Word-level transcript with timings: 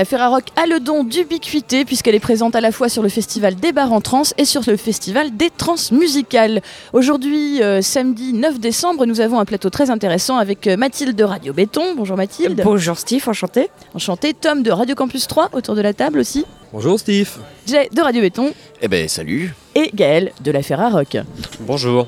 La 0.00 0.06
Ferrarock 0.06 0.44
a 0.56 0.64
le 0.64 0.80
don 0.80 1.04
d'ubiquité 1.04 1.84
puisqu'elle 1.84 2.14
est 2.14 2.20
présente 2.20 2.56
à 2.56 2.62
la 2.62 2.72
fois 2.72 2.88
sur 2.88 3.02
le 3.02 3.10
festival 3.10 3.54
des 3.56 3.70
bars 3.70 3.92
en 3.92 4.00
trans 4.00 4.22
et 4.38 4.46
sur 4.46 4.62
le 4.66 4.78
festival 4.78 5.36
des 5.36 5.50
trans 5.50 5.74
musicales. 5.92 6.62
Aujourd'hui, 6.94 7.62
euh, 7.62 7.82
samedi 7.82 8.32
9 8.32 8.58
décembre, 8.60 9.04
nous 9.04 9.20
avons 9.20 9.38
un 9.40 9.44
plateau 9.44 9.68
très 9.68 9.90
intéressant 9.90 10.38
avec 10.38 10.66
euh, 10.66 10.78
Mathilde 10.78 11.14
de 11.14 11.22
Radio 11.22 11.52
Béton. 11.52 11.94
Bonjour 11.96 12.16
Mathilde. 12.16 12.62
Bonjour 12.64 12.96
Steve, 12.96 13.28
enchanté. 13.28 13.68
Enchanté. 13.92 14.32
Tom 14.32 14.62
de 14.62 14.70
Radio 14.70 14.94
Campus 14.94 15.26
3 15.28 15.50
autour 15.52 15.74
de 15.74 15.82
la 15.82 15.92
table 15.92 16.20
aussi. 16.20 16.46
Bonjour 16.72 16.98
Steve. 16.98 17.36
Jay 17.66 17.90
de 17.94 18.00
Radio 18.00 18.22
Béton. 18.22 18.54
Eh 18.80 18.88
ben 18.88 19.06
salut. 19.06 19.54
Et 19.74 19.90
Gaël 19.92 20.32
de 20.40 20.50
la 20.50 20.62
Ferrarock. 20.62 21.18
Bonjour. 21.60 22.06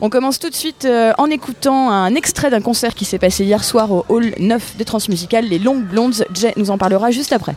On 0.00 0.10
commence 0.10 0.38
tout 0.38 0.48
de 0.48 0.54
suite 0.54 0.84
euh, 0.84 1.12
en 1.18 1.28
écoutant 1.28 1.90
un 1.90 2.14
extrait 2.14 2.50
d'un 2.50 2.60
concert 2.60 2.94
qui 2.94 3.04
s'est 3.04 3.18
passé 3.18 3.44
hier 3.44 3.64
soir 3.64 3.90
au 3.90 4.04
hall 4.08 4.32
9 4.38 4.76
des 4.76 4.84
Transmusicales, 4.84 5.46
les 5.46 5.58
Longues 5.58 5.82
Blondes. 5.84 6.24
Jay 6.32 6.52
nous 6.56 6.70
en 6.70 6.78
parlera 6.78 7.10
juste 7.10 7.32
après. 7.32 7.56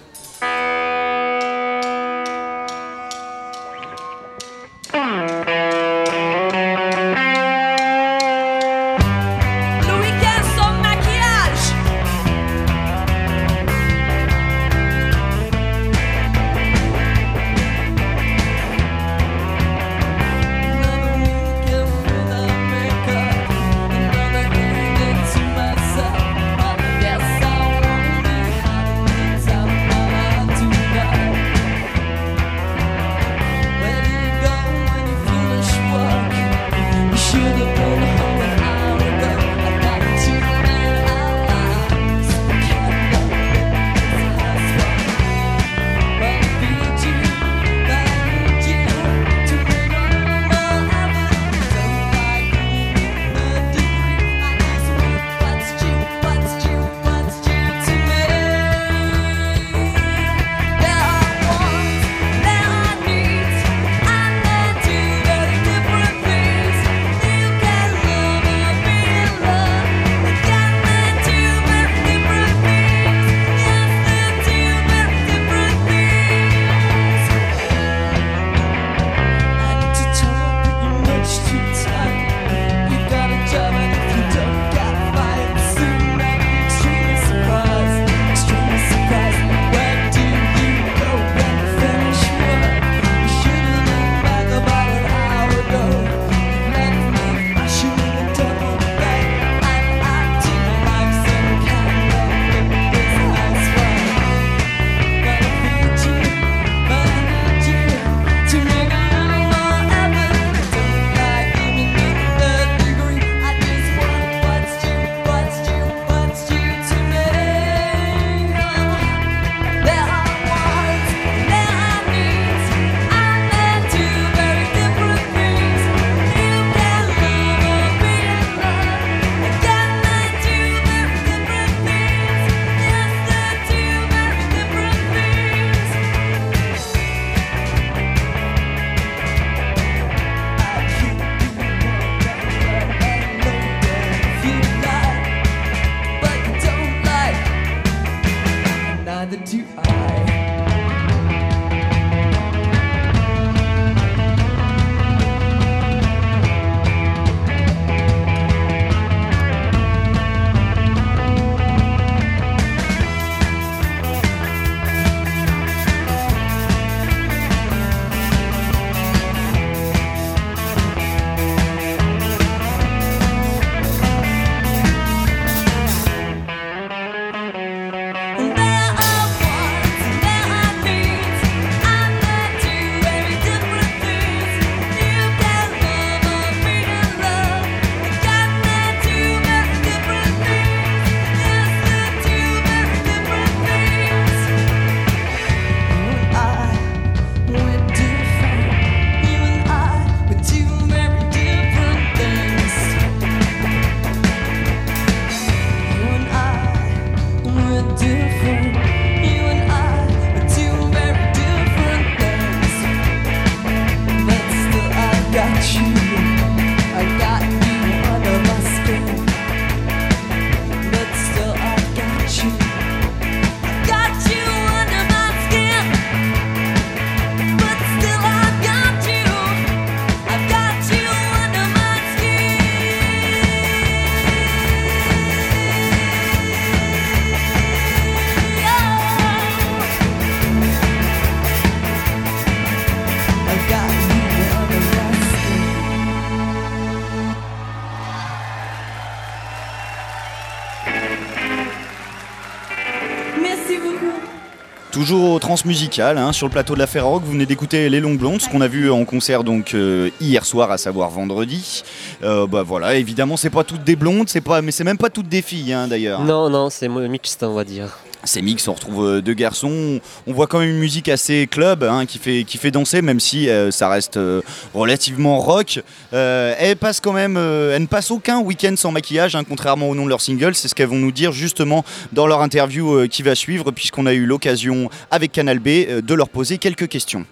Toujours 255.51 255.63
transmusical, 255.63 256.17
hein, 256.17 256.31
sur 256.31 256.47
le 256.47 256.51
plateau 256.51 256.75
de 256.75 256.79
la 256.79 256.87
Ferroc, 256.87 257.23
vous 257.25 257.33
venez 257.33 257.45
d'écouter 257.45 257.89
Les 257.89 257.99
Longues 257.99 258.17
Blondes, 258.17 258.39
ce 258.39 258.47
qu'on 258.47 258.61
a 258.61 258.69
vu 258.69 258.89
en 258.89 259.03
concert 259.03 259.43
donc 259.43 259.73
euh, 259.73 260.09
hier 260.21 260.45
soir, 260.45 260.71
à 260.71 260.77
savoir 260.77 261.09
vendredi. 261.09 261.83
Euh, 262.23 262.47
bah 262.47 262.63
voilà, 262.63 262.95
évidemment, 262.95 263.35
c'est 263.35 263.49
pas 263.49 263.65
toutes 263.65 263.83
des 263.83 263.97
blondes, 263.97 264.29
c'est 264.29 264.39
pas, 264.39 264.61
mais 264.61 264.71
c'est 264.71 264.85
même 264.85 264.97
pas 264.97 265.09
toutes 265.09 265.27
des 265.27 265.41
filles 265.41 265.73
hein, 265.73 265.89
d'ailleurs. 265.89 266.21
Non, 266.21 266.49
non, 266.49 266.69
c'est 266.69 266.87
mixte, 266.87 267.43
on 267.43 267.53
va 267.53 267.65
dire. 267.65 267.97
Ces 268.23 268.41
mix, 268.41 268.67
on 268.67 268.73
retrouve 268.73 269.05
euh, 269.05 269.21
deux 269.21 269.33
garçons. 269.33 269.99
On 270.27 270.33
voit 270.33 270.47
quand 270.47 270.59
même 270.59 270.69
une 270.69 270.79
musique 270.79 271.09
assez 271.09 271.47
club 271.47 271.83
hein, 271.83 272.05
qui, 272.05 272.17
fait, 272.17 272.43
qui 272.43 272.57
fait 272.57 272.71
danser, 272.71 273.01
même 273.01 273.19
si 273.19 273.49
euh, 273.49 273.71
ça 273.71 273.89
reste 273.89 274.17
euh, 274.17 274.41
relativement 274.73 275.39
rock. 275.39 275.81
elle 276.11 276.77
passe 276.77 276.99
quand 276.99 277.13
même, 277.13 277.33
ne 277.33 277.85
passe 277.85 278.11
aucun 278.11 278.39
week-end 278.39 278.73
sans 278.75 278.91
maquillage, 278.91 279.35
hein, 279.35 279.43
contrairement 279.47 279.89
au 279.89 279.95
nom 279.95 280.05
de 280.05 280.09
leur 280.09 280.21
single. 280.21 280.55
C'est 280.55 280.67
ce 280.67 280.75
qu'elles 280.75 280.87
vont 280.87 280.95
nous 280.95 281.11
dire 281.11 281.31
justement 281.31 281.83
dans 282.13 282.27
leur 282.27 282.41
interview 282.41 283.07
qui 283.07 283.23
va 283.23 283.35
suivre, 283.35 283.71
puisqu'on 283.71 284.05
a 284.05 284.13
eu 284.13 284.25
l'occasion 284.25 284.89
avec 285.09 285.31
Canal 285.31 285.59
B 285.59 286.01
de 286.01 286.13
leur 286.13 286.29
poser 286.29 286.57
quelques 286.57 286.87
questions. 286.87 287.25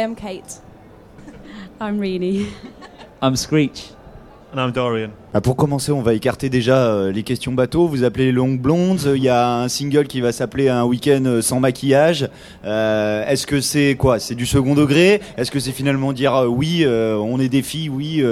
Hi, 0.00 0.04
I'm 0.04 0.16
Kate. 0.16 0.62
I'm 1.78 2.00
Reenie. 2.00 2.46
I'm 3.22 3.36
Screech. 3.36 3.90
And 4.50 4.58
I'm 4.58 4.72
Dorian. 4.72 5.10
Ah, 5.34 5.42
pour 5.42 5.56
commencer, 5.56 5.92
on 5.92 6.00
va 6.00 6.14
écarter 6.14 6.48
déjà 6.48 6.86
euh, 6.86 7.12
les 7.12 7.22
questions 7.22 7.52
bateau. 7.52 7.86
Vous 7.86 8.02
appelez 8.02 8.24
les 8.26 8.32
Long 8.32 8.54
Blondes. 8.54 9.12
Il 9.14 9.22
y 9.22 9.28
a 9.28 9.58
un 9.58 9.68
single 9.68 10.06
qui 10.06 10.22
va 10.22 10.32
s'appeler 10.32 10.70
Un 10.70 10.84
week-end 10.84 11.22
euh, 11.26 11.42
sans 11.42 11.60
maquillage. 11.60 12.30
Euh, 12.64 13.26
Est-ce 13.28 13.46
que 13.46 13.60
c'est 13.60 13.94
quoi? 13.98 14.18
C'est 14.18 14.34
du 14.34 14.46
second 14.46 14.74
degré? 14.74 15.20
Est-ce 15.36 15.50
que 15.50 15.60
c'est 15.60 15.70
finalement 15.72 16.14
dire 16.14 16.34
euh, 16.34 16.46
oui, 16.46 16.86
on 16.86 17.38
est 17.38 17.50
des 17.50 17.60
filles, 17.60 17.90
oui, 17.90 18.24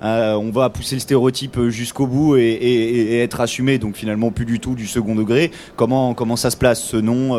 on 0.00 0.50
va 0.50 0.70
pousser 0.70 0.96
le 0.96 1.00
stéréotype 1.00 1.68
jusqu'au 1.68 2.06
bout 2.06 2.36
et, 2.36 2.44
et, 2.44 3.16
et, 3.16 3.22
être 3.22 3.42
assumé, 3.42 3.76
donc 3.76 3.94
finalement 3.94 4.30
plus 4.30 4.46
du 4.46 4.58
tout 4.58 4.74
du 4.74 4.86
second 4.86 5.14
degré 5.14 5.50
Comment, 5.76 6.14
comment 6.14 6.36
ça 6.36 6.48
se 6.48 6.56
place 6.56 6.82
ce 6.82 6.96
nom 6.96 7.38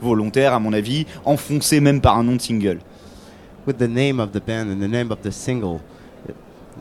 volontaire, 0.00 0.54
à 0.54 0.60
mon 0.60 0.72
avis, 0.72 1.04
enfoncé 1.26 1.80
même 1.80 2.00
par 2.00 2.16
un 2.16 2.24
nom 2.24 2.36
de 2.36 2.40
single? 2.40 2.78
With 3.68 3.78
the 3.78 3.86
name 3.86 4.18
of 4.18 4.32
the 4.32 4.40
band 4.40 4.70
and 4.70 4.80
the 4.80 4.88
name 4.88 5.12
of 5.12 5.20
the 5.22 5.30
single, 5.30 5.82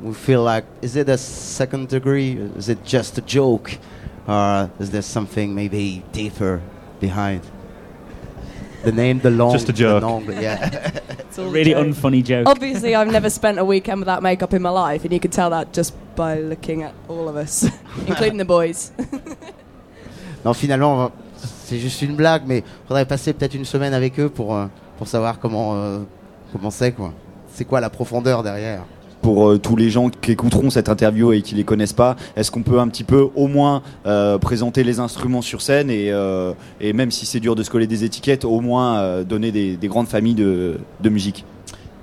we 0.02 0.14
feel 0.14 0.42
like 0.42 0.64
is 0.82 0.96
it 0.96 1.10
a 1.10 1.18
second 1.18 1.90
degree? 1.90 2.32
Is 2.56 2.70
it 2.70 2.86
just 2.86 3.18
a 3.18 3.22
joke? 3.22 3.78
Or 4.26 4.72
is 4.80 4.90
there 4.92 5.02
something 5.02 5.54
maybe 5.54 6.02
deeper 6.14 6.62
behind? 7.02 7.42
The 8.86 8.94
name, 8.94 9.20
the 9.20 9.32
long, 9.32 9.52
just 9.52 9.68
a 9.68 9.74
joke. 9.74 10.02
Long, 10.02 10.24
yeah, 10.32 11.02
it's 11.20 11.38
a 11.46 11.46
really 11.46 11.74
unfunny 11.74 12.24
joke. 12.24 12.48
Obviously, 12.48 12.96
I've 12.96 13.12
never 13.12 13.30
spent 13.30 13.60
a 13.60 13.66
weekend 13.66 14.00
without 14.00 14.24
makeup 14.24 14.54
in 14.54 14.62
my 14.62 14.70
life, 14.70 15.04
and 15.04 15.12
you 15.12 15.20
can 15.20 15.32
tell 15.32 15.50
that 15.50 15.74
just 15.74 15.94
by 16.16 16.40
looking 16.40 16.84
at 16.84 16.94
all 17.10 17.28
of 17.28 17.36
us, 17.36 17.66
including 18.08 18.38
the 18.38 18.46
boys. 18.46 18.94
non, 20.46 20.54
finalement, 20.54 21.12
c'est 21.36 21.80
juste 21.80 22.02
une 22.02 22.16
blague, 22.16 22.44
mais 22.46 22.64
faudrait 22.88 23.06
passer 23.06 23.34
peut-être 23.34 23.56
une 23.56 23.66
semaine 23.66 23.94
avec 23.94 24.18
eux 24.22 24.30
pour 24.30 24.56
euh, 24.56 24.68
pour 24.98 25.08
savoir 25.08 25.40
comment 25.40 25.76
euh, 25.76 26.00
Comment 26.52 26.72
c'est 26.72 26.92
quoi? 26.92 27.14
C'est 27.52 27.66
quoi 27.66 27.82
la 27.82 27.90
profondeur 27.90 28.44
derrière? 28.44 28.84
Pour 29.22 29.50
euh, 29.50 29.58
tous 29.58 29.76
les 29.76 29.90
gens 29.90 30.10
qui 30.10 30.32
écouteront 30.32 30.70
cette 30.70 30.90
interview 30.90 31.34
et 31.34 31.42
qui 31.42 31.56
les 31.56 31.64
connaissent 31.64 31.94
pas, 31.94 32.16
est-ce 32.36 32.52
qu'on 32.52 32.62
peut 32.62 32.80
un 32.80 32.88
petit 32.88 33.04
peu 33.04 33.30
au 33.36 33.48
moins 33.48 33.82
euh, 34.06 34.38
présenter 34.38 34.84
les 34.84 35.00
instruments 35.00 35.42
sur 35.42 35.62
scène 35.62 35.90
et, 35.90 36.12
euh, 36.12 36.54
et 36.80 36.94
même 36.94 37.12
si 37.12 37.26
c'est 37.26 37.40
dur 37.40 37.56
de 37.56 37.64
se 37.64 37.70
coller 37.70 37.88
des 37.88 38.04
étiquettes, 38.04 38.46
au 38.46 38.62
moins 38.62 39.00
euh, 39.00 39.24
donner 39.24 39.52
des, 39.52 39.76
des, 39.76 39.88
grandes 39.88 40.08
familles 40.08 40.36
de, 40.36 40.80
de, 41.02 41.10
musique? 41.10 41.44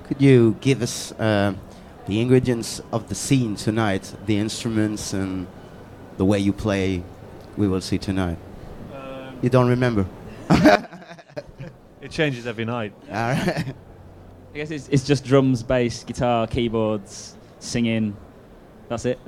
Could 0.07 0.21
you 0.21 0.55
give 0.61 0.83
us 0.83 1.13
uh, 1.19 1.53
the 2.07 2.21
ingredients 2.21 2.83
of 2.91 3.07
the 3.07 3.15
scene 3.15 3.55
tonight, 3.55 4.13
the 4.27 4.37
instruments 4.37 5.13
and 5.13 5.45
the 6.19 6.23
way 6.23 6.39
you 6.39 6.53
play? 6.53 7.01
We 7.57 7.67
will 7.67 7.81
see 7.81 7.97
tonight? 7.97 8.37
Um, 8.93 9.37
you 9.41 9.49
don't 9.49 9.69
remember? 9.69 10.05
it 12.01 12.11
changes 12.11 12.45
every 12.45 12.65
night. 12.65 12.93
All 13.09 13.31
right. 13.31 13.73
I 14.55 14.59
guess 14.59 14.71
it's, 14.71 14.87
it's 14.87 15.03
just 15.03 15.25
drums, 15.25 15.63
bass, 15.63 16.05
guitar, 16.05 16.47
keyboards, 16.47 17.35
singing. 17.59 18.15
That's 18.87 19.03
it. 19.03 19.19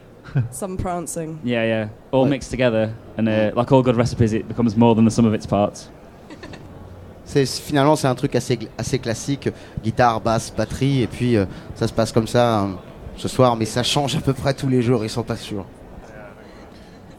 Some 0.50 0.76
prancing. 0.76 1.38
Yeah, 1.44 1.62
yeah. 1.62 1.88
All 2.10 2.26
mixed 2.26 2.50
together. 2.50 2.92
And 3.16 3.28
uh, 3.28 3.52
like 3.54 3.70
all 3.70 3.84
good 3.84 3.94
recipes, 3.94 4.32
it 4.32 4.48
becomes 4.48 4.76
more 4.76 4.96
than 4.96 5.04
the 5.04 5.12
sum 5.12 5.24
of 5.24 5.34
its 5.34 5.46
parts. 5.46 5.88
C'est, 7.24 7.46
finalement, 7.46 7.94
c'est 7.94 8.08
un 8.08 8.14
truc 8.16 8.34
assez, 8.34 8.58
assez 8.76 8.98
classique 8.98 9.48
guitare, 9.84 10.20
basse, 10.20 10.50
batterie, 10.50 11.02
et 11.02 11.06
puis 11.06 11.36
euh, 11.36 11.46
ça 11.76 11.86
se 11.86 11.92
passe 11.92 12.10
comme 12.10 12.26
ça 12.26 12.64
euh, 12.64 12.72
ce 13.16 13.28
soir, 13.28 13.54
mais 13.54 13.64
ça 13.66 13.84
change 13.84 14.16
à 14.16 14.20
peu 14.20 14.32
près 14.32 14.52
tous 14.52 14.68
les 14.68 14.82
jours, 14.82 15.04
ils 15.04 15.10
sont 15.10 15.22
pas 15.22 15.36
sûrs. 15.36 15.64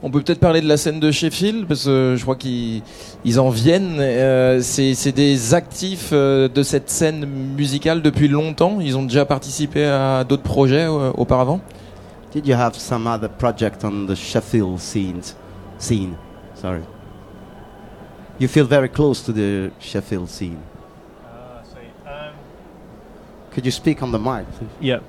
On 0.06 0.12
peut 0.12 0.22
peut-être 0.22 0.42
parler 0.42 0.60
de 0.60 0.68
la 0.68 0.76
scène 0.76 1.00
de 1.00 1.12
Sheffield, 1.12 1.66
parce 1.66 1.86
que 1.86 2.16
je 2.18 2.22
crois 2.22 2.36
qu'ils 2.36 3.40
en 3.40 3.50
viennent. 3.50 3.96
Euh, 4.00 4.60
c'est 4.62 5.14
des 5.14 5.54
actifs 5.54 6.10
euh, 6.12 6.50
de 6.50 6.62
cette 6.62 6.90
scène 6.90 7.26
musicale 7.26 8.02
depuis 8.02 8.28
longtemps. 8.28 8.82
Ils 8.82 8.98
ont 8.98 9.04
déjà 9.04 9.24
participé 9.24 9.86
à 9.86 10.26
d'autres 10.26 10.44
projets 10.44 10.84
euh, 10.84 11.12
auparavant. 11.16 11.62
Did 12.34 12.46
you 12.46 12.54
have 12.54 12.76
some 12.76 13.08
other 13.08 13.30
project 13.30 13.86
on 13.86 14.06
the 14.06 14.16
Sheffield 14.16 14.78
scene? 14.80 15.22
Scene, 15.78 16.16
sorry. 16.54 16.82
You 18.42 18.50
feel 18.50 18.66
very 18.66 18.90
close 18.90 19.24
to 19.24 19.32
the 19.32 19.72
Sheffield 19.80 20.28
scene. 20.28 20.58
Uh, 21.24 22.10
um, 22.10 22.34
Could 23.54 23.66
you 23.66 23.72
speak 23.72 24.04
on 24.04 24.12
the 24.12 24.20
mic? 24.20 24.46
Yeah. 24.82 25.00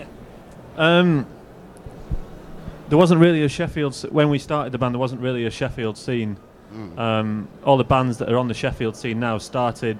um, 0.78 1.26
there 2.90 2.98
wasn't 2.98 3.20
really 3.20 3.42
a 3.44 3.48
Sheffield 3.48 3.96
when 4.10 4.28
we 4.28 4.38
started 4.38 4.72
the 4.72 4.78
band. 4.78 4.94
There 4.94 5.00
wasn't 5.00 5.20
really 5.20 5.46
a 5.46 5.50
Sheffield 5.50 5.96
scene. 5.96 6.36
Mm. 6.74 6.98
Um, 6.98 7.48
all 7.64 7.76
the 7.76 7.84
bands 7.84 8.18
that 8.18 8.30
are 8.30 8.36
on 8.36 8.48
the 8.48 8.54
Sheffield 8.54 8.96
scene 8.96 9.18
now 9.18 9.38
started 9.38 9.96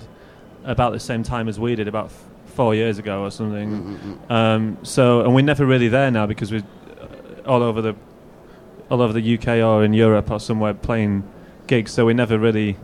about 0.64 0.92
the 0.92 1.00
same 1.00 1.23
time 1.23 1.49
as 1.49 1.59
we 1.59 1.75
did, 1.75 1.88
about 1.88 2.06
f- 2.06 2.25
four 2.47 2.75
years 2.75 2.99
ago 2.99 3.23
or 3.23 3.30
something. 3.30 3.70
Mm-hmm. 3.70 4.32
Um, 4.32 4.78
so, 4.82 5.23
and 5.23 5.35
we're 5.35 5.44
never 5.44 5.64
really 5.64 5.88
there 5.88 6.11
now 6.11 6.26
because 6.26 6.52
we're 6.52 6.66
uh, 7.00 7.49
all 7.49 7.62
over 7.62 7.80
the 7.80 7.94
all 8.90 9.00
over 9.02 9.12
the 9.12 9.38
UK 9.38 9.64
or 9.64 9.85
in 9.85 9.92
Europe 9.92 10.30
or 10.30 10.40
somewhere 10.40 10.75
playing 10.75 11.23
gigs. 11.68 11.92
So 11.92 12.06
we 12.06 12.14
never 12.14 12.38
really 12.38 12.76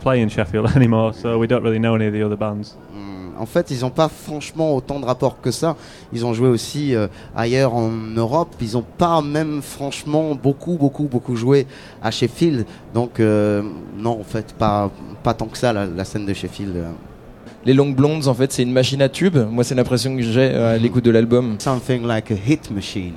play 0.00 0.20
in 0.22 0.30
Sheffield 0.30 0.70
anymore. 0.76 1.12
So 1.12 1.38
we 1.38 1.46
don't 1.46 1.62
really 1.62 1.78
know 1.78 1.94
any 1.94 2.06
of 2.06 2.14
the 2.14 2.22
other 2.22 2.36
bands. 2.36 2.76
Mm. 2.92 3.17
En 3.38 3.46
fait, 3.46 3.70
ils 3.70 3.80
n'ont 3.80 3.90
pas 3.90 4.08
franchement 4.08 4.74
autant 4.74 5.00
de 5.00 5.04
rapports 5.04 5.40
que 5.40 5.50
ça. 5.50 5.76
Ils 6.12 6.26
ont 6.26 6.34
joué 6.34 6.48
aussi 6.48 6.94
euh, 6.94 7.08
ailleurs 7.36 7.74
en 7.74 7.90
Europe. 7.90 8.54
Ils 8.60 8.72
n'ont 8.72 8.84
pas 8.96 9.20
même 9.22 9.62
franchement 9.62 10.34
beaucoup, 10.34 10.76
beaucoup, 10.76 11.04
beaucoup 11.04 11.36
joué 11.36 11.66
à 12.02 12.10
Sheffield. 12.10 12.66
Donc 12.94 13.20
euh, 13.20 13.62
non, 13.96 14.20
en 14.20 14.24
fait, 14.24 14.52
pas, 14.54 14.90
pas 15.22 15.34
tant 15.34 15.46
que 15.46 15.58
ça 15.58 15.72
la, 15.72 16.04
scène 16.04 16.26
de 16.26 16.34
Sheffield. 16.34 16.74
Les 17.64 17.74
Long 17.74 17.90
Blondes, 17.90 18.28
en 18.28 18.34
fait, 18.34 18.52
c'est 18.52 18.62
une 18.62 18.72
machine 18.72 19.02
à 19.02 19.08
tube. 19.08 19.36
Moi, 19.36 19.64
c'est 19.64 19.74
l'impression 19.74 20.16
que 20.16 20.22
j'ai 20.22 20.50
euh, 20.54 20.74
à 20.74 20.78
l'écoute 20.78 21.04
de 21.04 21.10
l'album. 21.10 21.56
Something 21.58 22.06
like 22.06 22.30
a 22.30 22.34
hit 22.34 22.70
machine. 22.70 23.14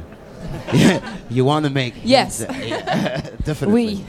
you 1.31 1.45
want 1.45 1.63
to 1.63 1.69
make 1.69 1.93
yes 2.03 2.45
oui 3.67 4.03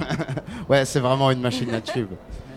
ouais 0.68 0.84
c'est 0.86 1.00
vraiment 1.00 1.30
une 1.30 1.40
machine 1.40 1.74
à 1.74 1.80
tube 1.80 2.08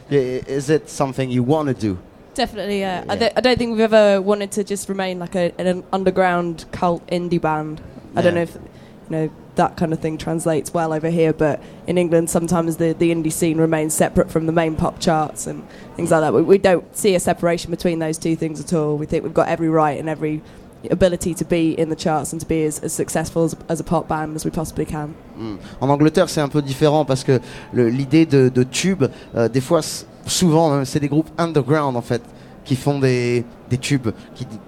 is 0.10 0.70
it 0.70 0.90
something 0.90 1.30
you 1.30 1.44
want 1.44 1.66
to 1.68 1.74
do? 1.74 1.98
Definitely, 2.38 2.82
yeah. 2.82 3.04
yeah. 3.04 3.12
I, 3.12 3.18
th- 3.18 3.34
I, 3.36 3.42
don't 3.42 3.58
think 3.58 3.72
we've 3.72 3.92
ever 3.92 4.22
wanted 4.22 4.52
to 4.52 4.64
just 4.64 4.88
remain 4.90 5.18
like 5.18 5.36
a, 5.36 5.52
an 5.60 5.84
underground 5.92 6.66
cult 6.72 7.06
indie 7.08 7.42
band. 7.42 7.82
I 8.16 8.22
don't 8.22 8.36
know 8.36 8.42
if 8.42 8.54
you 8.54 8.62
know 9.10 9.32
that 9.56 9.76
kind 9.76 9.92
of 9.92 10.00
thing 10.00 10.20
translates 10.20 10.72
well 10.72 10.94
over 10.94 11.10
here, 11.10 11.34
but 11.34 11.60
in 11.88 11.98
England, 11.98 12.30
sometimes 12.30 12.78
the, 12.78 12.94
the 12.94 13.12
indie 13.12 13.32
scene 13.32 13.58
remains 13.58 13.96
separate 13.96 14.30
from 14.30 14.46
the 14.46 14.52
main 14.52 14.76
pop 14.76 15.00
charts 15.00 15.48
and 15.48 15.68
things 15.96 16.12
like 16.12 16.22
that. 16.22 16.32
We, 16.32 16.44
we 16.44 16.60
don't 16.60 16.96
see 16.96 17.16
a 17.16 17.20
separation 17.20 17.72
between 17.72 17.98
those 17.98 18.20
two 18.20 18.36
things 18.36 18.60
at 18.60 18.72
all. 18.72 18.98
We 18.98 19.08
think 19.08 19.24
we've 19.24 19.34
got 19.34 19.48
every 19.48 19.70
right 19.70 20.00
and 20.00 20.08
every 20.08 20.44
ability 20.92 21.34
to 21.34 21.44
be 21.44 21.72
in 21.72 21.90
the 21.90 21.96
charts 21.96 22.34
and 22.34 22.40
to 22.40 22.48
be 22.48 22.64
as, 22.66 22.80
as 22.84 22.94
successful 22.94 23.46
as, 23.46 23.56
as, 23.68 23.80
a 23.80 23.84
pop 23.84 24.08
band 24.08 24.36
as 24.36 24.46
we 24.46 24.52
possibly 24.52 24.86
can. 24.86 25.16
Mm. 25.36 25.58
En 25.82 25.90
Angleterre, 25.90 26.30
c'est 26.30 26.42
un 26.42 26.50
peu 26.50 26.62
différent 26.62 27.04
parce 27.04 27.24
que 27.24 27.40
l'idée 27.74 28.28
de, 28.28 28.50
de, 28.50 28.64
tube, 28.64 29.06
euh, 29.36 29.50
des 29.50 29.62
fois, 29.62 29.82
souvent, 30.30 30.72
hein, 30.74 30.86
c'est 30.86 31.00
des 31.00 31.08
groupes 31.08 31.30
underground 31.38 31.96
en 31.96 32.02
fait 32.02 32.22
qui 32.68 32.76
font 32.76 33.00
des, 33.00 33.46
tubes, 33.80 34.10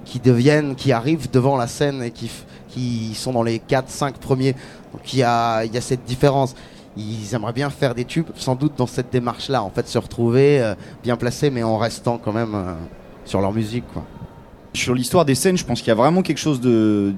qui, 0.06 0.20
deviennent, 0.20 0.76
qui 0.76 0.94
arrivent 0.94 1.30
devant 1.30 1.58
la 1.58 1.68
scène 1.68 2.02
et 2.02 2.12
qui, 2.12 3.14
sont 3.14 3.34
dans 3.34 3.44
les 3.44 3.60
4-5 3.60 4.14
premiers. 4.14 4.54
Donc 4.94 5.14
il 5.14 5.20
y 5.20 5.24
a, 5.24 5.64
cette 5.82 6.06
différence. 6.06 6.56
Ils 6.96 7.36
aimeraient 7.36 7.54
bien 7.54 7.70
faire 7.70 7.94
des 7.94 8.06
tubes, 8.06 8.30
sans 8.36 8.56
doute 8.56 8.74
dans 8.78 8.88
cette 8.88 9.12
démarche-là, 9.12 9.62
en 9.62 9.70
fait, 9.70 9.88
se 9.88 9.98
retrouver 9.98 10.62
euh, 10.62 10.76
bien 11.04 11.18
placés, 11.18 11.50
mais 11.50 11.62
en 11.62 11.78
restant 11.78 12.18
quand 12.18 12.34
même 12.34 12.56
euh, 12.56 12.74
sur 13.26 13.42
leur 13.42 13.54
musique. 13.54 13.86
Sur 14.74 14.94
l'histoire 14.94 15.26
des 15.26 15.36
scènes, 15.36 15.58
je 15.58 15.66
pense 15.66 15.80
qu'il 15.80 15.88
y 15.88 15.92
a 15.92 15.96
vraiment 15.96 16.22
quelque 16.22 16.38
chose 16.38 16.62
de 16.62 17.14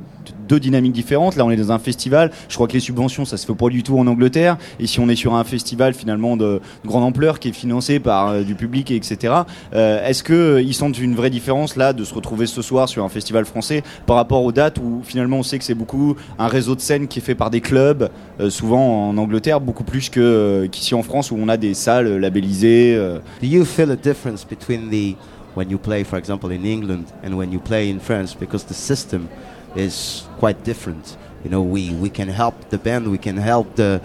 deux 0.47 0.59
dynamiques 0.59 0.93
différentes. 0.93 1.35
Là, 1.35 1.45
on 1.45 1.51
est 1.51 1.57
dans 1.57 1.71
un 1.71 1.79
festival. 1.79 2.31
Je 2.49 2.55
crois 2.55 2.67
que 2.67 2.73
les 2.73 2.79
subventions, 2.79 3.25
ça 3.25 3.37
se 3.37 3.45
fait 3.45 3.53
pas 3.53 3.69
du 3.69 3.83
tout 3.83 3.97
en 3.97 4.07
Angleterre. 4.07 4.57
Et 4.79 4.87
si 4.87 4.99
on 4.99 5.09
est 5.09 5.15
sur 5.15 5.35
un 5.35 5.43
festival 5.43 5.93
finalement 5.93 6.37
de, 6.37 6.61
grande 6.85 7.03
ampleur 7.03 7.39
qui 7.39 7.49
est 7.49 7.53
financé 7.53 7.99
par 7.99 8.29
euh, 8.29 8.43
du 8.43 8.55
public, 8.55 8.91
etc. 8.91 9.33
Euh, 9.73 10.05
Est-ce 10.05 10.23
que 10.23 10.33
euh, 10.33 10.61
ils 10.61 10.73
sentent 10.73 10.99
une 10.99 11.15
vraie 11.15 11.29
différence 11.29 11.75
là 11.75 11.93
de 11.93 12.03
se 12.03 12.13
retrouver 12.13 12.45
ce 12.45 12.61
soir 12.61 12.89
sur 12.89 13.03
un 13.03 13.09
festival 13.09 13.45
français 13.45 13.83
par 14.05 14.15
rapport 14.15 14.43
aux 14.43 14.51
dates 14.51 14.77
où 14.77 15.01
finalement 15.03 15.37
on 15.37 15.43
sait 15.43 15.57
que 15.57 15.63
c'est 15.63 15.73
beaucoup 15.73 16.15
un 16.39 16.47
réseau 16.47 16.75
de 16.75 16.81
scènes 16.81 17.07
qui 17.07 17.19
est 17.19 17.21
fait 17.21 17.35
par 17.35 17.49
des 17.49 17.61
clubs, 17.61 18.09
souvent 18.49 19.09
en 19.09 19.17
Angleterre, 19.17 19.61
beaucoup 19.61 19.83
plus 19.83 20.09
que 20.09 20.67
qu'ici 20.71 20.95
en 20.95 21.03
France 21.03 21.31
où 21.31 21.37
on 21.39 21.49
a 21.49 21.57
des 21.57 21.73
salles 21.73 22.17
labellisées. 22.17 22.95
Do 23.41 23.47
you 23.47 23.65
feel 23.65 23.91
a 23.91 23.95
difference 23.95 24.45
between 24.45 24.89
the 24.89 25.15
when 25.53 25.69
you 25.69 25.77
play, 25.77 26.03
for 26.03 26.17
example, 26.17 26.51
in 26.51 26.65
England 26.65 27.11
and 27.23 27.37
when 27.37 27.51
you 27.51 27.59
play 27.59 27.89
in 27.89 27.99
France? 27.99 28.33
Because 28.33 28.63
the 28.63 28.73
system 28.73 29.29
is 29.75 30.27
quite 30.37 30.63
different. 30.63 31.17
You 31.43 31.49
know, 31.49 31.61
we, 31.61 31.93
we 31.93 32.09
can 32.09 32.27
help 32.27 32.69
the 32.69 32.77
band, 32.77 33.09
we 33.09 33.17
can 33.17 33.37
help 33.37 33.75
the 33.75 34.01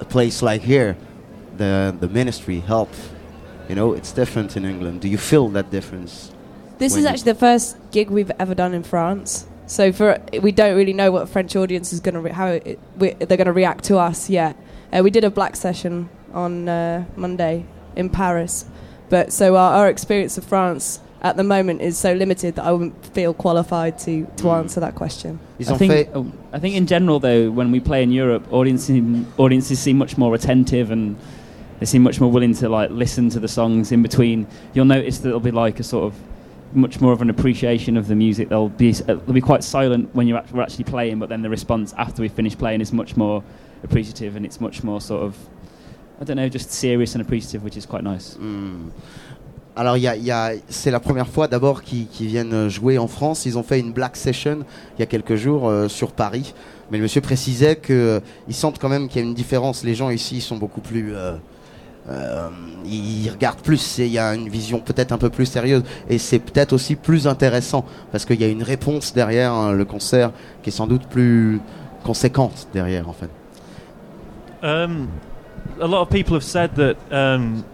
a 0.00 0.04
place 0.04 0.42
like 0.42 0.62
here, 0.62 0.96
the 1.56 1.94
the 1.98 2.08
ministry 2.08 2.60
help. 2.60 2.90
You 3.68 3.74
know, 3.74 3.94
it's 3.94 4.12
different 4.12 4.56
in 4.56 4.64
England. 4.64 5.00
Do 5.00 5.08
you 5.08 5.18
feel 5.18 5.48
that 5.50 5.70
difference? 5.70 6.30
This 6.78 6.96
is 6.96 7.06
actually 7.06 7.32
the 7.32 7.38
first 7.38 7.76
gig 7.92 8.10
we've 8.10 8.32
ever 8.38 8.54
done 8.54 8.74
in 8.74 8.82
France. 8.82 9.46
So 9.66 9.92
for 9.92 10.20
we 10.42 10.52
don't 10.52 10.76
really 10.76 10.92
know 10.92 11.10
what 11.10 11.22
a 11.22 11.26
French 11.26 11.56
audience 11.56 11.92
is 11.92 12.00
going 12.00 12.22
to 12.22 12.32
how 12.32 12.48
it, 12.48 12.78
we, 12.98 13.10
they're 13.12 13.36
going 13.36 13.46
to 13.46 13.52
react 13.52 13.84
to 13.84 13.98
us 13.98 14.28
yet. 14.28 14.56
Uh, 14.92 15.02
we 15.02 15.10
did 15.10 15.24
a 15.24 15.30
black 15.30 15.56
session 15.56 16.08
on 16.32 16.68
uh, 16.68 17.04
Monday 17.16 17.64
in 17.96 18.10
Paris, 18.10 18.66
but 19.14 19.32
so 19.32 19.54
our, 19.54 19.70
our 19.78 19.88
experience 19.88 20.36
of 20.38 20.44
France 20.44 20.98
at 21.22 21.36
the 21.36 21.44
moment 21.44 21.80
is 21.80 21.96
so 21.96 22.12
limited 22.14 22.56
that 22.56 22.64
I 22.64 22.72
wouldn't 22.72 22.96
feel 23.18 23.32
qualified 23.32 23.94
to 24.06 24.12
to 24.40 24.44
Mm. 24.44 24.58
answer 24.60 24.80
that 24.80 24.94
question. 25.02 25.38
I 25.60 25.76
think, 25.82 26.08
oh, 26.18 26.26
I 26.56 26.58
think 26.62 26.74
in 26.74 26.86
general, 26.94 27.18
though, 27.20 27.42
when 27.58 27.68
we 27.70 27.78
play 27.90 28.00
in 28.02 28.10
Europe, 28.22 28.44
audiences 28.58 28.96
audiences 29.44 29.78
seem 29.86 29.96
much 30.04 30.18
more 30.22 30.32
attentive 30.34 30.86
and 30.94 31.04
they 31.78 31.86
seem 31.86 32.02
much 32.02 32.18
more 32.22 32.30
willing 32.36 32.54
to 32.62 32.66
like 32.78 32.90
listen 33.04 33.24
to 33.36 33.38
the 33.44 33.52
songs 33.58 33.92
in 33.92 34.02
between. 34.02 34.38
You'll 34.74 34.92
notice 34.96 35.16
that 35.20 35.28
it'll 35.28 35.48
be 35.52 35.56
like 35.64 35.76
a 35.84 35.86
sort 35.94 36.04
of 36.08 36.12
much 36.84 37.00
more 37.00 37.12
of 37.16 37.22
an 37.22 37.30
appreciation 37.30 37.96
of 37.96 38.04
the 38.10 38.16
music. 38.16 38.48
They'll 38.48 38.74
be 38.86 38.90
uh, 38.90 39.14
they'll 39.22 39.40
be 39.42 39.46
quite 39.52 39.62
silent 39.76 40.04
when 40.16 40.26
you're 40.28 40.38
act- 40.42 40.52
we're 40.52 40.66
actually 40.66 40.88
playing, 40.96 41.16
but 41.20 41.28
then 41.28 41.42
the 41.46 41.50
response 41.58 41.88
after 42.04 42.18
we 42.24 42.28
finish 42.40 42.54
playing 42.62 42.80
is 42.80 42.92
much 42.92 43.16
more 43.16 43.36
appreciative 43.86 44.34
and 44.36 44.44
it's 44.48 44.60
much 44.60 44.82
more 44.88 45.00
sort 45.00 45.22
of 45.28 45.32
I 46.20 46.24
don't 46.24 46.36
know, 46.36 46.48
just 46.48 46.70
serious 46.70 47.14
and 47.16 47.20
appreciative, 47.20 47.62
which 47.64 47.76
is 47.76 47.86
quite 47.86 48.02
nice. 48.04 48.36
Hmm. 48.40 48.90
Alors, 49.76 49.96
il 49.96 50.02
y 50.04 50.08
a, 50.08 50.14
y 50.16 50.30
a- 50.30 50.52
c'est 50.68 50.92
la 50.92 51.00
première 51.00 51.26
fois 51.26 51.48
d'abord 51.48 51.82
qu'ils 51.82 52.06
qu'ils 52.06 52.28
viennent 52.28 52.68
jouer 52.68 52.96
en 52.98 53.08
France. 53.08 53.44
Ils 53.46 53.58
ont 53.58 53.64
fait 53.64 53.80
une 53.80 53.92
black 53.92 54.14
session 54.16 54.58
il 54.96 55.00
y 55.00 55.02
a 55.02 55.06
quelques 55.06 55.34
jours 55.34 55.68
euh, 55.68 55.88
sur 55.88 56.12
Paris. 56.12 56.54
Mais 56.90 56.98
le 56.98 57.02
monsieur 57.04 57.20
précisait 57.20 57.76
qu'ils 57.76 58.54
sentent 58.54 58.78
quand 58.78 58.88
même 58.88 59.08
qu'il 59.08 59.20
y 59.20 59.24
a 59.24 59.26
une 59.26 59.34
différence. 59.34 59.82
Les 59.82 59.96
gens 59.96 60.10
ici 60.10 60.40
sont 60.40 60.56
beaucoup 60.58 60.80
plus. 60.80 61.12
euh, 61.16 61.34
euh, 62.08 62.48
ils 62.84 63.28
regardent 63.30 63.62
plus. 63.62 63.98
et 63.98 64.06
Il 64.06 64.12
y 64.12 64.18
a 64.18 64.34
une 64.34 64.48
vision 64.48 64.78
peut-être 64.78 65.10
un 65.10 65.18
peu 65.18 65.30
plus 65.30 65.46
sérieuse. 65.46 65.82
Et 66.08 66.18
c'est 66.18 66.38
peut-être 66.38 66.72
aussi 66.72 66.94
plus 66.94 67.26
intéressant 67.26 67.84
parce 68.12 68.24
qu'il 68.24 68.40
y 68.40 68.44
a 68.44 68.48
une 68.48 68.62
réponse 68.62 69.12
derrière 69.12 69.52
hein, 69.52 69.72
le 69.72 69.84
concert 69.84 70.30
qui 70.62 70.68
est 70.68 70.72
sans 70.72 70.86
doute 70.86 71.06
plus 71.08 71.60
conséquente 72.04 72.68
derrière 72.72 73.08
en 73.08 73.14
fait. 73.14 73.30
Um, 74.62 75.08
a 75.78 75.86
lot 75.86 76.02
of 76.02 76.10
people 76.10 76.34
have 76.34 76.44
said 76.44 76.76
that 76.76 76.96
um, 77.12 77.64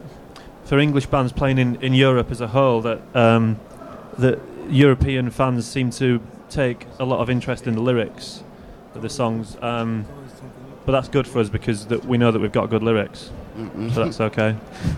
for 0.64 0.78
English 0.78 1.06
bands 1.06 1.32
playing 1.32 1.58
in, 1.58 1.76
in 1.82 1.94
Europe 1.94 2.30
as 2.30 2.40
a 2.40 2.48
whole, 2.48 2.80
that 2.82 3.00
um, 3.14 3.58
that 4.18 4.38
European 4.68 5.30
fans 5.30 5.66
seem 5.68 5.90
to 5.90 6.20
take 6.48 6.86
a 6.98 7.04
lot 7.04 7.20
of 7.20 7.30
interest 7.30 7.66
in 7.66 7.74
the 7.74 7.80
lyrics 7.80 8.42
of 8.94 9.02
the 9.02 9.08
songs. 9.08 9.56
Um, 9.62 10.06
but 10.86 10.92
that's 10.92 11.08
good 11.08 11.26
for 11.26 11.40
us 11.40 11.48
because 11.48 11.86
that 11.86 12.04
we 12.04 12.18
know 12.18 12.30
that 12.30 12.38
we've 12.38 12.52
got 12.52 12.70
good 12.70 12.82
lyrics, 12.82 13.30
Mhm. 13.76 13.90
so 13.90 14.02
that's 14.04 14.20
okay. 14.20 14.54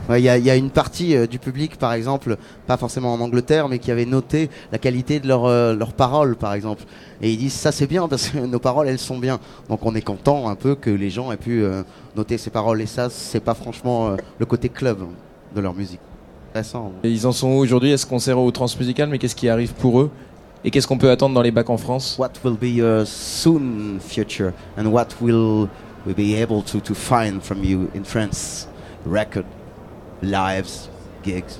Ouais, 0.08 0.20
Il 0.20 0.24
y, 0.24 0.28
a- 0.28 0.38
il 0.38 0.44
y 0.44 0.50
a 0.50 0.56
une 0.56 0.70
partie 0.70 1.14
euh, 1.16 1.26
du 1.26 1.38
public, 1.38 1.76
par 1.76 1.92
exemple, 1.92 2.36
pas 2.66 2.76
forcément 2.76 3.12
en 3.14 3.20
Angleterre, 3.20 3.68
mais 3.68 3.78
qui 3.78 3.90
avait 3.90 4.04
noté 4.06 4.50
la 4.70 4.78
qualité 4.78 5.20
de 5.20 5.28
leurs 5.28 5.44
euh, 5.46 5.74
leurs 5.74 5.92
paroles, 5.92 6.36
par 6.36 6.54
exemple. 6.54 6.84
Et 7.20 7.30
ils 7.30 7.36
disent 7.38 7.52
ça 7.54 7.72
c'est 7.72 7.86
bien 7.86 8.08
parce 8.08 8.28
que 8.28 8.38
nos 8.38 8.58
paroles 8.58 8.88
elles 8.88 8.98
sont 8.98 9.18
bien. 9.18 9.38
Donc 9.68 9.84
on 9.84 9.94
est 9.94 10.02
content 10.02 10.48
un 10.48 10.54
peu 10.56 10.74
que 10.74 10.90
les 10.90 11.10
gens 11.10 11.30
aient 11.32 11.36
pu 11.36 11.62
euh, 11.62 11.82
noter 12.16 12.38
ces 12.38 12.50
paroles. 12.50 12.80
Et 12.80 12.86
ça 12.86 13.08
c'est 13.10 13.40
pas 13.40 13.54
franchement 13.54 14.08
euh, 14.08 14.16
le 14.38 14.46
côté 14.46 14.68
club 14.68 14.98
de 15.54 15.60
leur 15.60 15.74
musique. 15.74 16.00
Intéressant. 16.50 16.92
Et 17.02 17.10
ils 17.10 17.26
en 17.26 17.32
sont 17.32 17.48
où 17.48 17.58
aujourd'hui? 17.58 17.92
Est-ce 17.92 18.04
qu'on 18.06 18.18
sert 18.18 18.38
au 18.38 18.50
transmusical 18.50 19.08
Mais 19.08 19.18
qu'est-ce 19.18 19.36
qui 19.36 19.48
arrive 19.48 19.72
pour 19.74 20.00
eux? 20.00 20.10
Et 20.64 20.70
qu'est-ce 20.70 20.86
qu'on 20.86 20.98
peut 20.98 21.10
attendre 21.10 21.34
dans 21.34 21.42
les 21.42 21.50
bacs 21.50 21.70
en 21.70 21.76
France? 21.76 22.16
What 22.18 22.32
will 22.44 22.56
be 22.56 22.76
your 22.76 23.04
soon 23.06 23.98
future? 24.00 24.52
And 24.78 24.86
what 24.86 25.08
will 25.20 25.68
we 26.04 26.14
be 26.14 26.34
able 26.36 26.62
to, 26.64 26.80
to 26.80 26.94
find 26.94 27.42
from 27.42 27.64
you 27.64 27.90
in 27.94 28.04
France? 28.04 28.66
Record, 29.04 29.46
lives, 30.20 30.88
gigs. 31.22 31.58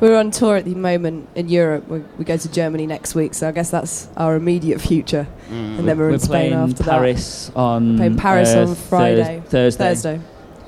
We're 0.00 0.16
on 0.16 0.30
tour 0.30 0.56
at 0.56 0.64
the 0.64 0.76
moment 0.76 1.28
in 1.34 1.48
Europe. 1.48 1.88
We, 1.88 1.98
we 2.18 2.24
go 2.24 2.36
to 2.36 2.52
Germany 2.52 2.86
next 2.86 3.16
week, 3.16 3.34
so 3.34 3.48
I 3.48 3.52
guess 3.52 3.70
that's 3.70 4.08
our 4.16 4.36
immediate 4.36 4.80
future. 4.80 5.26
Mm. 5.48 5.78
And 5.80 5.88
then 5.88 5.98
we're, 5.98 6.06
we're 6.08 6.14
in 6.14 6.18
Spain 6.20 6.30
playing 6.30 6.52
after 6.52 6.84
Paris 6.84 7.50
on 7.56 7.96
Playing 7.96 8.16
Paris 8.16 8.54
uh, 8.54 8.60
on 8.62 8.74
Friday. 8.76 9.42
Thurs- 9.46 9.76
Thursday. 9.76 10.18
that. 10.18 10.24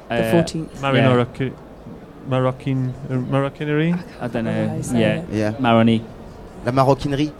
Thursday, 0.08 0.32
the 0.32 0.38
Uh, 0.38 0.42
14th. 0.42 0.80
Marine 0.82 0.96
Yeah. 1.04 1.08
Morocco- 1.12 1.56
Moroccan, 2.26 2.94
uh, 3.08 3.12
Moroccanerie? 3.14 3.94
I 3.94 3.96
don't 3.96 4.20
I 4.20 4.28
don't 4.28 4.44
know 4.44 4.68
how 4.68 4.92
know. 4.92 4.98
Yeah. 4.98 5.24
Yeah. 5.30 5.54
Maroni. 5.60 6.04
La 6.64 6.72
maroquinerie. 6.72 7.32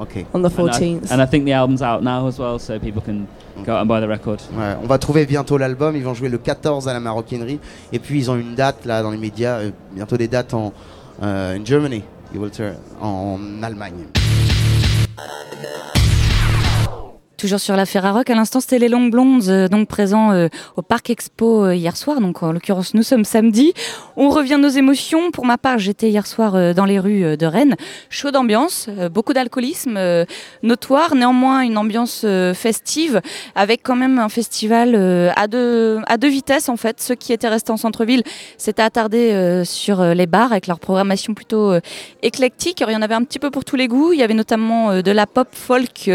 Ok. 0.00 0.24
On 0.34 0.40
the 0.40 0.46
And 0.46 0.48
I- 0.48 0.50
14th. 0.50 1.12
And 1.12 1.20
I 1.22 1.26
think 1.26 1.44
the 1.44 1.52
album's 1.52 1.82
out 1.82 2.02
now 2.02 2.26
as 2.26 2.38
well, 2.38 2.58
so 2.58 2.78
people 2.80 3.02
can 3.02 3.26
go 3.64 3.72
out 3.72 3.82
and 3.82 3.86
buy 3.86 4.00
the 4.00 4.08
record. 4.08 4.40
Ouais, 4.56 4.74
on 4.82 4.86
va 4.86 4.96
trouver 4.98 5.26
bientôt 5.26 5.58
l'album. 5.58 5.94
Ils 5.94 6.02
vont 6.02 6.14
jouer 6.14 6.30
le 6.30 6.38
14 6.38 6.88
à 6.88 6.92
la 6.94 7.00
Maroquinerie. 7.00 7.60
Et 7.92 7.98
puis 7.98 8.18
ils 8.18 8.30
ont 8.30 8.36
une 8.36 8.54
date 8.54 8.86
là 8.86 9.02
dans 9.02 9.10
les 9.10 9.18
médias. 9.18 9.58
euh, 9.58 9.70
bientôt 9.92 10.16
des 10.16 10.26
dates 10.28 10.54
en 10.54 10.72
euh, 11.22 11.56
in 11.56 11.64
Germany. 11.64 12.02
You 12.32 12.40
will 12.40 12.50
turn- 12.50 12.76
en 13.02 13.38
Allemagne. 13.62 14.06
Toujours 17.40 17.58
sur 17.58 17.74
la 17.74 17.86
Ferrarock, 17.86 18.28
à 18.28 18.34
l'instant 18.34 18.60
c'était 18.60 18.78
les 18.78 18.90
Longues 18.90 19.10
Blondes, 19.10 19.48
euh, 19.48 19.66
donc 19.66 19.88
présents 19.88 20.30
euh, 20.30 20.48
au 20.76 20.82
Parc 20.82 21.08
Expo 21.08 21.64
euh, 21.64 21.74
hier 21.74 21.96
soir, 21.96 22.20
donc 22.20 22.42
en 22.42 22.52
l'occurrence 22.52 22.92
nous 22.92 23.02
sommes 23.02 23.24
samedi. 23.24 23.72
On 24.18 24.28
revient 24.28 24.58
nos 24.60 24.68
émotions, 24.68 25.30
pour 25.30 25.46
ma 25.46 25.56
part 25.56 25.78
j'étais 25.78 26.10
hier 26.10 26.26
soir 26.26 26.74
dans 26.74 26.84
les 26.84 26.98
rues 26.98 27.38
de 27.38 27.46
Rennes, 27.46 27.76
chaud 28.10 28.30
d'ambiance, 28.30 28.88
euh, 28.90 29.08
beaucoup 29.08 29.32
d'alcoolisme 29.32 29.98
notoire, 30.62 31.14
néanmoins 31.14 31.62
une 31.62 31.78
ambiance 31.78 32.26
festive, 32.52 33.22
avec 33.54 33.80
quand 33.82 33.96
même 33.96 34.18
un 34.18 34.28
festival 34.28 34.94
à, 35.34 35.46
deux, 35.46 36.00
à 36.06 36.18
deux 36.18 36.28
vitesses 36.28 36.68
en 36.68 36.76
fait. 36.76 37.00
Ceux 37.00 37.14
qui 37.14 37.32
étaient 37.32 37.48
restés 37.48 37.72
en 37.72 37.78
centre-ville 37.78 38.22
s'étaient 38.58 38.82
attardés 38.82 39.62
sur 39.64 40.04
les 40.04 40.26
bars 40.26 40.52
avec 40.52 40.66
leur 40.66 40.78
programmation 40.78 41.32
plutôt 41.32 41.72
éclectique. 42.22 42.82
Alors, 42.82 42.90
il 42.90 42.94
y 42.94 42.98
en 42.98 43.02
avait 43.02 43.14
un 43.14 43.24
petit 43.24 43.38
peu 43.38 43.50
pour 43.50 43.64
tous 43.64 43.76
les 43.76 43.88
goûts, 43.88 44.12
il 44.12 44.18
y 44.18 44.22
avait 44.22 44.34
notamment 44.34 45.00
de 45.00 45.10
la 45.10 45.26
pop 45.26 45.48
folk 45.52 46.10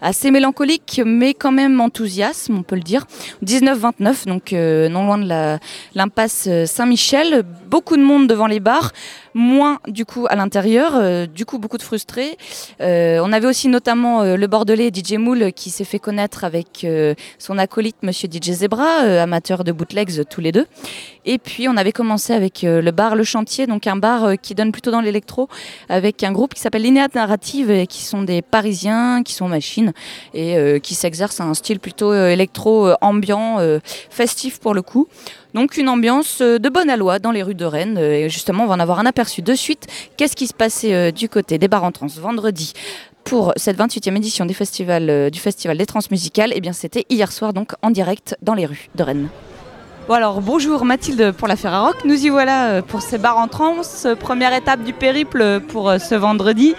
assez 0.00 0.30
mélancolique, 0.30 0.67
mais 1.04 1.34
quand 1.34 1.52
même 1.52 1.80
enthousiasme, 1.80 2.56
on 2.58 2.62
peut 2.62 2.76
le 2.76 2.82
dire. 2.82 3.06
19-29, 3.44 4.26
donc 4.26 4.52
euh, 4.52 4.88
non 4.88 5.06
loin 5.06 5.18
de 5.18 5.58
l'impasse 5.94 6.48
Saint-Michel. 6.66 7.42
Beaucoup 7.68 7.96
de 7.96 8.02
monde 8.02 8.26
devant 8.26 8.46
les 8.46 8.60
bars, 8.60 8.92
moins 9.38 9.78
du 9.86 10.04
coup 10.04 10.26
à 10.28 10.36
l'intérieur, 10.36 10.92
euh, 10.96 11.26
du 11.26 11.46
coup 11.46 11.58
beaucoup 11.58 11.78
de 11.78 11.82
frustrés. 11.82 12.36
Euh, 12.80 13.20
on 13.22 13.32
avait 13.32 13.46
aussi 13.46 13.68
notamment 13.68 14.22
euh, 14.22 14.36
le 14.36 14.46
Bordelais 14.48 14.90
DJ 14.92 15.12
Moule 15.14 15.52
qui 15.52 15.70
s'est 15.70 15.84
fait 15.84 16.00
connaître 16.00 16.44
avec 16.44 16.86
son 17.38 17.58
acolyte 17.58 17.96
Monsieur 18.02 18.28
DJ 18.30 18.50
Zebra, 18.50 18.98
amateur 19.22 19.62
de 19.62 19.72
bootlegs 19.72 20.24
tous 20.28 20.40
les 20.40 20.52
deux. 20.52 20.66
Et 21.24 21.38
puis 21.38 21.68
on 21.68 21.76
avait 21.76 21.92
commencé 21.92 22.32
avec 22.32 22.62
le 22.62 22.90
bar 22.90 23.14
Le 23.14 23.22
Chantier, 23.22 23.66
donc 23.66 23.86
un 23.86 23.96
bar 23.96 24.32
qui 24.42 24.54
donne 24.54 24.72
plutôt 24.72 24.90
dans 24.90 25.00
l'électro, 25.00 25.48
avec 25.88 26.24
un 26.24 26.32
groupe 26.32 26.54
qui 26.54 26.60
s'appelle 26.60 26.82
Linéa 26.82 27.06
Narrative, 27.14 27.70
et 27.70 27.86
qui 27.86 28.02
sont 28.02 28.22
des 28.22 28.42
Parisiens, 28.42 29.22
qui 29.22 29.34
sont 29.34 29.48
machines 29.48 29.92
et 30.34 30.80
qui 30.82 30.94
s'exercent 30.94 31.40
à 31.40 31.44
un 31.44 31.54
style 31.54 31.78
plutôt 31.78 32.12
électro 32.14 32.90
ambiant, 33.00 33.58
festif 34.10 34.58
pour 34.58 34.74
le 34.74 34.82
coup. 34.82 35.06
Donc 35.54 35.76
une 35.76 35.88
ambiance 35.88 36.38
euh, 36.42 36.58
de 36.58 36.68
bonne 36.68 36.90
aloi 36.90 37.18
dans 37.18 37.30
les 37.30 37.42
rues 37.42 37.54
de 37.54 37.64
Rennes. 37.64 37.96
euh, 37.98 38.26
Et 38.26 38.28
justement, 38.28 38.64
on 38.64 38.66
va 38.66 38.74
en 38.74 38.80
avoir 38.80 38.98
un 38.98 39.06
aperçu 39.06 39.42
de 39.42 39.54
suite. 39.54 39.86
Qu'est-ce 40.16 40.36
qui 40.36 40.46
se 40.46 40.54
passait 40.54 40.94
euh, 40.94 41.10
du 41.10 41.28
côté 41.28 41.58
des 41.58 41.68
bars 41.68 41.84
en 41.84 41.92
trans 41.92 42.06
vendredi 42.20 42.72
pour 43.24 43.52
cette 43.56 43.78
28e 43.78 44.16
édition 44.16 44.46
des 44.46 44.54
festivals, 44.54 45.30
du 45.30 45.38
Festival 45.40 45.76
des 45.78 45.86
Transmusicales? 45.86 46.52
Eh 46.54 46.60
bien, 46.60 46.72
c'était 46.72 47.04
hier 47.08 47.32
soir, 47.32 47.52
donc 47.52 47.72
en 47.82 47.90
direct 47.90 48.36
dans 48.42 48.54
les 48.54 48.66
rues 48.66 48.88
de 48.94 49.02
Rennes. 49.02 49.28
Bon 50.06 50.14
alors 50.14 50.40
bonjour 50.40 50.86
Mathilde 50.86 51.32
pour 51.32 51.48
la 51.48 51.56
Ferrarock, 51.56 52.02
nous 52.06 52.24
y 52.24 52.30
voilà 52.30 52.80
pour 52.80 53.02
ces 53.02 53.18
bars 53.18 53.36
en 53.36 53.46
trance, 53.46 54.06
euh, 54.06 54.14
première 54.14 54.54
étape 54.54 54.82
du 54.82 54.94
périple 54.94 55.60
pour 55.68 55.92
ce 56.00 56.14
vendredi. 56.14 56.74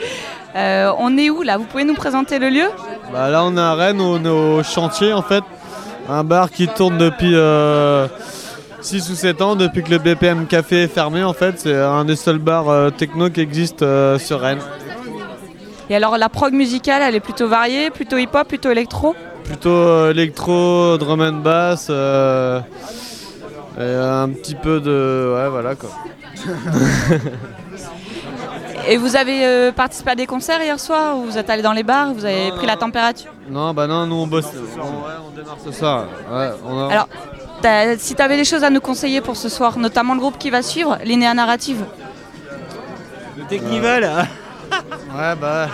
Euh, 0.55 0.91
on 0.97 1.15
est 1.15 1.29
où 1.29 1.43
là? 1.43 1.57
Vous 1.57 1.65
pouvez 1.65 1.83
nous 1.83 1.93
présenter 1.93 2.39
le 2.39 2.49
lieu? 2.49 2.65
Bah 3.13 3.29
là 3.29 3.43
on 3.43 3.55
est 3.55 3.59
à 3.61 3.75
Rennes, 3.75 4.01
on 4.01 4.25
est 4.25 4.27
au 4.27 4.63
chantier 4.63 5.13
en 5.13 5.21
fait. 5.21 5.43
Un 6.09 6.23
bar 6.23 6.49
qui 6.49 6.67
tourne 6.67 6.97
depuis, 6.97 7.33
euh, 7.35 8.07
6 8.81 9.09
ou 9.09 9.15
7 9.15 9.41
ans 9.41 9.55
depuis 9.55 9.83
que 9.83 9.89
le 9.91 9.97
BPM 9.97 10.45
Café 10.47 10.83
est 10.83 10.87
fermé 10.87 11.23
en 11.23 11.33
fait. 11.33 11.59
C'est 11.59 11.75
un 11.75 12.05
des 12.05 12.15
seuls 12.15 12.37
bars 12.39 12.69
euh, 12.69 12.89
techno 12.89 13.29
qui 13.29 13.41
existe 13.41 13.81
euh, 13.81 14.17
sur 14.19 14.39
Rennes. 14.39 14.59
Et 15.89 15.95
alors 15.95 16.17
la 16.17 16.29
prog 16.29 16.53
musicale, 16.53 17.01
elle 17.03 17.15
est 17.15 17.19
plutôt 17.19 17.47
variée, 17.47 17.89
plutôt 17.89 18.17
hip-hop, 18.17 18.47
plutôt 18.47 18.69
électro? 18.71 19.15
Plutôt 19.43 19.69
euh, 19.69 20.11
électro, 20.11 20.97
drum 20.97 21.21
and 21.21 21.41
bass, 21.41 21.87
euh, 21.89 22.59
et 23.79 23.83
un 23.95 24.29
petit 24.29 24.55
peu 24.55 24.79
de... 24.79 25.33
Ouais 25.35 25.49
voilà 25.49 25.75
quoi. 25.75 25.89
Et 28.87 28.97
vous 28.97 29.15
avez 29.15 29.45
euh, 29.45 29.71
participé 29.71 30.11
à 30.11 30.15
des 30.15 30.25
concerts 30.25 30.61
hier 30.63 30.79
soir 30.79 31.17
ou 31.17 31.25
vous 31.25 31.37
êtes 31.37 31.49
allé 31.49 31.61
dans 31.61 31.73
les 31.73 31.83
bars, 31.83 32.13
vous 32.13 32.25
avez 32.25 32.49
pris 32.51 32.65
la 32.65 32.75
température? 32.75 33.31
Non 33.49 33.73
bah 33.73 33.85
non, 33.87 34.07
nous 34.07 34.15
on 34.15 34.25
bosse. 34.27 34.47
On, 34.77 34.79
ouais, 34.79 35.13
on 35.27 35.35
démarre 35.35 35.57
ce 35.63 35.71
soir. 35.71 36.05
Ouais, 36.31 36.49
on 36.65 36.87
a- 36.87 36.91
Alors, 36.91 37.07
si 37.97 38.15
tu 38.15 38.21
avais 38.21 38.37
des 38.37 38.45
choses 38.45 38.63
à 38.63 38.69
nous 38.69 38.81
conseiller 38.81 39.21
pour 39.21 39.35
ce 39.35 39.49
soir, 39.49 39.77
notamment 39.77 40.13
le 40.13 40.19
groupe 40.19 40.37
qui 40.37 40.49
va 40.49 40.61
suivre, 40.61 40.97
Linéa 41.03 41.33
Narrative. 41.33 41.83
Le 43.37 43.43
Technival 43.45 44.03
Ouais 44.71 45.35
bah... 45.39 45.67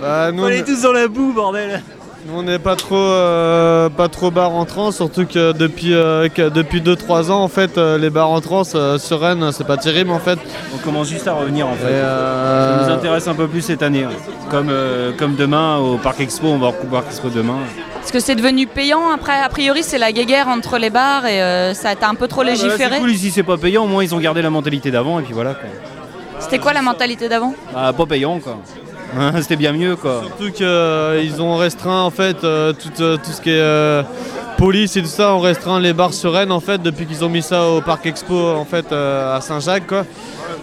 bah 0.00 0.32
nous, 0.32 0.44
On 0.44 0.48
est 0.48 0.64
tous 0.64 0.82
dans 0.82 0.92
la 0.92 1.08
boue, 1.08 1.32
bordel 1.32 1.82
nous, 2.26 2.40
on 2.40 2.42
n'est 2.42 2.58
pas 2.58 2.74
trop 2.74 2.96
euh, 2.96 3.88
pas 3.88 4.08
trop 4.08 4.30
bar 4.30 4.50
en 4.50 4.64
trans, 4.64 4.90
surtout 4.90 5.24
que 5.24 5.52
depuis 5.52 5.94
euh, 5.94 6.28
que 6.28 6.48
depuis 6.48 6.80
2-3 6.80 7.30
ans 7.30 7.42
en 7.42 7.48
fait 7.48 7.78
euh, 7.78 7.96
les 7.96 8.10
bars 8.10 8.28
en 8.30 8.40
trans 8.40 8.64
euh, 8.74 8.98
sur 8.98 9.20
Rennes 9.20 9.50
c'est 9.52 9.66
pas 9.66 9.76
terrible 9.76 10.10
en 10.10 10.18
fait. 10.18 10.38
On 10.74 10.78
commence 10.78 11.08
juste 11.08 11.28
à 11.28 11.32
revenir 11.34 11.68
en 11.68 11.74
fait. 11.74 11.86
Et, 11.86 11.94
euh, 11.94 12.80
Ça 12.80 12.86
nous 12.86 12.92
intéresse 12.92 13.28
un 13.28 13.34
peu 13.34 13.46
plus 13.46 13.62
cette 13.62 13.82
année. 13.82 14.04
Comme, 14.50 14.68
euh, 14.68 15.12
comme 15.16 15.36
demain 15.36 15.76
au 15.78 15.96
Parc 15.96 16.20
Expo, 16.20 16.48
on 16.48 16.58
va 16.58 16.68
au 16.68 16.86
Parc 16.90 17.06
Expo 17.06 17.28
demain. 17.28 17.58
Est-ce 18.08 18.14
que 18.14 18.20
c'est 18.20 18.36
devenu 18.36 18.66
payant 18.66 19.10
Après, 19.14 19.38
a 19.38 19.50
priori, 19.50 19.82
c'est 19.82 19.98
la 19.98 20.12
guéguerre 20.12 20.48
entre 20.48 20.78
les 20.78 20.88
bars 20.88 21.26
et 21.26 21.42
euh, 21.42 21.74
ça 21.74 21.90
a 21.90 21.92
été 21.92 22.06
un 22.06 22.14
peu 22.14 22.26
trop 22.26 22.40
Ah 22.40 22.44
bah 22.44 22.50
là, 22.52 22.56
légiféré. 22.56 23.00
cool, 23.00 23.10
ici 23.10 23.30
c'est 23.30 23.42
pas 23.42 23.58
payant, 23.58 23.84
au 23.84 23.86
moins 23.86 24.02
ils 24.02 24.14
ont 24.14 24.18
gardé 24.18 24.40
la 24.40 24.48
mentalité 24.48 24.90
d'avant 24.90 25.20
et 25.20 25.22
puis 25.24 25.34
voilà 25.34 25.52
quoi. 25.52 25.68
C'était 26.38 26.58
quoi 26.58 26.72
la 26.72 26.80
mentalité 26.80 27.28
d'avant? 27.28 27.52
Bah, 27.74 27.92
pas 27.94 28.06
payant 28.06 28.40
quoi. 28.40 28.56
C'était 29.42 29.56
bien 29.56 29.72
mieux 29.74 29.94
quoi. 29.94 30.22
Surtout 30.24 30.52
qu'ils 30.52 31.42
ont 31.42 31.56
restreint 31.56 32.00
en 32.00 32.08
fait 32.10 32.44
euh, 32.44 32.72
tout, 32.72 33.02
euh, 33.02 33.18
tout 33.18 33.30
ce 33.30 33.42
qui 33.42 33.50
est 33.50 33.60
euh, 33.60 34.02
police 34.56 34.96
et 34.96 35.02
tout 35.02 35.06
ça, 35.08 35.34
on 35.34 35.40
restreint 35.40 35.78
les 35.78 35.92
bars 35.92 36.14
sur 36.14 36.32
Rennes 36.32 36.50
en 36.50 36.60
fait 36.60 36.80
depuis 36.80 37.04
qu'ils 37.04 37.26
ont 37.26 37.28
mis 37.28 37.42
ça 37.42 37.68
au 37.68 37.82
Parc 37.82 38.06
Expo 38.06 38.34
en 38.56 38.64
fait 38.64 38.90
euh, 38.90 39.36
à 39.36 39.42
Saint-Jacques 39.42 39.86
quoi. 39.86 40.06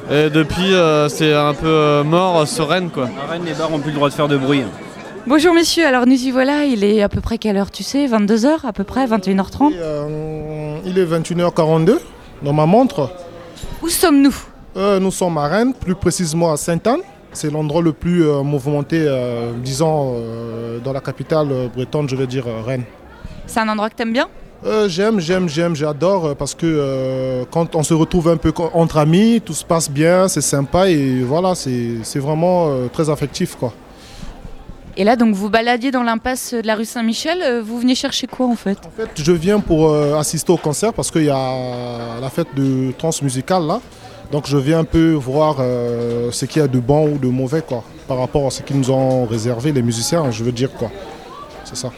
Et 0.09 0.31
depuis 0.31 0.73
euh, 0.73 1.09
c'est 1.09 1.31
un 1.35 1.53
peu 1.53 1.67
euh, 1.67 2.03
mort 2.03 2.47
sur 2.47 2.69
Rennes 2.69 2.89
quoi. 2.89 3.07
À 3.27 3.33
Rennes, 3.33 3.43
les 3.45 3.53
bars 3.53 3.71
ont 3.71 3.77
plus 3.77 3.91
le 3.91 3.97
droit 3.97 4.09
de 4.09 4.15
faire 4.15 4.27
de 4.27 4.35
bruit. 4.37 4.63
Bonjour 5.27 5.53
messieurs, 5.55 5.85
alors 5.87 6.05
nous 6.05 6.13
y 6.15 6.29
voilà, 6.31 6.65
il 6.65 6.83
est 6.83 7.01
à 7.01 7.09
peu 7.09 7.19
près 7.19 7.37
quelle 7.39 7.57
heure 7.57 7.71
tu 7.71 7.81
sais? 7.83 8.05
22h 8.05 8.65
à 8.65 8.73
peu 8.73 8.83
près, 8.83 9.07
21h30 9.07 9.73
Euh, 9.75 10.77
il 10.85 10.99
est 10.99 11.05
21h42 11.05 11.97
dans 12.43 12.53
ma 12.53 12.65
montre. 12.67 13.09
Où 13.81 13.89
sommes-nous? 13.89 14.35
Euh, 14.77 14.99
Nous 14.99 15.11
sommes 15.11 15.37
à 15.37 15.47
Rennes, 15.47 15.73
plus 15.73 15.95
précisément 15.95 16.51
à 16.51 16.57
Sainte-Anne. 16.57 16.99
C'est 17.33 17.51
l'endroit 17.51 17.81
le 17.81 17.91
plus 17.91 18.23
euh, 18.27 18.43
mouvementé, 18.43 18.99
disons, 19.63 20.15
dans 20.83 20.93
la 20.93 21.01
capitale 21.01 21.47
bretonne, 21.73 22.07
je 22.07 22.15
vais 22.15 22.27
dire 22.27 22.45
Rennes. 22.65 22.83
C'est 23.47 23.59
un 23.59 23.67
endroit 23.69 23.89
que 23.89 23.95
t'aimes 23.95 24.13
bien? 24.13 24.27
Euh, 24.65 24.87
j'aime, 24.87 25.19
j'aime, 25.19 25.47
j'aime, 25.49 25.75
j'adore 25.75 26.35
parce 26.35 26.55
que 26.55 26.65
euh, 26.65 27.43
quand 27.51 27.75
on 27.75 27.83
se 27.83 27.93
retrouve 27.93 28.29
un 28.29 28.37
peu 28.37 28.51
entre 28.73 28.97
amis, 28.97 29.41
tout 29.43 29.53
se 29.53 29.65
passe 29.65 29.89
bien, 29.91 30.27
c'est 30.27 30.41
sympa 30.41 30.89
et 30.89 31.21
voilà, 31.21 31.53
c'est 31.55 31.97
c'est 32.03 32.19
vraiment 32.19 32.67
euh, 32.69 32.87
très 32.91 33.09
affectif 33.09 33.55
quoi. 33.55 33.73
Et 34.97 35.03
là 35.03 35.17
donc 35.17 35.35
vous 35.35 35.49
baladiez 35.49 35.91
dans 35.91 36.03
l'impasse 36.03 36.53
de 36.53 36.65
la 36.65 36.75
rue 36.75 36.85
Saint-Michel, 36.85 37.41
euh, 37.41 37.61
vous 37.61 37.79
venez 37.79 37.95
chercher 37.95 38.27
quoi 38.27 38.45
en 38.45 38.55
fait? 38.55 38.77
En 38.85 38.89
fait, 38.89 39.09
je 39.15 39.31
viens 39.33 39.59
pour 39.59 39.89
euh, 39.89 40.17
assister 40.17 40.53
au 40.53 40.57
concert 40.57 40.93
parce 40.93 41.11
qu'il 41.11 41.25
y 41.25 41.29
a 41.29 42.19
la 42.21 42.29
fête 42.29 42.47
de 42.55 42.93
trans 42.97 43.11
musicale 43.21 43.63
là. 43.67 43.81
Donc 44.31 44.47
je 44.47 44.57
viens 44.57 44.79
un 44.79 44.85
peu 44.85 45.11
voir 45.11 45.57
euh, 45.59 46.31
ce 46.31 46.45
qu'il 46.45 46.61
y 46.61 46.65
a 46.65 46.69
de 46.69 46.79
bon 46.79 47.09
ou 47.09 47.17
de 47.17 47.27
mauvais 47.27 47.61
quoi, 47.61 47.83
par 48.07 48.17
rapport 48.19 48.47
à 48.47 48.51
ce 48.51 48.61
qu'ils 48.61 48.77
nous 48.77 48.89
ont 48.89 49.25
réservé 49.25 49.73
les 49.73 49.81
musiciens, 49.81 50.31
je 50.31 50.45
veux 50.45 50.53
dire 50.53 50.71
quoi. 50.71 50.89
C'est 51.65 51.75
ça. 51.75 51.91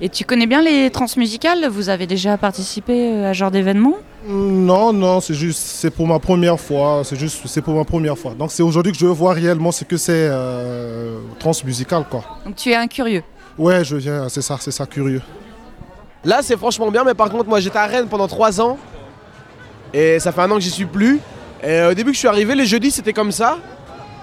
Et 0.00 0.08
tu 0.08 0.24
connais 0.24 0.46
bien 0.46 0.62
les 0.62 0.90
transmusicales 0.90 1.68
Vous 1.68 1.90
avez 1.90 2.06
déjà 2.06 2.38
participé 2.38 3.24
à 3.24 3.34
ce 3.34 3.38
genre 3.38 3.50
d'événement? 3.50 3.94
Non, 4.24 4.92
non, 4.92 5.20
c'est 5.20 5.34
juste, 5.34 5.58
c'est 5.60 5.90
pour 5.90 6.06
ma 6.06 6.18
première 6.18 6.58
fois, 6.60 7.02
c'est 7.04 7.16
juste, 7.16 7.40
c'est 7.46 7.60
pour 7.62 7.74
ma 7.74 7.84
première 7.84 8.16
fois. 8.16 8.34
Donc 8.34 8.52
c'est 8.52 8.62
aujourd'hui 8.62 8.92
que 8.92 8.98
je 8.98 9.06
veux 9.06 9.12
voir 9.12 9.34
réellement 9.34 9.72
ce 9.72 9.84
que 9.84 9.96
c'est 9.96 10.28
euh, 10.30 11.18
trans 11.40 11.52
musical 11.64 12.04
quoi. 12.08 12.22
Donc 12.44 12.56
tu 12.56 12.70
es 12.70 12.76
un 12.76 12.86
curieux. 12.86 13.22
Ouais, 13.58 13.84
je 13.84 13.96
viens, 13.96 14.28
c'est 14.28 14.42
ça, 14.42 14.56
c'est 14.60 14.70
ça, 14.70 14.86
curieux. 14.86 15.20
Là, 16.24 16.38
c'est 16.42 16.56
franchement 16.56 16.90
bien, 16.90 17.02
mais 17.04 17.14
par 17.14 17.30
contre, 17.30 17.48
moi 17.48 17.58
j'étais 17.60 17.78
à 17.78 17.86
Rennes 17.86 18.06
pendant 18.08 18.28
3 18.28 18.60
ans. 18.60 18.78
Et 19.92 20.18
ça 20.20 20.30
fait 20.32 20.40
un 20.40 20.50
an 20.50 20.54
que 20.54 20.60
j'y 20.60 20.70
suis 20.70 20.86
plus. 20.86 21.16
Et 21.62 21.66
euh, 21.68 21.90
au 21.90 21.94
début 21.94 22.10
que 22.10 22.14
je 22.14 22.20
suis 22.20 22.28
arrivé, 22.28 22.54
les 22.54 22.64
jeudis 22.66 22.90
c'était 22.92 23.12
comme 23.12 23.32
ça. 23.32 23.58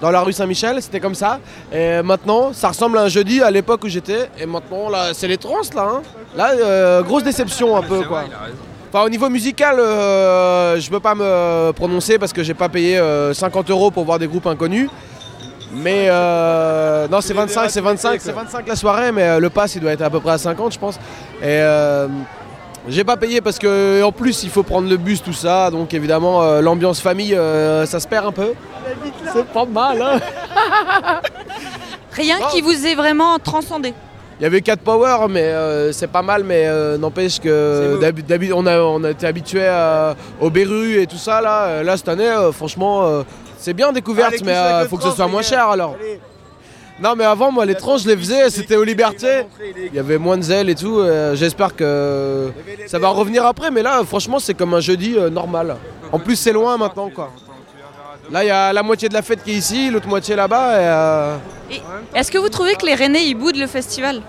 Dans 0.00 0.10
la 0.10 0.22
rue 0.22 0.32
Saint-Michel, 0.32 0.80
c'était 0.80 0.98
comme 0.98 1.14
ça. 1.14 1.40
Et 1.70 2.00
maintenant, 2.02 2.54
ça 2.54 2.68
ressemble 2.68 2.96
à 2.96 3.02
un 3.02 3.08
jeudi 3.08 3.42
à 3.42 3.50
l'époque 3.50 3.84
où 3.84 3.88
j'étais. 3.88 4.30
Et 4.38 4.46
maintenant, 4.46 4.88
là, 4.88 5.12
c'est 5.12 5.28
les 5.28 5.36
trans 5.36 5.56
là. 5.74 5.82
hein. 5.82 6.02
Là, 6.34 6.52
euh, 6.52 7.02
grosse 7.02 7.22
déception 7.22 7.76
un 7.76 7.82
peu 7.82 8.00
quoi. 8.04 8.24
Enfin, 8.92 9.04
au 9.04 9.08
niveau 9.08 9.28
musical, 9.30 9.78
euh, 9.78 10.80
je 10.80 10.90
peux 10.90 10.98
pas 10.98 11.14
me 11.14 11.70
prononcer 11.72 12.18
parce 12.18 12.32
que 12.32 12.42
j'ai 12.42 12.54
pas 12.54 12.68
payé 12.68 12.98
euh, 12.98 13.32
50 13.32 13.70
euros 13.70 13.92
pour 13.92 14.04
voir 14.04 14.18
des 14.18 14.26
groupes 14.26 14.48
inconnus. 14.48 14.88
Mais 15.72 16.06
euh, 16.08 17.06
non, 17.06 17.20
c'est 17.20 17.32
25, 17.32 17.70
c'est 17.70 17.80
25, 17.80 18.20
c'est 18.20 18.32
25 18.32 18.66
la 18.66 18.74
soirée, 18.74 19.12
mais 19.12 19.22
euh, 19.22 19.38
le 19.38 19.48
pass 19.50 19.76
il 19.76 19.80
doit 19.80 19.92
être 19.92 20.02
à 20.02 20.10
peu 20.10 20.18
près 20.18 20.32
à 20.32 20.38
50, 20.38 20.72
je 20.72 20.78
pense. 20.80 20.96
Et 21.40 21.44
euh, 21.44 22.08
j'ai 22.88 23.04
pas 23.04 23.16
payé 23.16 23.40
parce 23.40 23.60
que 23.60 24.02
en 24.02 24.10
plus 24.10 24.42
il 24.42 24.50
faut 24.50 24.64
prendre 24.64 24.88
le 24.88 24.96
bus, 24.96 25.22
tout 25.22 25.32
ça, 25.32 25.70
donc 25.70 25.94
évidemment 25.94 26.42
euh, 26.42 26.60
l'ambiance 26.60 27.00
famille, 27.00 27.36
euh, 27.36 27.86
ça 27.86 28.00
se 28.00 28.08
perd 28.08 28.26
un 28.26 28.32
peu. 28.32 28.54
C'est 29.32 29.46
pas 29.46 29.66
mal, 29.66 30.02
hein 30.02 31.20
Rien 32.10 32.38
qui 32.50 32.60
vous 32.60 32.86
ait 32.86 32.96
vraiment 32.96 33.38
transcendé. 33.38 33.94
Il 34.40 34.44
y 34.44 34.46
avait 34.46 34.62
4 34.62 34.80
power, 34.80 35.26
mais 35.28 35.42
euh, 35.42 35.92
c'est 35.92 36.06
pas 36.06 36.22
mal, 36.22 36.44
mais 36.44 36.64
euh, 36.66 36.96
n'empêche 36.96 37.38
que 37.40 38.00
on, 38.54 38.66
a, 38.66 38.78
on 38.80 39.04
a 39.04 39.10
été 39.10 39.26
habitué 39.26 39.68
au 40.40 40.48
Beru 40.48 40.98
et 40.98 41.06
tout 41.06 41.18
ça 41.18 41.42
là. 41.42 41.64
Euh, 41.64 41.82
Là 41.82 41.98
cette 41.98 42.08
année, 42.08 42.32
franchement, 42.52 43.22
c'est 43.58 43.74
bien 43.74 43.92
découverte, 43.92 44.32
Allez, 44.32 44.42
mais 44.42 44.82
le 44.82 44.88
faut 44.88 44.96
que 44.96 45.02
ce 45.02 45.10
soit 45.10 45.28
moins 45.28 45.42
cher 45.42 45.68
alors. 45.68 45.94
Non 47.02 47.14
mais 47.16 47.24
avant 47.24 47.50
moi 47.52 47.66
les 47.66 47.74
trans 47.74 47.98
je 47.98 48.08
les 48.08 48.16
faisais, 48.16 48.48
c'était 48.48 48.76
au 48.76 48.84
Liberté, 48.84 49.44
il 49.76 49.94
y 49.94 49.98
avait 49.98 50.18
moins 50.18 50.36
de 50.38 50.42
zèle 50.42 50.70
et 50.70 50.74
tout, 50.74 51.02
j'espère 51.34 51.76
que 51.76 52.50
ça 52.86 52.98
va 52.98 53.08
revenir 53.08 53.44
après 53.44 53.70
mais 53.70 53.82
là 53.82 54.02
franchement 54.06 54.38
c'est 54.38 54.54
comme 54.54 54.72
un 54.72 54.80
jeudi 54.80 55.16
normal. 55.30 55.76
En 56.12 56.18
plus 56.18 56.36
c'est 56.36 56.52
loin 56.52 56.78
maintenant 56.78 57.10
quoi. 57.10 57.30
Là 58.30 58.44
il 58.44 58.48
y 58.48 58.50
a 58.50 58.72
la 58.72 58.82
moitié 58.82 59.08
de 59.08 59.14
la 59.14 59.22
fête 59.22 59.42
qui 59.42 59.52
est 59.52 59.54
ici, 59.56 59.90
l'autre 59.90 60.06
moitié 60.08 60.36
là-bas 60.36 60.72
et... 60.74 60.84
euh, 60.84 61.36
Est-ce 62.14 62.30
que 62.30 62.38
vous 62.38 62.48
trouvez 62.48 62.74
que 62.74 62.86
les 62.86 62.94
Rennais 62.94 63.24
ils 63.24 63.34
boudent 63.34 63.56
le 63.58 63.66
festival? 63.66 64.20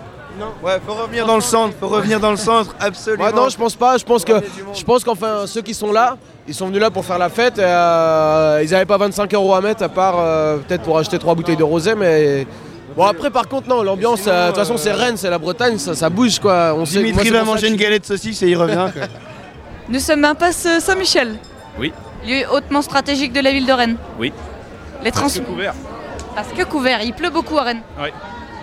Ouais, 0.62 0.78
faut 0.84 0.94
revenir 0.94 1.26
dans 1.26 1.34
le 1.34 1.42
centre, 1.42 1.74
faut 1.78 1.88
revenir 1.88 2.18
dans 2.18 2.30
le 2.30 2.38
centre, 2.38 2.74
absolument. 2.80 3.24
Ouais, 3.24 3.32
non, 3.32 3.50
je 3.50 3.56
pense 3.56 3.76
pas. 3.76 3.98
Je 3.98 4.04
pense 4.04 4.24
que, 4.24 4.32
je 4.74 4.82
pense 4.82 5.04
qu'enfin 5.04 5.46
ceux 5.46 5.60
qui 5.60 5.74
sont 5.74 5.92
là, 5.92 6.16
ils 6.48 6.54
sont 6.54 6.66
venus 6.68 6.80
là 6.80 6.90
pour 6.90 7.04
faire 7.04 7.18
la 7.18 7.28
fête. 7.28 7.58
Et, 7.58 7.62
euh, 7.64 8.60
ils 8.64 8.70
n'avaient 8.70 8.86
pas 8.86 8.96
25 8.96 9.32
euros 9.34 9.52
à 9.54 9.60
mettre 9.60 9.82
à 9.82 9.90
part 9.90 10.14
euh, 10.18 10.56
peut-être 10.56 10.82
pour 10.84 10.96
acheter 10.98 11.18
trois 11.18 11.34
bouteilles 11.34 11.58
de 11.58 11.62
rosé, 11.62 11.94
mais 11.94 12.46
bon 12.96 13.04
après 13.04 13.28
par 13.30 13.46
contre 13.46 13.68
non, 13.68 13.82
l'ambiance. 13.82 14.22
euh, 14.26 14.44
De 14.46 14.52
toute 14.52 14.56
façon 14.60 14.78
c'est 14.78 14.92
Rennes, 14.92 15.18
c'est 15.18 15.28
la 15.30 15.38
Bretagne, 15.38 15.76
ça, 15.76 15.94
ça 15.94 16.08
bouge 16.08 16.38
quoi. 16.38 16.74
On 16.78 16.86
sait- 16.86 17.00
moi, 17.00 17.08
Dimitri 17.10 17.28
va 17.30 17.44
manger 17.44 17.66
que 17.66 17.72
une 17.72 17.78
galette 17.78 18.02
de 18.02 18.06
saucisse 18.06 18.42
et 18.42 18.48
il 18.48 18.56
revient. 18.56 18.88
quoi. 18.92 19.02
Nous 19.90 20.00
sommes 20.00 20.24
impasse 20.24 20.64
euh, 20.64 20.80
Saint-Michel, 20.80 21.36
Oui, 21.78 21.92
lieu 22.26 22.44
hautement 22.52 22.82
stratégique 22.82 23.32
de 23.32 23.40
la 23.40 23.52
ville 23.52 23.66
de 23.66 23.72
Rennes. 23.72 23.96
oui. 24.18 24.32
Les 25.04 25.10
trans... 25.10 25.22
Parce 25.22 25.38
que 25.40 25.44
couvert, 25.44 25.74
Parce 26.36 26.48
que 26.48 26.62
couvert, 26.62 27.02
il 27.02 27.12
pleut 27.12 27.30
beaucoup 27.30 27.58
à 27.58 27.62
Rennes. 27.64 27.80
oui, 28.00 28.10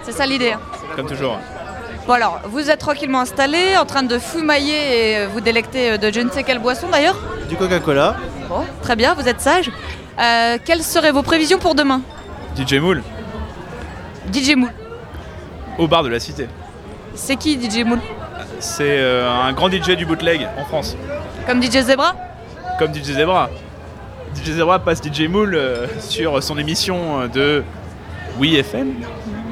C'est 0.03 0.13
ça 0.13 0.25
l'idée. 0.25 0.53
hein. 0.53 0.59
comme 0.95 1.05
toujours. 1.07 1.37
Bon 2.07 2.13
alors, 2.13 2.39
vous 2.45 2.69
êtes 2.69 2.79
tranquillement 2.79 3.19
installés, 3.19 3.75
en 3.77 3.85
train 3.85 4.03
de 4.03 4.17
fumailler 4.17 5.11
et 5.11 5.17
euh, 5.17 5.27
vous 5.27 5.41
délecter 5.41 5.91
euh, 5.91 5.97
de 5.97 6.11
je 6.13 6.21
ne 6.21 6.29
sais 6.29 6.43
quelle 6.43 6.59
boisson 6.59 6.87
d'ailleurs 6.89 7.17
Du 7.49 7.57
Coca-Cola. 7.57 8.15
Bon, 8.47 8.63
très 8.81 8.95
bien, 8.95 9.13
vous 9.15 9.27
êtes 9.27 9.41
sage. 9.41 9.69
Euh, 10.17 10.57
quelles 10.63 10.81
seraient 10.81 11.11
vos 11.11 11.23
prévisions 11.23 11.59
pour 11.59 11.75
demain? 11.75 12.01
DJ 12.57 12.75
Moule, 12.75 13.03
DJ 14.33 14.55
Moule. 14.55 14.71
au 15.77 15.87
bar 15.87 16.03
de 16.03 16.09
la 16.09 16.19
cité. 16.21 16.47
C'est 17.15 17.35
qui 17.35 17.59
DJ 17.61 17.83
Moule? 17.83 17.99
C'est 18.59 18.97
euh, 18.99 19.29
un 19.29 19.51
grand 19.51 19.69
DJ 19.69 19.91
du 19.97 20.05
bootleg 20.05 20.47
en 20.57 20.63
France, 20.65 20.95
Comme 21.45 21.61
DJ 21.61 21.81
Zebra? 21.81 22.15
Comme 22.79 22.93
DJ 22.95 23.11
Zebra. 23.11 23.49
DJ 24.33 24.51
Zebra 24.51 24.79
passe 24.79 25.01
DJ 25.03 25.27
Moule 25.27 25.53
euh, 25.53 25.85
sur 25.99 26.41
son 26.41 26.57
émission 26.57 27.27
de 27.27 27.61
Oui 28.39 28.55
FM. 28.55 28.93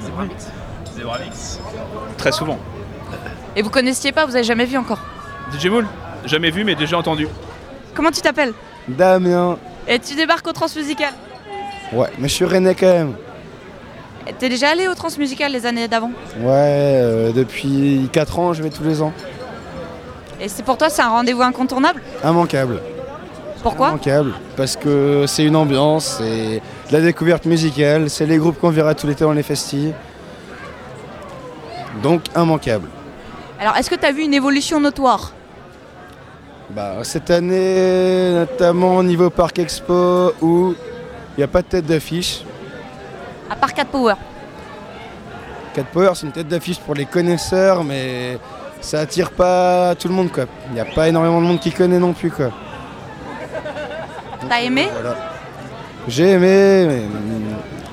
Zebra 0.01 0.23
Mix. 0.23 0.47
Zebra 0.95 1.19
Mix. 1.19 1.59
Très 2.17 2.31
souvent. 2.31 2.57
Et 3.57 3.61
vous 3.61 3.69
connaissiez 3.69 4.13
pas, 4.13 4.25
vous 4.25 4.35
avez 4.35 4.45
jamais 4.45 4.65
vu 4.65 4.77
encore. 4.77 4.99
DJ 5.51 5.67
Moule, 5.67 5.87
jamais 6.25 6.51
vu 6.51 6.63
mais 6.63 6.75
déjà 6.75 6.97
entendu. 6.97 7.27
Comment 7.93 8.11
tu 8.11 8.21
t'appelles 8.21 8.53
Damien. 8.87 9.57
Et 9.89 9.99
tu 9.99 10.15
débarques 10.15 10.47
au 10.47 10.53
Transmusical. 10.53 11.13
Ouais, 11.91 12.07
mais 12.19 12.29
je 12.29 12.33
suis 12.33 12.45
rennais 12.45 12.75
quand 12.75 12.85
même. 12.85 13.13
T'es 14.39 14.47
déjà 14.47 14.69
allé 14.69 14.87
au 14.87 14.93
Transmusical 14.93 15.51
les 15.51 15.65
années 15.65 15.87
d'avant 15.89 16.11
Ouais, 16.39 16.45
euh, 17.01 17.31
depuis 17.33 18.09
4 18.13 18.39
ans, 18.39 18.53
je 18.53 18.63
vais 18.63 18.69
tous 18.69 18.83
les 18.83 19.01
ans. 19.01 19.11
Et 20.39 20.47
c'est 20.47 20.63
pour 20.63 20.77
toi, 20.77 20.89
c'est 20.89 21.01
un 21.01 21.09
rendez-vous 21.09 21.41
incontournable 21.41 22.01
Immanquable. 22.23 22.79
Pourquoi 23.69 23.89
Immanquable. 23.89 24.33
Parce 24.55 24.75
que 24.77 25.25
c'est 25.27 25.43
une 25.43 25.55
ambiance, 25.55 26.15
c'est 26.19 26.61
de 26.89 26.93
la 26.93 27.01
découverte 27.01 27.45
musicale, 27.45 28.09
c'est 28.09 28.25
les 28.25 28.37
groupes 28.37 28.57
qu'on 28.59 28.69
verra 28.69 28.95
tout 28.95 29.07
l'été 29.07 29.23
dans 29.25 29.33
les 29.33 29.43
festivals. 29.43 29.93
Donc 32.01 32.21
immanquable. 32.35 32.87
Alors, 33.59 33.75
est-ce 33.75 33.89
que 33.89 33.95
tu 33.95 34.05
as 34.05 34.11
vu 34.11 34.23
une 34.23 34.33
évolution 34.33 34.79
notoire? 34.79 35.33
Bah, 36.69 36.95
cette 37.03 37.29
année, 37.31 38.31
notamment 38.33 38.97
au 38.97 39.03
niveau 39.03 39.29
Parc 39.29 39.59
Expo, 39.59 40.31
où 40.41 40.73
il 41.35 41.39
n'y 41.39 41.43
a 41.43 41.47
pas 41.47 41.61
de 41.61 41.67
tête 41.67 41.85
d'affiche. 41.85 42.43
À 43.49 43.55
part 43.55 43.73
4 43.73 43.89
Power. 43.89 44.13
4 45.73 45.87
Power, 45.87 46.11
c'est 46.13 46.25
une 46.27 46.31
tête 46.31 46.47
d'affiche 46.47 46.79
pour 46.79 46.93
les 46.93 47.05
connaisseurs, 47.05 47.83
mais 47.83 48.37
ça 48.79 48.99
attire 48.99 49.31
pas 49.31 49.95
tout 49.95 50.07
le 50.07 50.13
monde. 50.13 50.31
quoi. 50.31 50.45
Il 50.69 50.73
n'y 50.73 50.79
a 50.79 50.85
pas 50.85 51.07
énormément 51.07 51.41
de 51.41 51.47
monde 51.47 51.59
qui 51.59 51.71
connaît 51.71 51.99
non 51.99 52.13
plus. 52.13 52.31
quoi. 52.31 52.51
T'as 54.49 54.61
aimé 54.61 54.87
Voilà. 54.93 55.15
J'ai 56.07 56.31
aimé, 56.31 56.85
mais, 56.87 57.01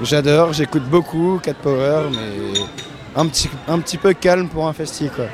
j'adore, 0.03 0.53
j'écoute 0.53 0.85
beaucoup 0.85 1.40
4 1.43 1.57
Power, 1.59 2.03
mais 2.12 2.61
un 3.17 3.27
petit, 3.27 3.49
un 3.67 3.79
petit 3.81 3.99
peu 3.99 4.12
calme 4.12 4.49
pour 4.49 4.69
un 4.69 4.73
festival. 4.73 5.12
quoi. 5.17 5.25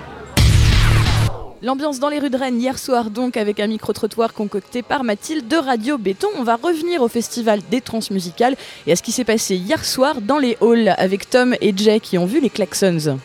L'ambiance 1.63 2.01
dans 2.01 2.09
les 2.09 2.19
rues 2.19 2.31
de 2.31 2.39
Rennes 2.39 2.59
hier 2.59 2.79
soir 2.79 3.11
donc 3.11 3.37
avec 3.37 3.61
un 3.61 3.67
micro-trottoir 3.67 4.33
concocté 4.33 4.81
par 4.81 5.05
Mathilde 5.05 5.47
de 5.47 5.57
Radio 5.57 5.99
Béton. 5.99 6.29
On 6.39 6.43
va 6.43 6.57
revenir 6.57 7.03
au 7.03 7.09
festival 7.09 7.61
des 7.71 7.83
transmusicales 7.83 8.57
et 8.87 8.93
à 8.93 8.97
ce 8.97 9.03
qui 9.03 9.13
s'est 9.13 9.25
passé 9.25 9.57
hier 9.57 9.85
soir 9.85 10.23
dans 10.23 10.39
les 10.39 10.57
halls 10.63 10.95
avec 10.97 11.29
Tom 11.29 11.55
et 11.61 11.75
Jay 11.77 12.01
qui 12.01 12.17
ont 12.17 12.25
vu 12.25 12.41
les 12.41 12.49
Klaxons. 12.49 13.19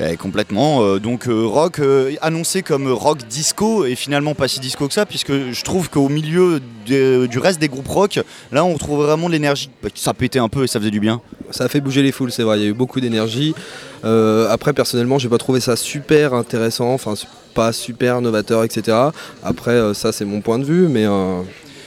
Eh, 0.00 0.16
complètement. 0.16 0.82
euh, 0.82 0.98
donc 0.98 1.28
euh, 1.28 1.44
rock 1.44 1.78
euh, 1.78 2.14
annoncé 2.20 2.62
comme 2.62 2.90
rock 2.90 3.18
disco 3.28 3.84
et 3.84 3.94
finalement 3.94 4.34
pas 4.34 4.48
si 4.48 4.60
disco 4.60 4.88
que 4.88 4.94
ça 4.94 5.06
puisque 5.06 5.32
je 5.32 5.62
trouve 5.62 5.88
qu'au 5.90 6.08
milieu 6.08 6.60
du 6.86 7.38
reste 7.38 7.60
des 7.60 7.68
groupes 7.68 7.88
rock, 7.88 8.20
là 8.52 8.64
on 8.64 8.74
retrouve 8.74 9.04
vraiment 9.04 9.28
de 9.28 9.32
l'énergie. 9.32 9.70
Bah, 9.82 9.88
Ça 9.94 10.14
pétait 10.14 10.38
un 10.38 10.48
peu 10.48 10.64
et 10.64 10.66
ça 10.66 10.78
faisait 10.78 10.90
du 10.90 11.00
bien. 11.00 11.20
Ça 11.50 11.64
a 11.64 11.68
fait 11.68 11.80
bouger 11.80 12.02
les 12.02 12.12
foules, 12.12 12.32
c'est 12.32 12.42
vrai, 12.42 12.58
il 12.58 12.62
y 12.62 12.66
a 12.66 12.68
eu 12.68 12.74
beaucoup 12.74 13.00
d'énergie. 13.00 13.54
Après, 14.02 14.74
personnellement, 14.74 15.18
j'ai 15.18 15.30
pas 15.30 15.38
trouvé 15.38 15.60
ça 15.60 15.76
super 15.76 16.34
intéressant, 16.34 16.92
enfin, 16.92 17.14
pas 17.54 17.72
super 17.72 18.20
novateur, 18.20 18.62
etc. 18.64 18.98
Après, 19.42 19.94
ça, 19.94 20.12
c'est 20.12 20.26
mon 20.26 20.42
point 20.42 20.58
de 20.58 20.64
vue, 20.64 20.88
mais. 20.88 21.06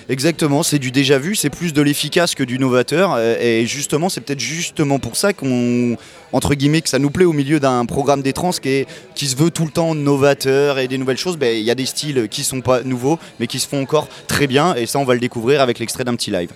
Exactement, 0.10 0.64
c'est 0.64 0.80
du 0.80 0.92
déjà 0.92 1.20
vu, 1.20 1.36
c'est 1.36 1.50
plus 1.50 1.74
de 1.74 1.82
l'efficace 1.82 2.34
que 2.34 2.44
du 2.44 2.60
novateur. 2.60 3.16
euh, 3.18 3.38
Et 3.42 3.66
justement, 3.66 4.08
c'est 4.08 4.22
peut-être 4.22 4.40
justement 4.40 5.00
pour 5.00 5.18
ça 5.18 5.34
qu'on, 5.34 5.98
entre 6.32 6.56
guillemets, 6.56 6.82
que 6.82 6.88
ça 6.88 6.98
nous 6.98 7.10
plaît 7.10 7.26
au 7.26 7.34
milieu 7.34 7.60
d'un 7.60 7.86
programme 7.86 8.22
des 8.22 8.32
trans 8.32 8.52
qui, 8.52 9.28
se 9.28 9.36
veut 9.36 9.52
tout 9.52 9.66
le 9.66 9.72
temps 9.72 9.96
novateur 9.96 10.80
et 10.80 10.88
des 10.88 10.98
nouvelles 10.98 11.18
choses. 11.18 11.38
Ben, 11.38 11.54
Il 11.54 11.64
y 11.64 11.72
a 11.72 11.76
des 11.76 11.86
styles 11.86 12.30
qui 12.30 12.46
sont 12.46 12.62
pas 12.62 12.84
nouveaux, 12.84 13.20
mais 13.42 13.48
qui 13.48 13.60
se 13.60 13.68
font 13.68 13.82
encore 13.82 14.08
très 14.28 14.48
bien. 14.48 14.76
Et 14.76 14.86
ça, 14.86 14.98
on 14.98 15.04
va 15.04 15.14
le 15.14 15.20
découvrir 15.20 15.60
avec 15.60 15.78
l'extrait 15.78 16.06
d'un 16.06 16.16
petit 16.16 16.32
live. 16.32 16.52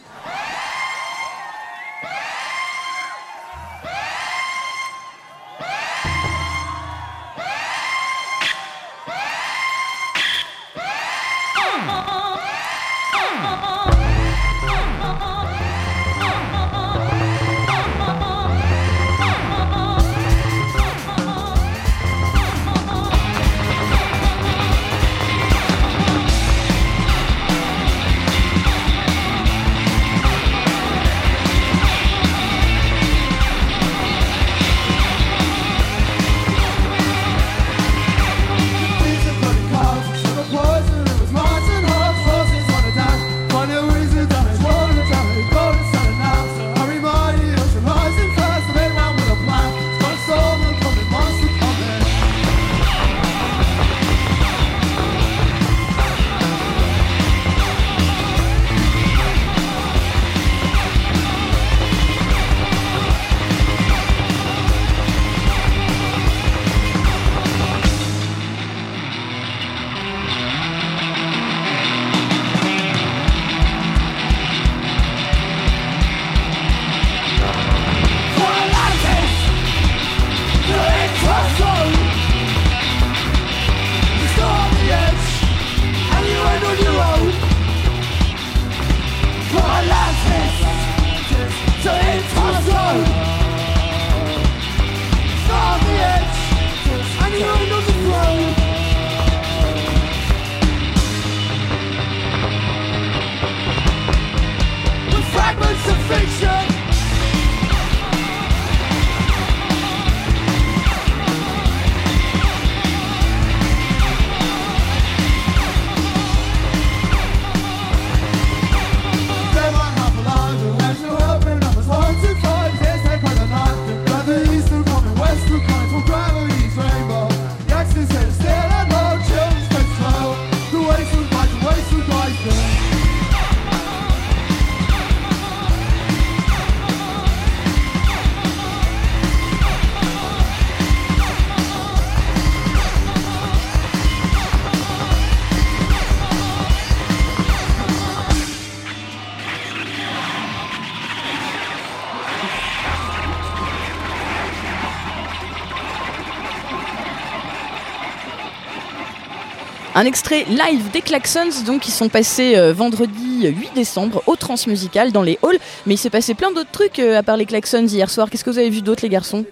Un 160.02 160.06
extrait 160.06 160.46
live 160.50 160.90
des 160.92 161.02
Klaxons, 161.02 161.64
donc 161.68 161.82
qui 161.82 161.92
sont 161.92 162.10
passés 162.10 162.58
euh, 162.58 162.74
vendredi 162.74 163.46
8 163.46 163.76
décembre 163.76 164.24
au 164.26 164.36
Transmusical 164.36 165.12
dans 165.12 165.22
les 165.22 165.38
halls. 165.44 165.60
Mais 165.86 165.94
il 165.94 165.98
s'est 165.98 166.10
passé 166.10 166.34
plein 166.34 166.52
d'autres 166.52 166.72
trucs 166.72 166.98
euh, 166.98 167.20
à 167.20 167.22
part 167.22 167.38
les 167.38 167.46
Klaxons 167.46 167.86
hier 167.86 168.10
soir. 168.10 168.28
Qu'est-ce 168.28 168.44
que 168.44 168.50
vous 168.50 168.58
avez 168.58 168.72
vu 168.72 168.82
d'autre, 168.82 169.04
les 169.04 169.10
garçons? 169.10 169.46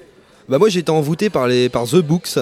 Bah 0.47 0.57
moi 0.57 0.67
j'étais 0.69 0.89
envoûté 0.89 1.29
par, 1.29 1.47
The 1.47 1.97
Books. 1.97 2.39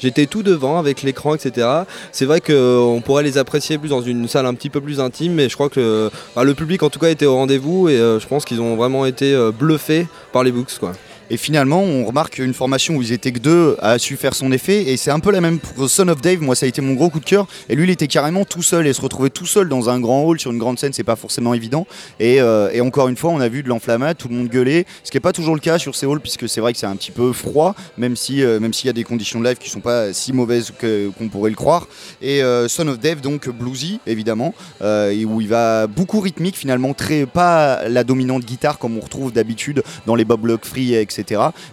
J'étais 0.00 0.26
tout 0.26 0.42
devant 0.42 0.76
avec 0.76 1.02
l'écran, 1.02 1.36
etc. 1.36 1.68
C'est 2.10 2.24
vrai 2.24 2.40
qu'on 2.40 3.00
pourrait 3.04 3.22
les 3.22 3.38
apprécier 3.38 3.78
plus 3.78 3.90
dans 3.90 4.02
une 4.02 4.26
salle 4.26 4.46
un 4.46 4.54
petit 4.54 4.68
peu 4.68 4.80
plus 4.80 4.98
intime, 4.98 5.34
mais 5.34 5.48
je 5.48 5.54
crois 5.54 5.68
que 5.68 6.10
bah, 6.34 6.42
le 6.42 6.52
public 6.52 6.82
en 6.82 6.90
tout 6.90 6.98
cas 6.98 7.10
était 7.10 7.26
au 7.26 7.36
rendez-vous 7.36 7.88
et 7.88 7.92
euh, 7.92 8.18
je 8.18 8.26
pense 8.26 8.44
qu'ils 8.44 8.60
ont 8.60 8.74
vraiment 8.74 9.06
été 9.06 9.32
euh, 9.32 9.52
bluffés 9.52 10.08
par 10.32 10.42
les 10.42 10.50
Books. 10.50 10.80
Quoi. 10.80 10.94
Et 11.28 11.36
finalement, 11.36 11.82
on 11.82 12.04
remarque 12.04 12.38
une 12.38 12.54
formation 12.54 12.96
où 12.96 13.02
ils 13.02 13.12
étaient 13.12 13.32
que 13.32 13.40
deux 13.40 13.76
a 13.80 13.98
su 13.98 14.16
faire 14.16 14.34
son 14.34 14.52
effet. 14.52 14.90
Et 14.90 14.96
c'est 14.96 15.10
un 15.10 15.18
peu 15.18 15.32
la 15.32 15.40
même 15.40 15.58
pour 15.58 15.90
Son 15.90 16.08
of 16.08 16.20
Dave. 16.20 16.40
Moi, 16.40 16.54
ça 16.54 16.66
a 16.66 16.68
été 16.68 16.80
mon 16.80 16.94
gros 16.94 17.10
coup 17.10 17.18
de 17.18 17.24
cœur. 17.24 17.46
Et 17.68 17.74
lui, 17.74 17.84
il 17.84 17.90
était 17.90 18.06
carrément 18.06 18.44
tout 18.44 18.62
seul. 18.62 18.86
Et 18.86 18.92
se 18.92 19.00
retrouver 19.00 19.30
tout 19.30 19.46
seul 19.46 19.68
dans 19.68 19.90
un 19.90 19.98
grand 19.98 20.22
hall 20.22 20.38
sur 20.38 20.52
une 20.52 20.58
grande 20.58 20.78
scène, 20.78 20.92
c'est 20.92 21.04
pas 21.04 21.16
forcément 21.16 21.54
évident. 21.54 21.86
Et, 22.20 22.40
euh, 22.40 22.70
encore 22.82 23.08
une 23.08 23.16
fois, 23.16 23.30
on 23.30 23.40
a 23.40 23.48
vu 23.48 23.64
de 23.64 23.68
l'enflammade, 23.68 24.16
tout 24.16 24.28
le 24.28 24.34
monde 24.34 24.48
gueulait. 24.48 24.86
Ce 25.02 25.10
qui 25.10 25.16
n'est 25.16 25.20
pas 25.20 25.32
toujours 25.32 25.54
le 25.54 25.60
cas 25.60 25.78
sur 25.78 25.96
ces 25.96 26.06
halls, 26.06 26.20
puisque 26.20 26.48
c'est 26.48 26.60
vrai 26.60 26.72
que 26.72 26.78
c'est 26.78 26.86
un 26.86 26.94
petit 26.94 27.10
peu 27.10 27.32
froid, 27.32 27.74
même 27.98 28.12
euh, 28.12 28.72
s'il 28.72 28.86
y 28.86 28.90
a 28.90 28.92
des 28.92 29.04
conditions 29.04 29.40
de 29.40 29.44
live 29.48 29.56
qui 29.58 29.68
sont 29.68 29.80
pas 29.80 30.12
si 30.12 30.32
mauvaises 30.32 30.72
qu'on 30.80 31.28
pourrait 31.28 31.50
le 31.50 31.56
croire. 31.56 31.88
Et 32.22 32.42
euh, 32.42 32.68
Son 32.68 32.86
of 32.86 33.00
Dave, 33.00 33.20
donc 33.20 33.48
bluesy, 33.48 33.98
évidemment, 34.06 34.54
où 34.80 35.40
il 35.40 35.48
va 35.48 35.88
beaucoup 35.88 36.20
rythmique, 36.20 36.56
finalement, 36.56 36.94
très 36.94 37.26
pas 37.26 37.88
la 37.88 38.04
dominante 38.04 38.44
guitare 38.44 38.78
comme 38.78 38.96
on 38.96 39.00
retrouve 39.00 39.32
d'habitude 39.32 39.82
dans 40.06 40.14
les 40.14 40.24
Bob 40.24 40.46
Lock 40.46 40.64
Free, 40.64 40.94
etc. 40.94 41.15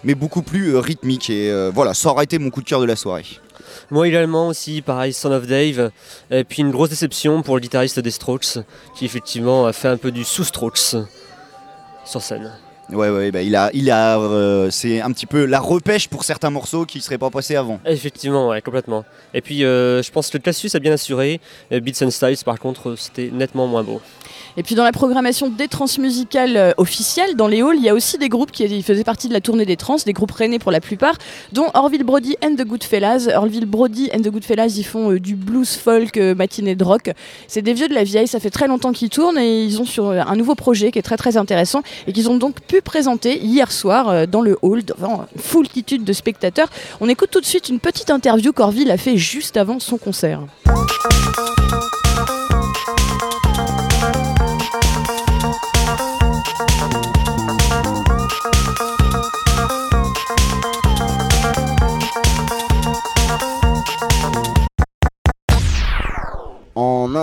Mais 0.04 0.14
beaucoup 0.14 0.42
plus 0.42 0.74
euh, 0.74 0.80
rythmique. 0.80 1.30
Et 1.30 1.50
euh, 1.50 1.70
voilà, 1.74 1.94
ça 1.94 2.10
aurait 2.10 2.24
été 2.24 2.38
mon 2.38 2.50
coup 2.50 2.62
de 2.62 2.68
cœur 2.68 2.80
de 2.80 2.86
la 2.86 2.96
soirée. 2.96 3.26
Moi 3.90 4.08
également 4.08 4.48
aussi, 4.48 4.82
pareil, 4.82 5.12
Son 5.12 5.32
of 5.32 5.46
Dave. 5.46 5.90
Et 6.30 6.44
puis 6.44 6.62
une 6.62 6.70
grosse 6.70 6.90
déception 6.90 7.42
pour 7.42 7.56
le 7.56 7.60
guitariste 7.60 8.00
des 8.00 8.10
Strokes, 8.10 8.58
qui 8.96 9.04
effectivement 9.04 9.66
a 9.66 9.72
fait 9.72 9.88
un 9.88 9.96
peu 9.96 10.10
du 10.10 10.24
sous-Strokes 10.24 10.96
sur 12.04 12.22
scène. 12.22 12.52
Ouais, 12.90 13.08
ouais, 13.08 13.30
bah, 13.30 13.40
il 13.40 13.56
a, 13.56 13.70
il 13.72 13.90
a, 13.90 14.18
euh, 14.18 14.70
c'est 14.70 15.00
un 15.00 15.10
petit 15.10 15.24
peu 15.24 15.46
la 15.46 15.58
repêche 15.58 16.08
pour 16.08 16.22
certains 16.22 16.50
morceaux 16.50 16.84
qui 16.84 17.00
seraient 17.00 17.18
pas 17.18 17.30
passés 17.30 17.56
avant. 17.56 17.80
Effectivement, 17.86 18.48
ouais, 18.48 18.60
complètement. 18.60 19.04
Et 19.32 19.40
puis 19.40 19.64
euh, 19.64 20.02
je 20.02 20.10
pense 20.10 20.28
que 20.28 20.36
Cassius 20.36 20.74
a 20.74 20.80
bien 20.80 20.92
assuré. 20.92 21.40
Beats 21.70 22.04
and 22.04 22.10
Styles, 22.10 22.44
par 22.44 22.58
contre, 22.58 22.94
c'était 22.96 23.30
nettement 23.32 23.66
moins 23.66 23.82
beau. 23.82 24.02
Et 24.56 24.62
puis 24.62 24.76
dans 24.76 24.84
la 24.84 24.92
programmation 24.92 25.48
des 25.48 25.66
trans 25.66 25.86
musicales 25.98 26.56
euh, 26.56 26.72
officielles, 26.76 27.34
dans 27.34 27.48
les 27.48 27.60
halls, 27.60 27.76
il 27.76 27.82
y 27.82 27.88
a 27.88 27.94
aussi 27.94 28.18
des 28.18 28.28
groupes 28.28 28.52
qui 28.52 28.82
faisaient 28.82 29.02
partie 29.02 29.26
de 29.28 29.32
la 29.32 29.40
tournée 29.40 29.66
des 29.66 29.76
trans, 29.76 29.96
des 30.06 30.12
groupes 30.12 30.30
rennais 30.30 30.60
pour 30.60 30.70
la 30.70 30.80
plupart, 30.80 31.14
dont 31.52 31.66
Orville 31.74 32.04
Brody 32.04 32.36
and 32.44 32.54
the 32.54 32.64
Goodfellas. 32.64 33.26
Orville 33.34 33.66
Brody 33.66 34.10
and 34.14 34.20
the 34.20 34.28
Goodfellas, 34.28 34.74
ils 34.76 34.84
font 34.84 35.10
euh, 35.10 35.18
du 35.18 35.34
blues 35.34 35.74
folk 35.74 36.16
euh, 36.16 36.36
matinée 36.36 36.76
de 36.76 36.84
rock. 36.84 37.10
C'est 37.48 37.62
des 37.62 37.74
vieux 37.74 37.88
de 37.88 37.94
la 37.94 38.04
vieille, 38.04 38.28
ça 38.28 38.38
fait 38.38 38.50
très 38.50 38.68
longtemps 38.68 38.92
qu'ils 38.92 39.10
tournent 39.10 39.38
et 39.38 39.64
ils 39.64 39.80
ont 39.80 39.84
sur 39.84 40.10
un 40.10 40.36
nouveau 40.36 40.54
projet 40.54 40.92
qui 40.92 41.00
est 41.00 41.02
très 41.02 41.16
très 41.16 41.36
intéressant 41.36 41.82
et 42.06 42.12
qu'ils 42.12 42.30
ont 42.30 42.36
donc 42.36 42.60
pu 42.60 42.80
présenter 42.80 43.38
hier 43.38 43.72
soir 43.72 44.28
dans 44.28 44.40
le 44.40 44.56
hall 44.62 44.84
devant 44.84 45.26
une 45.34 45.42
foultitude 45.42 46.04
de 46.04 46.12
spectateurs. 46.12 46.68
On 47.00 47.08
écoute 47.08 47.30
tout 47.30 47.40
de 47.40 47.46
suite 47.46 47.68
une 47.68 47.80
petite 47.80 48.10
interview 48.10 48.52
qu'Orville 48.52 48.90
a 48.90 48.98
fait 48.98 49.16
juste 49.16 49.56
avant 49.56 49.80
son 49.80 49.98
concert. 49.98 50.40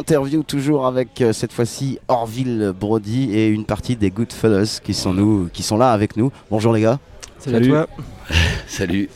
Interview 0.06 0.42
toujours 0.42 0.88
avec 0.88 1.22
euh, 1.22 1.32
cette 1.32 1.54
fois-ci 1.54 2.00
Orville 2.08 2.74
Brody 2.78 3.34
et 3.36 3.48
une 3.50 3.66
partie 3.66 3.96
des 3.96 4.10
Goodfellas 4.10 4.80
qui 4.84 4.96
sont, 4.96 5.14
nous, 5.14 5.48
qui 5.54 5.62
sont 5.62 5.78
là 5.78 5.92
avec 5.94 6.18
nous. 6.18 6.32
Bonjour 6.50 6.74
les 6.74 6.82
gars. 6.82 6.98
Salut. 7.38 7.58
Salut 7.66 7.76
à 7.76 7.86
toi. 7.86 7.96
Salut. 8.68 9.10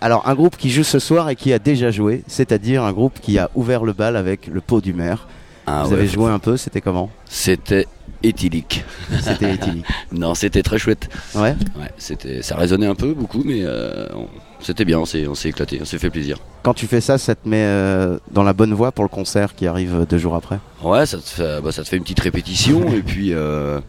Alors 0.00 0.26
un 0.26 0.34
groupe 0.34 0.56
qui 0.56 0.70
joue 0.70 0.82
ce 0.82 0.98
soir 0.98 1.28
et 1.28 1.36
qui 1.36 1.52
a 1.52 1.58
déjà 1.58 1.90
joué, 1.90 2.22
c'est-à-dire 2.26 2.82
un 2.84 2.92
groupe 2.92 3.20
qui 3.20 3.38
a 3.38 3.50
ouvert 3.54 3.84
le 3.84 3.92
bal 3.92 4.16
avec 4.16 4.46
le 4.46 4.62
pot 4.62 4.80
du 4.80 4.94
maire. 4.94 5.28
Ah 5.66 5.82
Vous 5.84 5.90
ouais. 5.92 5.98
avez 5.98 6.08
joué 6.08 6.30
un 6.30 6.38
peu, 6.38 6.56
c'était 6.56 6.80
comment 6.80 7.10
C'était 7.26 7.86
éthylique. 8.22 8.82
C'était 9.22 9.52
éthylique. 9.54 9.84
non, 10.12 10.34
c'était 10.34 10.62
très 10.62 10.78
chouette. 10.78 11.10
Ouais. 11.34 11.54
Ouais, 11.78 11.90
c'était, 11.98 12.40
ça 12.40 12.56
résonnait 12.56 12.86
un 12.86 12.94
peu, 12.94 13.12
beaucoup, 13.12 13.42
mais 13.44 13.60
euh, 13.62 14.06
on- 14.14 14.26
c'était 14.62 14.84
bien. 14.84 14.98
On 14.98 15.04
s'est, 15.04 15.26
on 15.26 15.34
s'est 15.34 15.48
éclaté, 15.50 15.78
on 15.80 15.84
s'est 15.84 15.98
fait 15.98 16.10
plaisir. 16.10 16.38
Quand 16.62 16.74
tu 16.74 16.86
fais 16.86 17.00
ça, 17.00 17.18
ça 17.18 17.34
te 17.34 17.48
met 17.48 17.64
euh, 17.64 18.18
dans 18.30 18.42
la 18.42 18.52
bonne 18.52 18.74
voie 18.74 18.92
pour 18.92 19.04
le 19.04 19.08
concert 19.08 19.54
qui 19.54 19.66
arrive 19.66 20.06
deux 20.08 20.18
jours 20.18 20.34
après? 20.34 20.58
Ouais, 20.82 21.06
ça 21.06 21.18
te 21.18 21.28
fait, 21.28 21.60
bah, 21.62 21.72
ça 21.72 21.82
te 21.82 21.88
fait 21.88 21.96
une 21.96 22.02
petite 22.02 22.20
répétition 22.20 22.92
et 22.92 23.02
puis, 23.02 23.32
euh, 23.32 23.80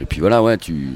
et 0.00 0.04
puis 0.06 0.20
voilà, 0.20 0.42
ouais, 0.42 0.56
tu, 0.56 0.88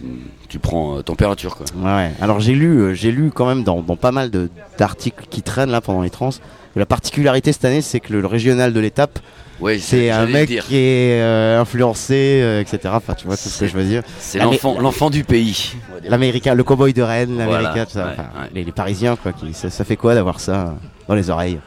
tu 0.49 0.59
prends 0.59 0.99
euh, 0.99 1.03
température 1.03 1.57
quoi. 1.57 1.67
Ouais. 1.77 2.11
Alors 2.21 2.41
j'ai 2.41 2.55
lu, 2.55 2.97
j'ai 2.97 3.13
lu 3.13 3.31
quand 3.33 3.47
même 3.47 3.63
dans, 3.65 3.81
dans 3.83 3.97
pas 3.97 4.13
mal 4.13 4.31
de- 4.31 4.49
d'articles 4.79 5.25
qui 5.31 5.43
traînent 5.43 5.71
là 5.71 5.81
pendant 5.81 6.03
les 6.03 6.11
trans. 6.11 6.31
La 6.77 6.87
particularité 6.87 7.53
cette 7.53 7.65
année, 7.65 7.83
c'est 7.83 8.01
que 8.01 8.13
le, 8.13 8.21
le 8.21 8.27
régional 8.27 8.73
de 8.73 8.81
l'étape, 8.81 9.19
Ouais, 9.61 9.79
c'est 9.79 10.11
un 10.11 10.27
mec 10.27 10.49
dire. 10.49 10.65
qui 10.65 10.77
est 10.77 11.21
euh, 11.21 11.61
influencé, 11.61 12.41
euh, 12.43 12.61
etc. 12.61 12.79
Enfin, 12.95 13.15
tu 13.15 13.27
vois 13.27 13.37
tout 13.37 13.49
ce 13.49 13.59
que 13.59 13.67
je 13.67 13.77
veux 13.77 13.85
dire. 13.85 14.03
C'est 14.21 14.39
l'enfant, 14.39 14.79
l'enfant 14.81 15.11
du 15.11 15.25
pays. 15.25 15.73
L'américain, 16.05 16.55
le 16.55 16.63
cowboy 16.65 16.93
de 16.93 17.03
Rennes, 17.03 17.39
l'américain, 17.39 17.85
tout 17.85 17.93
ça. 17.93 18.05
ouais, 18.07 18.11
Enfin, 18.13 18.23
ouais. 18.43 18.49
Les, 18.55 18.65
les 18.65 18.73
Parisiens, 18.73 19.17
quoi. 19.17 19.33
Qui, 19.33 19.53
ça, 19.55 19.69
ça 19.71 19.85
fait 19.85 19.97
quoi 19.97 20.15
d'avoir 20.15 20.39
ça 20.41 20.53
euh, 20.61 20.71
dans 21.09 21.15
les 21.15 21.29
oreilles? 21.31 21.59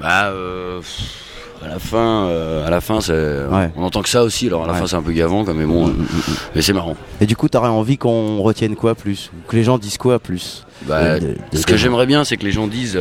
Bah, 0.00 0.26
euh, 0.28 0.80
à 1.64 1.68
la 1.68 1.78
fin, 1.78 2.28
à 2.66 2.70
la 2.70 2.80
fin, 2.80 2.98
on 3.76 3.82
entend 3.82 4.02
que 4.02 4.08
ça 4.08 4.22
aussi. 4.22 4.46
Alors 4.46 4.64
à 4.64 4.66
la 4.68 4.74
fin, 4.74 4.86
c'est 4.86 4.96
un 4.96 5.02
peu 5.02 5.12
gavant, 5.12 5.44
mais 5.44 5.64
bon, 5.66 5.88
euh, 5.88 5.92
mais 6.54 6.62
c'est 6.62 6.72
marrant. 6.74 6.96
Et 7.20 7.26
du 7.26 7.34
coup, 7.36 7.48
t'aurais 7.48 7.68
envie 7.68 7.96
qu'on 7.98 8.38
retienne 8.42 8.76
quoi 8.76 8.94
plus? 8.94 9.30
Ou 9.34 9.50
Que 9.50 9.56
les 9.56 9.64
gens 9.64 9.78
disent 9.78 9.98
quoi 9.98 10.18
plus? 10.18 10.64
Bah, 10.86 11.18
De- 11.18 11.26
de- 11.26 11.36
de- 11.52 11.56
ce 11.56 11.66
que 11.66 11.76
j'aimerais 11.76 12.06
bien, 12.06 12.24
c'est 12.24 12.36
que 12.36 12.44
les 12.44 12.52
gens 12.52 12.66
disent. 12.66 12.98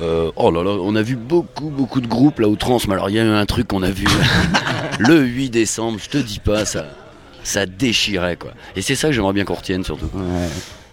Euh, 0.00 0.30
oh 0.36 0.50
là 0.50 0.62
là, 0.62 0.70
on 0.80 0.94
a 0.96 1.02
vu 1.02 1.16
beaucoup, 1.16 1.70
beaucoup 1.70 2.00
de 2.00 2.06
groupes 2.06 2.38
là 2.40 2.48
au 2.48 2.56
trans, 2.56 2.78
mais 2.86 2.94
alors 2.94 3.10
il 3.10 3.16
y 3.16 3.18
a 3.18 3.24
eu 3.24 3.28
un 3.28 3.46
truc 3.46 3.68
qu'on 3.68 3.82
a 3.82 3.90
vu 3.90 4.06
le 4.98 5.20
8 5.24 5.50
décembre, 5.50 5.98
je 6.02 6.08
te 6.08 6.18
dis 6.18 6.38
pas, 6.40 6.64
ça, 6.64 6.86
ça 7.42 7.66
déchirait 7.66 8.36
quoi. 8.36 8.52
Et 8.76 8.82
c'est 8.82 8.94
ça 8.94 9.08
que 9.08 9.14
j'aimerais 9.14 9.32
bien 9.32 9.44
qu'on 9.44 9.54
retienne 9.54 9.84
surtout. 9.84 10.08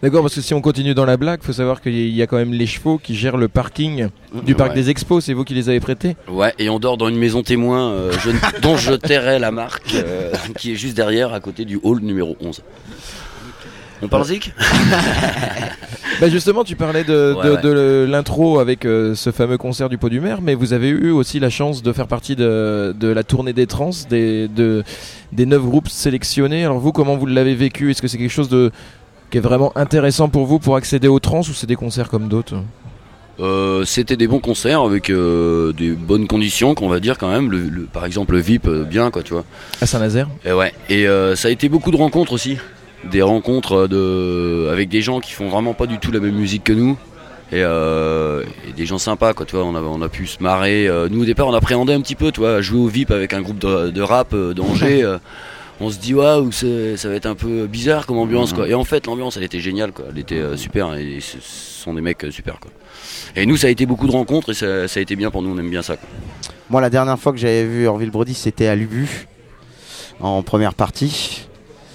D'accord, 0.03 0.21
parce 0.21 0.35
que 0.35 0.41
si 0.41 0.53
on 0.53 0.61
continue 0.61 0.93
dans 0.93 1.05
la 1.05 1.17
blague, 1.17 1.41
faut 1.41 1.53
savoir 1.53 1.81
qu'il 1.81 2.09
y 2.09 2.21
a 2.21 2.27
quand 2.27 2.37
même 2.37 2.53
les 2.53 2.67
chevaux 2.67 2.97
qui 2.99 3.15
gèrent 3.15 3.37
le 3.37 3.47
parking 3.47 4.09
du 4.43 4.53
parc 4.53 4.71
Ouais. 4.71 4.75
des 4.75 4.89
expos. 4.91 5.23
C'est 5.23 5.33
vous 5.33 5.45
qui 5.45 5.53
les 5.55 5.69
avez 5.69 5.79
prêtés? 5.79 6.15
Ouais, 6.27 6.53
et 6.59 6.69
on 6.69 6.79
dort 6.79 6.97
dans 6.97 7.07
une 7.07 7.15
maison 7.17 7.41
témoin 7.41 7.91
euh, 7.91 8.11
je- 8.23 8.59
dont 8.61 8.77
je 8.77 8.93
tairai 8.93 9.39
la 9.39 9.51
marque, 9.51 9.95
euh, 9.95 10.31
qui 10.59 10.73
est 10.73 10.75
juste 10.75 10.95
derrière, 10.95 11.33
à 11.33 11.39
côté 11.39 11.65
du 11.65 11.79
hall 11.81 12.01
numéro 12.01 12.35
11. 12.41 12.61
On 14.01 14.07
parle 14.07 14.25
zik 14.25 14.53
Bah 16.21 16.29
justement, 16.29 16.63
tu 16.63 16.75
parlais 16.75 17.03
de, 17.03 17.33
Ouais, 17.33 17.43
de- 17.45 17.51
ouais. 17.55 17.61
de 17.61 18.07
l'intro 18.09 18.59
avec 18.59 18.85
euh, 18.85 19.15
ce 19.15 19.31
fameux 19.31 19.57
concert 19.57 19.89
du 19.89 19.97
Pot 19.97 20.07
du 20.09 20.21
Maire, 20.21 20.39
mais 20.41 20.53
vous 20.55 20.71
avez 20.71 20.87
eu 20.89 21.11
aussi 21.11 21.39
la 21.39 21.49
chance 21.49 21.83
de 21.83 21.91
faire 21.91 22.07
partie 22.07 22.35
de, 22.37 22.95
de 22.97 23.07
la 23.09 23.23
tournée 23.23 23.51
des 23.51 23.67
trans, 23.67 23.89
des, 24.09 24.47
de, 24.47 24.83
des 25.33 25.45
neuf 25.45 25.61
groupes 25.61 25.89
sélectionnés. 25.89 26.63
Alors 26.63 26.79
vous, 26.79 26.93
comment 26.93 27.17
vous 27.17 27.25
l'avez 27.25 27.55
vécu? 27.55 27.91
Est-ce 27.91 28.01
que 28.01 28.07
c'est 28.07 28.17
quelque 28.17 28.29
chose 28.31 28.47
de, 28.49 28.71
qui 29.29 29.39
est 29.39 29.41
vraiment 29.41 29.73
intéressant 29.75 30.29
pour 30.29 30.45
vous 30.45 30.57
pour 30.59 30.77
accéder 30.77 31.09
aux 31.09 31.19
trans 31.19 31.41
ou 31.41 31.53
c'est 31.53 31.67
des 31.67 31.75
concerts 31.75 32.07
comme 32.09 32.29
d'autres? 32.29 32.55
Euh, 33.41 33.83
C'était 33.83 34.15
des 34.15 34.27
bons 34.27 34.39
concerts 34.39 34.79
avec 34.81 35.09
euh, 35.09 35.73
des 35.73 35.89
bonnes 35.91 36.27
conditions, 36.27 36.75
qu'on 36.75 36.87
va 36.87 37.01
dire 37.01 37.17
quand 37.17 37.29
même. 37.29 37.51
Le, 37.51 37.57
le- 37.63 37.81
par 37.91 38.05
exemple, 38.05 38.31
le 38.35 38.39
VIP, 38.39 38.67
euh, 38.67 38.85
bien 38.85 39.11
quoi, 39.11 39.21
tu 39.23 39.33
vois. 39.33 39.43
À 39.81 39.85
Saint-Nazaire 39.85 40.29
Et 40.45 40.53
ouais. 40.53 40.71
Et 40.89 41.05
euh, 41.09 41.35
ça 41.35 41.49
a 41.49 41.51
été 41.51 41.67
beaucoup 41.67 41.91
de 41.91 41.97
rencontres 41.97 42.31
aussi. 42.31 42.57
Des 43.11 43.21
rencontres 43.21 43.87
de 43.87 44.69
avec 44.71 44.89
des 44.89 45.01
gens 45.01 45.19
qui 45.19 45.31
font 45.31 45.49
vraiment 45.49 45.73
pas 45.73 45.85
du 45.85 45.99
tout 45.99 46.11
la 46.11 46.19
même 46.19 46.35
musique 46.35 46.63
que 46.63 46.73
nous. 46.73 46.97
Et, 47.51 47.61
euh, 47.61 48.43
et 48.67 48.73
des 48.73 48.87
gens 48.87 48.97
sympas 48.97 49.33
quoi, 49.33 49.45
tu 49.45 49.55
vois. 49.55 49.65
On 49.65 49.75
a, 49.75 49.81
on 49.81 50.01
a 50.01 50.09
pu 50.09 50.25
se 50.25 50.41
marrer. 50.41 50.87
Euh, 50.87 51.07
nous 51.09 51.21
au 51.21 51.25
départ, 51.25 51.47
on 51.47 51.53
appréhendait 51.53 51.93
un 51.93 52.01
petit 52.01 52.15
peu, 52.15 52.31
tu 52.31 52.39
vois, 52.39 52.61
jouer 52.61 52.79
au 52.79 52.87
VIP 52.87 53.11
avec 53.11 53.33
un 53.33 53.41
groupe 53.41 53.59
de, 53.59 53.91
de 53.91 54.01
rap 54.01 54.33
euh, 54.33 54.53
d'Angers. 54.53 55.03
euh, 55.03 55.19
on 55.79 55.89
se 55.89 55.99
dit 55.99 56.13
waouh, 56.13 56.51
ça 56.51 56.65
va 57.09 57.15
être 57.15 57.25
un 57.25 57.35
peu 57.35 57.67
bizarre 57.67 58.05
comme 58.07 58.17
ambiance 58.17 58.53
quoi. 58.53 58.67
Et 58.67 58.73
en 58.73 58.85
fait, 58.85 59.05
l'ambiance 59.07 59.37
elle 59.37 59.43
était 59.43 59.59
géniale 59.59 59.91
quoi. 59.91 60.05
Elle 60.09 60.17
était 60.17 60.41
super 60.55 60.95
et 60.95 61.19
ce 61.19 61.37
sont 61.41 61.93
des 61.93 62.01
mecs 62.01 62.25
super 62.31 62.59
quoi. 62.59 62.71
Et 63.35 63.45
nous, 63.45 63.57
ça 63.57 63.67
a 63.67 63.69
été 63.69 63.85
beaucoup 63.85 64.07
de 64.07 64.13
rencontres 64.13 64.51
et 64.51 64.53
ça, 64.53 64.87
ça 64.87 64.99
a 64.99 65.03
été 65.03 65.17
bien 65.17 65.31
pour 65.31 65.41
nous. 65.41 65.53
On 65.53 65.59
aime 65.59 65.69
bien 65.69 65.81
ça. 65.81 65.97
Quoi. 65.97 66.07
Moi, 66.69 66.81
la 66.81 66.89
dernière 66.89 67.19
fois 67.19 67.33
que 67.33 67.37
j'avais 67.37 67.65
vu 67.65 67.87
Orville 67.87 68.09
Brody, 68.09 68.33
c'était 68.33 68.67
à 68.67 68.75
Lubu, 68.75 69.27
en 70.21 70.41
première 70.41 70.73
partie. 70.73 71.34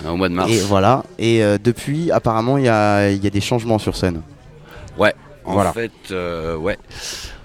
Au 0.09 0.17
mois 0.17 0.29
de 0.29 0.35
mars. 0.35 0.51
Et 0.51 0.61
voilà. 0.61 1.05
Et 1.19 1.43
euh, 1.45 1.59
depuis, 1.63 2.11
apparemment, 2.11 2.57
il 2.59 2.65
y 2.65 2.69
a, 2.69 3.11
il 3.11 3.23
y 3.23 3.27
a 3.27 3.31
des 3.31 3.41
changements 3.41 3.79
sur 3.79 3.97
scène. 3.97 4.23
Ouais. 4.99 5.15
En 5.45 5.55
Voilà. 5.55 5.73
fait, 5.73 5.91
euh, 6.11 6.57
ouais. 6.57 6.79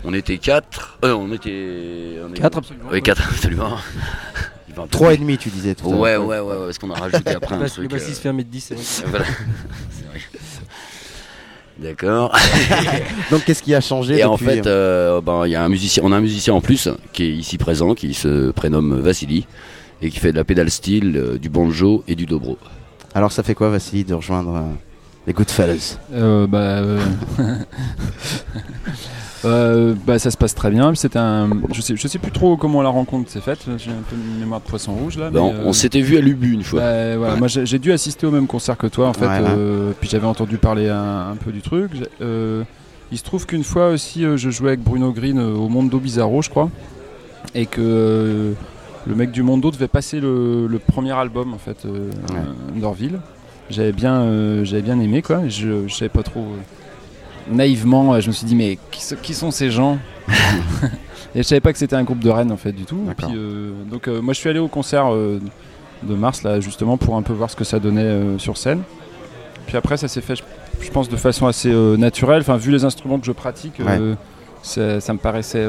On 0.04 0.14
était 0.14 0.38
quatre. 0.38 0.98
Euh, 1.04 1.14
on 1.14 1.32
était. 1.32 2.18
on 2.28 2.32
est- 2.34 2.38
Quatre, 2.40 2.58
absolument. 2.60 2.90
Oui, 2.92 3.02
quatre, 3.02 3.24
absolument. 3.30 3.78
Il 4.70 4.76
va 4.76 4.84
un 4.84 4.86
peu 4.86 4.92
Trois 4.92 5.12
vite. 5.12 5.20
et 5.20 5.22
demi, 5.24 5.38
tu 5.38 5.50
disais 5.50 5.74
tout 5.76 5.88
Ouais, 5.88 6.16
ouais, 6.18 6.40
ouais, 6.40 6.40
ouais, 6.40 6.56
parce 6.66 6.78
qu'on 6.78 6.92
a 6.92 7.00
rajouté 7.00 7.32
après 7.36 7.56
un 7.56 7.60
Le 7.64 7.70
truc. 7.70 7.90
bassiste 7.92 8.22
fait 8.22 8.30
1m10, 8.32 8.60
c'est 8.60 8.76
vrai. 8.76 8.84
Voilà. 9.10 9.26
C'est 9.90 10.06
vrai. 10.06 10.22
D'accord. 11.78 12.32
Donc, 13.32 13.44
qu'est-ce 13.46 13.62
qui 13.64 13.74
a 13.76 13.82
changé 13.82 14.20
Et 14.20 14.24
en 14.24 14.38
fait, 14.38 14.66
euh, 14.66 15.20
ben, 15.20 15.46
il 15.46 15.52
y 15.52 15.56
a 15.56 15.64
un 15.64 15.68
musicien, 15.70 16.04
on 16.06 16.12
a 16.14 16.18
un 16.18 16.22
musicien 16.22 16.54
en 16.54 16.62
plus 16.62 16.88
qui 17.12 17.24
est 17.24 17.32
ici 17.34 17.58
présent, 17.58 17.94
qui 17.96 18.14
se 18.14 18.52
prénomme 18.52 19.00
Vassili 19.02 19.46
et 20.02 20.10
qui 20.10 20.20
fait 20.20 20.32
de 20.32 20.38
la 20.38 20.44
pédale 20.44 20.70
style, 20.70 21.16
euh, 21.18 21.38
du 21.38 21.50
banjo 21.50 22.04
et 22.08 22.16
du 22.16 22.26
dobro. 22.26 22.58
Alors, 23.14 23.32
ça 23.32 23.44
fait 23.44 23.56
quoi, 23.56 23.70
Vassili, 23.70 24.04
de 24.04 24.14
rejoindre 24.14 24.56
euh, 24.56 24.62
les 25.28 25.34
Goodfellas 25.34 25.98
Euh, 26.14 26.48
bah, 26.48 26.58
euh, 26.60 27.00
Euh, 29.44 29.94
bah, 30.08 30.18
ça 30.18 30.32
se 30.32 30.38
passe 30.38 30.56
très 30.56 30.72
bien. 30.72 30.96
C'était 30.96 31.20
un, 31.20 31.48
je 31.72 31.80
sais, 31.82 31.96
je 31.96 32.08
sais 32.08 32.18
plus 32.18 32.32
trop 32.32 32.58
comment 32.58 32.82
la 32.82 32.90
rencontre 32.90 33.30
s'est 33.30 33.42
faite. 33.42 33.60
J'ai 33.78 33.92
un 33.92 34.02
peu 34.10 34.16
une 34.16 34.40
mémoire 34.40 34.60
de 34.60 34.66
poisson 34.66 34.94
rouge 34.94 35.18
là. 35.18 35.30
Bah, 35.30 35.40
mais, 35.44 35.60
on 35.64 35.68
on 35.68 35.74
s'était 35.74 36.02
vu 36.02 36.18
à 36.18 36.22
l'Ubu 36.22 36.52
une 36.54 36.64
fois. 36.64 36.80
bah, 36.80 37.18
voilà, 37.18 37.34
Ouais. 37.34 37.40
Moi, 37.40 37.48
j'ai 37.48 37.78
dû 37.78 37.92
assister 37.92 38.26
au 38.26 38.32
même 38.32 38.48
concert 38.48 38.76
que 38.76 38.88
toi 38.88 39.08
en 39.10 39.14
fait. 39.14 39.28
Ouais, 39.28 39.40
ouais. 39.40 39.46
euh, 39.50 39.92
puis 40.00 40.10
j'avais 40.10 40.26
entendu 40.26 40.58
parler 40.58 40.90
un, 40.90 41.30
un 41.32 41.36
peu 41.36 41.52
du 41.52 41.62
truc. 41.62 41.92
Euh, 42.22 42.64
il 43.12 43.20
se 43.20 43.24
trouve 43.24 43.46
qu'une 43.46 43.64
fois 43.64 43.90
aussi, 43.90 44.26
euh, 44.26 44.36
je 44.36 44.50
jouais 44.50 44.70
avec 44.70 44.82
Bruno 44.82 45.12
Green 45.12 45.38
euh, 45.38 45.54
au 45.54 45.70
Mondo 45.70 46.00
Bizarro, 46.00 46.42
je 46.42 46.50
crois, 46.50 46.72
et 47.54 47.68
que 47.68 47.82
euh, 47.82 48.54
le 49.08 49.16
mec 49.16 49.32
du 49.32 49.44
Mondo 49.44 49.72
devait 49.72 49.88
passer 49.88 50.20
le, 50.20 50.68
le 50.68 50.80
premier 50.80 51.12
album 51.12 51.54
en 51.54 51.58
fait 51.58 51.86
euh, 51.86 52.10
d'Orville. 52.76 53.20
J'avais 53.70 53.92
bien, 53.92 54.22
euh, 54.22 54.64
j'avais 54.64 54.82
bien 54.82 55.00
aimé 55.00 55.22
quoi. 55.22 55.48
Je, 55.48 55.88
je 55.88 55.94
savais 55.94 56.10
pas 56.10 56.24
trop. 56.24 56.42
euh, 56.42 57.54
naïvement, 57.56 58.14
euh, 58.14 58.20
je 58.22 58.28
me 58.28 58.34
suis 58.34 58.46
dit 58.46 58.56
mais 58.56 58.78
qui, 58.92 59.02
so- 59.04 59.16
qui 59.22 59.34
sont 59.34 59.52
ces 59.52 59.70
gens 59.72 59.98
Et 61.36 61.40
je 61.40 61.44
savais 61.44 61.60
pas 61.62 61.74
que 61.74 61.80
c'était 61.80 61.96
un 61.98 62.04
groupe 62.04 62.20
de 62.20 62.30
Rennes 62.30 62.52
en 62.52 62.58
fait 62.58 62.72
du 62.72 62.86
tout. 62.86 63.00
Et 63.12 63.14
puis, 63.28 63.38
euh, 63.38 63.72
donc 63.92 64.08
moi 64.08 64.34
je 64.34 64.40
suis 64.40 64.50
allé 64.50 64.60
au 64.60 64.68
concert 64.70 65.12
de 65.12 66.16
mars 66.16 66.44
là 66.44 66.60
justement 66.60 66.98
pour 66.98 67.16
un 67.18 67.22
peu 67.24 67.34
voir 67.34 67.50
ce 67.50 67.56
que 67.56 67.64
ça 67.66 67.80
donnait 67.80 68.38
sur 68.40 68.58
scène. 68.58 68.82
Puis 69.68 69.76
après 69.78 69.98
ça 69.98 70.08
s'est 70.08 70.22
fait 70.22 70.36
je, 70.36 70.44
je 70.82 70.90
pense 70.92 71.10
de 71.10 71.16
façon 71.18 71.46
assez 71.48 71.72
naturelle. 71.98 72.42
Enfin 72.42 72.56
vu 72.58 72.72
les 72.72 72.86
instruments 72.86 73.20
que 73.20 73.26
je 73.26 73.32
pratique, 73.34 73.82
ça, 74.64 75.00
ça 75.02 75.14
me 75.14 75.20
paraissait. 75.20 75.66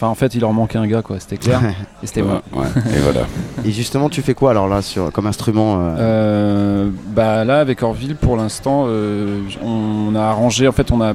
Enfin 0.00 0.06
en 0.06 0.14
fait 0.14 0.34
il 0.36 0.40
leur 0.42 0.52
manquait 0.52 0.78
un 0.78 0.86
gars 0.86 1.02
quoi, 1.02 1.18
c'était 1.18 1.38
clair. 1.38 1.60
et 2.02 2.06
c'était 2.06 2.22
moi. 2.22 2.40
Et 3.64 3.72
justement, 3.72 4.08
tu 4.08 4.22
fais 4.22 4.34
quoi 4.34 4.52
alors 4.52 4.68
là 4.68 4.80
sur, 4.80 5.10
comme 5.10 5.26
instrument 5.26 5.78
euh, 5.80 5.94
Euh, 5.98 6.90
bah 7.14 7.44
là 7.44 7.58
avec 7.58 7.82
Orville 7.82 8.14
pour 8.14 8.36
l'instant 8.36 8.84
euh, 8.86 9.40
on 9.64 10.14
a 10.14 10.22
arrangé 10.22 10.68
en 10.68 10.72
fait 10.72 10.92
on 10.92 11.00
a 11.00 11.14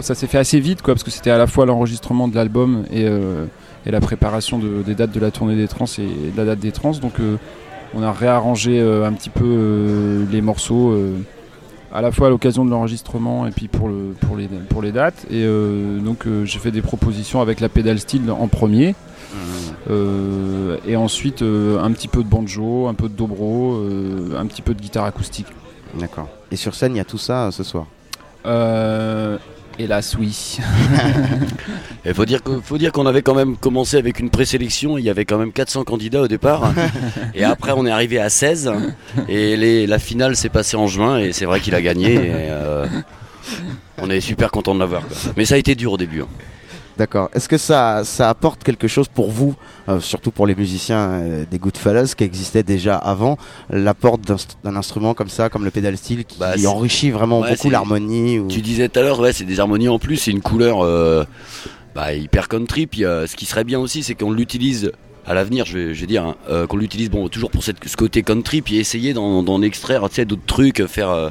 ça 0.00 0.14
s'est 0.14 0.28
fait 0.28 0.38
assez 0.38 0.60
vite 0.60 0.82
quoi 0.82 0.94
parce 0.94 1.02
que 1.02 1.10
c'était 1.10 1.30
à 1.32 1.38
la 1.38 1.48
fois 1.48 1.66
l'enregistrement 1.66 2.28
de 2.28 2.36
l'album 2.36 2.84
et, 2.92 3.04
euh, 3.04 3.46
et 3.84 3.90
la 3.90 3.98
préparation 4.00 4.58
de- 4.60 4.82
des 4.86 4.94
dates 4.94 5.10
de 5.10 5.18
la 5.18 5.32
tournée 5.32 5.56
des 5.56 5.66
trans 5.66 5.86
et 5.98 6.30
de 6.30 6.36
la 6.36 6.44
date 6.44 6.60
des 6.60 6.70
trans 6.70 6.92
donc 6.92 7.14
euh, 7.18 7.36
on 7.96 8.02
a 8.04 8.12
réarrangé 8.12 8.78
euh, 8.78 9.04
un 9.08 9.12
petit 9.12 9.30
peu 9.30 9.44
euh, 9.44 10.24
les 10.30 10.40
morceaux 10.40 10.90
euh, 10.92 11.14
à 11.92 12.00
la 12.00 12.12
fois 12.12 12.28
à 12.28 12.30
l'occasion 12.30 12.64
de 12.64 12.70
l'enregistrement 12.70 13.46
et 13.46 13.50
puis 13.50 13.68
pour, 13.68 13.88
le, 13.88 14.14
pour, 14.20 14.36
les, 14.36 14.46
pour 14.46 14.82
les 14.82 14.92
dates 14.92 15.26
et 15.30 15.44
euh, 15.44 15.98
donc 15.98 16.26
euh, 16.26 16.44
j'ai 16.44 16.58
fait 16.58 16.70
des 16.70 16.82
propositions 16.82 17.40
avec 17.40 17.60
la 17.60 17.68
pédale 17.68 17.98
style 17.98 18.30
en 18.30 18.48
premier 18.48 18.94
euh, 19.90 20.76
et 20.86 20.96
ensuite 20.96 21.42
un 21.42 21.90
petit 21.92 22.08
peu 22.08 22.22
de 22.22 22.28
banjo, 22.28 22.86
un 22.86 22.94
peu 22.94 23.08
de 23.08 23.14
dobro, 23.14 23.82
un 24.36 24.46
petit 24.46 24.62
peu 24.62 24.74
de 24.74 24.80
guitare 24.80 25.04
acoustique. 25.04 25.46
D'accord. 25.98 26.28
Et 26.52 26.56
sur 26.56 26.74
scène, 26.74 26.94
il 26.94 26.98
y 26.98 27.00
a 27.00 27.04
tout 27.04 27.18
ça 27.18 27.50
ce 27.50 27.64
soir? 27.64 27.86
Hélas, 29.80 30.16
oui. 30.18 30.58
Il 32.04 32.14
faut 32.14 32.24
dire 32.24 32.42
que- 32.42 32.60
faut 32.62 32.78
dire 32.78 32.92
qu'on 32.92 33.06
avait 33.06 33.22
quand 33.22 33.34
même 33.34 33.56
commencé 33.56 33.96
avec 33.96 34.20
une 34.20 34.30
présélection, 34.30 34.96
il 34.98 35.04
y 35.04 35.10
avait 35.10 35.24
quand 35.24 35.38
même 35.38 35.52
400 35.52 35.84
candidats 35.84 36.22
au 36.22 36.28
départ, 36.28 36.72
et 37.34 37.44
après 37.44 37.72
on 37.76 37.84
est 37.86 37.90
arrivé 37.90 38.18
à 38.18 38.30
16, 38.30 38.72
et 39.28 39.56
les- 39.56 39.86
la 39.86 39.98
finale 39.98 40.36
s'est 40.36 40.48
passée 40.48 40.76
en 40.76 40.86
juin, 40.86 41.18
et 41.18 41.32
c'est 41.32 41.44
vrai 41.44 41.60
qu'il 41.60 41.74
a 41.74 41.82
gagné, 41.82 42.14
et, 42.14 42.20
euh, 42.50 42.86
on 43.98 44.08
est 44.10 44.20
super 44.20 44.50
content 44.50 44.74
de 44.74 44.80
l'avoir. 44.80 45.02
Mais 45.36 45.44
ça 45.44 45.56
a 45.56 45.58
été 45.58 45.74
dur 45.74 45.92
au 45.92 45.96
début. 45.98 46.22
hein. 46.22 46.28
D'accord. 46.98 47.30
Est-ce 47.32 47.48
que 47.48 47.56
ça, 47.58 48.02
ça 48.04 48.28
apporte 48.28 48.62
quelque 48.62 48.88
chose 48.88 49.08
pour 49.08 49.30
vous, 49.30 49.54
euh, 49.88 50.00
surtout 50.00 50.30
pour 50.30 50.46
les 50.46 50.54
musiciens 50.54 50.98
euh, 50.98 51.44
des 51.50 51.58
Goodfellas 51.58 52.14
qui 52.16 52.24
existaient 52.24 52.62
déjà 52.62 52.96
avant, 52.96 53.38
l'apport 53.70 54.18
d'un 54.18 54.76
instrument 54.76 55.14
comme 55.14 55.28
ça, 55.28 55.48
comme 55.48 55.64
le 55.64 55.70
pedal 55.70 55.96
steel, 55.96 56.24
qui 56.24 56.38
Bah, 56.38 56.52
enrichit 56.66 57.10
vraiment 57.10 57.40
Ouais, 57.40 57.52
beaucoup 57.52 57.70
l'harmonie 57.70 58.38
ou... 58.38 58.48
Tu 58.48 58.60
disais 58.60 58.88
tout 58.88 58.98
à 58.98 59.02
l'heure, 59.02 59.20
ouais, 59.20 59.32
c'est 59.32 59.44
des 59.44 59.60
harmonies 59.60 59.88
en 59.88 59.98
plus, 59.98 60.16
c'est 60.16 60.30
une 60.30 60.42
couleur 60.42 60.84
euh, 60.84 61.24
bah, 61.94 62.12
hyper 62.14 62.48
country. 62.48 62.86
Puis 62.86 63.04
euh, 63.04 63.26
ce 63.26 63.36
qui 63.36 63.46
serait 63.46 63.64
bien 63.64 63.78
aussi, 63.78 64.02
c'est 64.02 64.14
qu'on 64.14 64.32
l'utilise 64.32 64.92
à 65.26 65.34
l'avenir, 65.34 65.64
je 65.64 65.78
vais, 65.78 65.94
je 65.94 66.00
vais 66.00 66.06
dire, 66.06 66.24
hein, 66.24 66.36
euh, 66.48 66.66
qu'on 66.66 66.76
l'utilise 66.76 67.10
bon, 67.10 67.28
toujours 67.28 67.50
pour 67.50 67.62
cette, 67.62 67.76
ce 67.86 67.96
côté 67.96 68.22
country, 68.22 68.62
puis 68.62 68.78
essayer 68.78 69.12
d'en 69.12 69.62
extraire 69.62 70.08
d'autres 70.26 70.46
trucs, 70.46 70.84
faire 70.86 71.10
euh, 71.10 71.30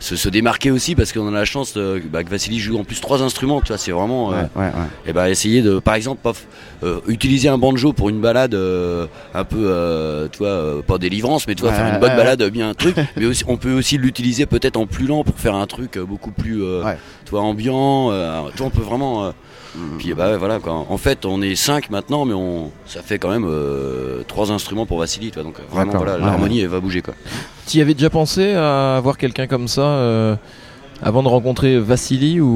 se, 0.00 0.16
se 0.16 0.28
démarquer 0.28 0.70
aussi, 0.72 0.94
parce 0.96 1.12
qu'on 1.12 1.28
a 1.28 1.30
la 1.30 1.44
chance 1.44 1.74
euh, 1.76 2.00
bah, 2.10 2.24
que 2.24 2.30
Vassili 2.30 2.58
joue 2.58 2.76
en 2.78 2.84
plus 2.84 3.00
trois 3.00 3.22
instruments, 3.22 3.60
tu 3.60 3.68
vois, 3.68 3.78
c'est 3.78 3.92
vraiment. 3.92 4.32
euh, 4.32 4.42
Ouais, 4.56 4.62
ouais, 4.62 4.70
et 5.06 5.12
bah 5.12 5.28
essayer 5.30 5.60
de, 5.62 5.78
par 5.78 5.94
exemple, 5.94 6.20
paf, 6.22 6.46
euh, 6.82 7.00
utiliser 7.06 7.48
un 7.48 7.58
banjo 7.58 7.92
pour 7.92 8.08
une 8.08 8.20
balade 8.20 8.54
euh, 8.54 9.06
un 9.34 9.44
peu, 9.44 9.58
euh, 9.60 10.26
tu 10.32 10.38
vois, 10.38 10.48
euh, 10.48 10.82
pas 10.82 10.98
délivrance, 10.98 11.46
mais 11.46 11.54
tu 11.54 11.62
vois, 11.62 11.72
faire 11.76 11.86
une 11.94 12.00
bonne 12.00 12.16
balade, 12.16 12.42
bien 12.50 12.70
un 12.70 12.74
truc. 12.74 12.96
mais 13.16 13.26
aussi, 13.26 13.44
on 13.46 13.56
peut 13.58 13.72
aussi 13.74 13.98
l'utiliser 13.98 14.46
peut-être 14.46 14.76
en 14.78 14.86
plus 14.86 15.06
lent 15.06 15.22
pour 15.22 15.36
faire 15.38 15.54
un 15.54 15.66
truc 15.66 15.98
beaucoup 15.98 16.32
plus, 16.32 16.62
euh, 16.64 16.82
tu 17.26 17.30
vois, 17.30 17.42
ambiant. 17.42 18.10
euh, 18.10 18.42
tu 18.52 18.58
vois, 18.58 18.66
on 18.66 18.70
peut 18.70 18.80
vraiment. 18.82 19.32
Euh, 19.76 19.96
Puis 19.98 20.14
bah 20.14 20.30
ouais, 20.30 20.36
voilà 20.36 20.58
quoi. 20.58 20.72
En 20.88 20.98
fait, 20.98 21.24
on 21.26 21.40
est 21.42 21.54
cinq 21.54 21.90
maintenant, 21.90 22.24
mais 22.24 22.34
on, 22.34 22.70
ça 22.86 23.02
fait 23.02 23.18
quand 23.18 23.30
même 23.30 23.46
euh, 23.48 24.22
trois 24.26 24.50
instruments 24.52 24.86
pour 24.86 24.98
Vassili, 24.98 25.28
tu 25.30 25.34
vois. 25.34 25.44
Donc 25.44 25.58
euh, 25.58 25.62
vraiment, 25.70 25.92
voilà, 25.96 26.14
ouais, 26.14 26.20
l'harmonie 26.20 26.60
elle 26.60 26.68
va 26.68 26.80
bouger 26.80 27.02
quoi. 27.02 27.14
Tu 27.66 27.78
y 27.78 27.80
avais 27.80 27.94
déjà 27.94 28.10
pensé 28.10 28.52
à 28.54 28.96
avoir 28.96 29.16
quelqu'un 29.18 29.46
comme 29.46 29.68
ça 29.68 29.82
euh, 29.82 30.36
avant 31.02 31.22
de 31.22 31.28
rencontrer 31.28 31.78
Vassili 31.78 32.40
ou, 32.40 32.46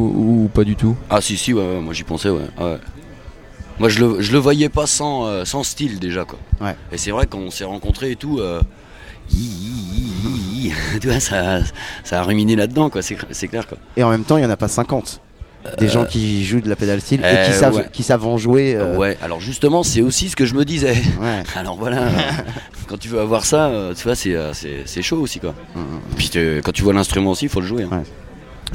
ou 0.44 0.48
pas 0.52 0.64
du 0.64 0.76
tout? 0.76 0.96
Ah 1.10 1.20
si 1.20 1.36
si, 1.36 1.52
ouais, 1.52 1.60
ouais, 1.62 1.80
moi 1.80 1.94
j'y 1.94 2.02
pensais, 2.04 2.30
ouais. 2.30 2.46
ouais. 2.60 2.78
Moi 3.78 3.88
je 3.88 3.98
le, 4.04 4.20
je 4.20 4.32
le 4.32 4.38
voyais 4.38 4.68
pas 4.68 4.86
sans, 4.86 5.26
euh, 5.26 5.44
sans 5.44 5.62
style 5.64 5.98
déjà 5.98 6.24
quoi. 6.24 6.38
Ouais. 6.60 6.76
Et 6.92 6.98
c'est 6.98 7.10
vrai 7.10 7.26
qu'on 7.26 7.50
s'est 7.50 7.64
rencontrés 7.64 8.12
et 8.12 8.16
tout. 8.16 8.38
euh, 8.40 8.60
hi, 9.32 9.36
hi, 9.36 10.12
hi, 10.24 10.68
hi, 10.68 10.72
tu 11.00 11.08
vois, 11.08 11.18
ça, 11.20 11.60
ça 12.04 12.20
a 12.20 12.22
ruminé 12.22 12.54
là-dedans 12.56 12.90
quoi, 12.90 13.02
c'est 13.02 13.16
c'est 13.30 13.48
clair 13.48 13.66
quoi. 13.66 13.78
Et 13.96 14.02
en 14.04 14.10
même 14.10 14.24
temps, 14.24 14.36
il 14.36 14.40
n'y 14.40 14.46
en 14.46 14.50
a 14.50 14.56
pas 14.56 14.68
50. 14.68 15.20
Des 15.78 15.86
Euh, 15.86 15.90
gens 15.90 16.04
qui 16.04 16.44
jouent 16.44 16.60
de 16.60 16.68
la 16.68 16.76
pédale 16.76 17.00
steel 17.00 17.20
et 17.20 17.24
euh, 17.24 17.46
qui 17.46 17.52
savent, 17.52 17.74
ouais. 17.76 17.86
qui 17.92 18.02
savent 18.02 18.26
en 18.26 18.36
jouer. 18.36 18.74
euh, 18.76 18.96
Ouais, 18.98 19.16
alors 19.22 19.40
justement, 19.40 19.82
c'est 19.82 20.02
aussi 20.02 20.28
ce 20.28 20.36
que 20.36 20.44
je 20.44 20.54
me 20.54 20.64
disais. 20.64 20.94
Alors 21.56 21.76
voilà, 21.76 22.02
euh, 22.02 22.10
quand 22.86 22.98
tu 22.98 23.08
veux 23.08 23.18
avoir 23.20 23.44
ça, 23.46 23.68
euh, 23.68 23.94
tu 23.94 24.02
vois, 24.04 24.14
c'est 24.14 24.34
euh, 24.34 24.52
chaud 25.00 25.20
aussi 25.20 25.40
quoi. 25.40 25.54
Puis 26.16 26.28
t'es- 26.28 26.60
quand 26.62 26.72
tu 26.72 26.82
vois 26.82 26.92
l'instrument 26.92 27.30
aussi, 27.30 27.46
il 27.46 27.48
faut 27.48 27.60
le 27.60 27.66
jouer. 27.66 27.84
hein. 27.90 28.02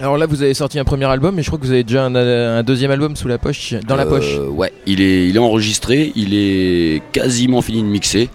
Alors 0.01 0.17
là, 0.17 0.25
vous 0.25 0.41
avez 0.41 0.53
sorti 0.53 0.79
un 0.79 0.83
premier 0.83 1.05
album, 1.05 1.35
mais 1.35 1.41
je 1.43 1.47
crois 1.47 1.59
que 1.59 1.65
vous 1.65 1.71
avez 1.71 1.83
déjà 1.83 2.05
un, 2.05 2.15
un 2.15 2.63
deuxième 2.63 2.89
album 2.91 3.15
sous 3.15 3.27
la 3.27 3.37
poche, 3.37 3.73
dans 3.87 3.95
la 3.95 4.05
Euh, 4.05 4.09
poche. 4.09 4.37
Ouais, 4.55 4.71
il 4.87 5.01
est, 5.01 5.27
il 5.27 5.35
est 5.35 5.39
enregistré, 5.39 6.11
il 6.15 6.33
est 6.33 7.01
quasiment 7.11 7.61
fini 7.61 7.81
de 7.83 7.87
mixer. 7.87 8.29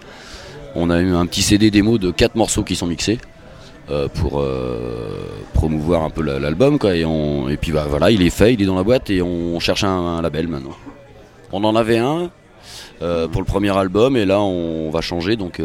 On 0.75 0.89
a 0.89 0.99
eu 1.01 1.13
un 1.13 1.25
petit 1.25 1.41
CD 1.41 1.71
démo 1.71 1.97
de 1.97 2.11
quatre 2.11 2.35
morceaux 2.35 2.63
qui 2.63 2.75
sont 2.75 2.85
mixés 2.87 3.17
euh, 3.91 4.07
pour 4.07 4.39
euh, 4.39 5.27
promouvoir 5.53 6.03
un 6.03 6.09
peu 6.09 6.21
la- 6.23 6.39
l'album 6.39 6.79
quoi. 6.79 6.95
Et, 6.95 7.05
on, 7.05 7.49
et 7.49 7.57
puis 7.57 7.71
bah, 7.71 7.85
voilà, 7.89 8.11
il 8.11 8.21
est 8.21 8.29
fait, 8.29 8.53
il 8.53 8.61
est 8.61 8.65
dans 8.65 8.75
la 8.75 8.83
boîte 8.83 9.09
et 9.09 9.21
on 9.21 9.59
cherche 9.59 9.83
un, 9.83 9.89
un 10.17 10.21
label 10.21 10.47
maintenant. 10.47 10.75
On 11.51 11.63
en 11.63 11.75
avait 11.75 11.97
un 11.99 12.29
euh, 13.01 13.27
pour 13.27 13.41
le 13.41 13.45
premier 13.45 13.75
album 13.77 14.15
et 14.17 14.25
là 14.25 14.39
on 14.41 14.89
va 14.89 15.01
changer 15.01 15.35
donc 15.35 15.61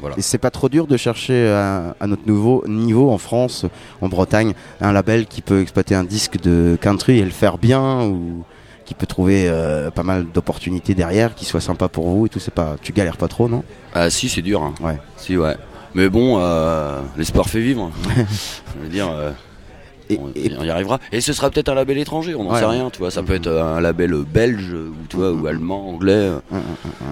voilà. 0.00 0.16
Et 0.16 0.22
c'est 0.22 0.38
pas 0.38 0.50
trop 0.50 0.68
dur 0.68 0.86
de 0.86 0.96
chercher 0.96 1.48
à, 1.48 1.94
à 2.00 2.06
notre 2.06 2.22
nouveau 2.26 2.64
niveau 2.66 3.10
en 3.10 3.18
France, 3.18 3.66
en 4.00 4.08
Bretagne, 4.08 4.54
un 4.80 4.92
label 4.92 5.26
qui 5.26 5.42
peut 5.42 5.60
exploiter 5.60 5.94
un 5.94 6.04
disque 6.04 6.40
de 6.40 6.78
country 6.80 7.18
et 7.18 7.24
le 7.24 7.30
faire 7.30 7.58
bien 7.58 8.04
ou 8.06 8.44
qui 8.84 8.94
peut 8.94 9.06
trouver 9.06 9.44
euh, 9.48 9.90
pas 9.90 10.02
mal 10.04 10.24
d'opportunités 10.32 10.94
derrière, 10.94 11.34
qui 11.34 11.44
soit 11.44 11.60
sympa 11.60 11.88
pour 11.88 12.08
vous 12.08 12.24
et 12.24 12.28
tout. 12.30 12.38
C'est 12.38 12.54
pas, 12.54 12.76
tu 12.80 12.92
galères 12.94 13.18
pas 13.18 13.28
trop, 13.28 13.46
non? 13.46 13.62
Ah 13.92 14.08
si, 14.08 14.30
c'est 14.30 14.40
dur. 14.40 14.62
hein. 14.62 14.72
Ouais. 14.80 14.96
Si 15.18 15.36
ouais. 15.36 15.56
Mais 15.94 16.08
bon, 16.08 16.38
euh, 16.38 17.00
l'espoir 17.16 17.48
fait 17.48 17.60
vivre. 17.60 17.90
Je 18.16 18.82
veux 18.82 18.88
dire. 18.88 19.08
euh, 19.10 19.30
on, 20.10 20.30
on 20.58 20.64
y 20.64 20.70
arrivera. 20.70 20.98
Et 21.12 21.20
ce 21.20 21.32
sera 21.34 21.50
peut-être 21.50 21.68
un 21.68 21.74
label 21.74 21.98
étranger, 21.98 22.34
on 22.34 22.44
n'en 22.44 22.52
Ouais. 22.54 22.58
sait 22.60 22.64
rien, 22.64 22.88
tu 22.90 22.98
vois. 22.98 23.10
Ça 23.10 23.22
peut 23.22 23.34
être 23.34 23.46
euh, 23.46 23.76
un 23.76 23.80
label 23.80 24.14
belge, 24.24 24.72
ou, 24.72 24.94
tu 25.08 25.16
vois, 25.16 25.32
ou 25.32 25.46
allemand, 25.46 25.90
anglais. 25.90 26.12
euh, 26.12 26.38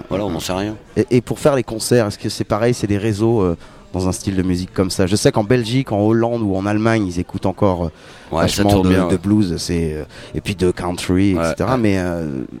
Voilà, 0.09 0.25
on 0.25 0.31
n'en 0.31 0.39
sait 0.39 0.53
rien. 0.53 0.75
Et, 0.95 1.05
et 1.11 1.21
pour 1.21 1.37
faire 1.39 1.55
les 1.55 1.63
concerts, 1.63 2.07
est-ce 2.07 2.17
que 2.17 2.29
c'est 2.29 2.43
pareil, 2.43 2.73
c'est 2.73 2.87
des 2.87 2.97
réseaux 2.97 3.41
euh, 3.41 3.55
dans 3.93 4.07
un 4.07 4.11
style 4.11 4.35
de 4.35 4.41
musique 4.41 4.73
comme 4.73 4.89
ça? 4.89 5.05
Je 5.05 5.15
sais 5.15 5.31
qu'en 5.31 5.43
Belgique, 5.43 5.91
en 5.91 5.99
Hollande 6.01 6.41
ou 6.41 6.55
en 6.55 6.65
Allemagne, 6.65 7.05
ils 7.05 7.19
écoutent 7.19 7.45
encore 7.45 7.91
Ouais, 8.31 8.41
vachement 8.41 8.81
de, 8.81 8.89
bien, 8.89 9.07
de 9.07 9.17
blues, 9.17 9.55
c'est 9.57 10.05
et 10.33 10.41
puis 10.41 10.55
de 10.55 10.71
country, 10.71 11.35
Ouais, 11.35 11.51
etc. 11.51 11.69
Mais 11.79 11.97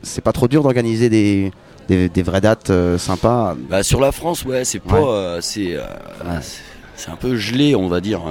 c'est 0.03 0.21
pas 0.23 0.33
trop 0.33 0.47
dur 0.47 0.61
d'organiser 0.63 1.09
des, 1.09 1.51
des, 1.87 2.09
des 2.09 2.23
vraies 2.23 2.41
dates 2.41 2.69
euh, 2.69 2.97
sympas. 2.97 3.55
Bah, 3.69 3.83
sur 3.83 3.99
la 3.99 4.11
France, 4.11 4.43
ouais, 4.45 4.65
c'est 4.65 4.79
pas. 4.79 4.99
Ouais. 4.99 5.07
euh, 5.07 5.41
c'est, 5.41 5.75
euh, 5.75 5.83
c'est- 6.41 6.61
c'est 6.95 7.09
un 7.11 7.15
peu 7.15 7.35
gelé, 7.37 7.75
on 7.75 7.87
va 7.87 8.01
dire. 8.01 8.21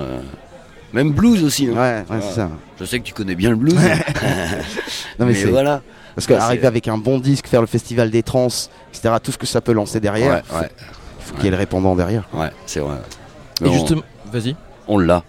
Même 0.92 1.12
blues 1.12 1.44
aussi. 1.44 1.68
hein. 1.68 1.76
Ouais, 1.76 2.04
ouais, 2.16 2.22
c'est 2.22 2.34
ça. 2.36 2.50
Je 2.80 2.84
sais 2.84 2.98
que 3.00 3.04
tu 3.04 3.12
connais 3.14 3.34
bien 3.34 3.50
le 3.50 3.56
blues. 3.56 3.74
Non, 5.18 5.24
mais, 5.26 5.32
mais 5.32 5.34
c'est- 5.34 5.46
voilà. 5.46 5.82
Parce 6.14 6.26
qu'arriver 6.26 6.66
avec 6.66 6.88
un 6.88 6.96
bon 6.98 7.18
disque, 7.18 7.46
faire 7.46 7.60
le 7.60 7.66
festival 7.66 8.10
des 8.10 8.22
trans, 8.22 8.46
etc., 8.92 9.14
tout 9.22 9.32
ce 9.32 9.38
que 9.38 9.46
ça 9.46 9.60
peut 9.60 9.72
lancer 9.72 10.00
derrière, 10.00 10.42
Ouais, 10.52 10.58
ouais. 10.60 10.70
faut 11.20 11.34
qu'il 11.36 11.44
y 11.44 11.48
ait 11.48 11.50
le 11.50 11.56
répondant 11.56 11.94
derrière. 11.94 12.26
Ouais, 12.32 12.50
c'est 12.66 12.80
vrai. 12.80 12.96
Et 13.64 13.70
justement, 13.72 14.02
vas-y. 14.32 14.56
On 14.88 14.98
l'a. 14.98 15.24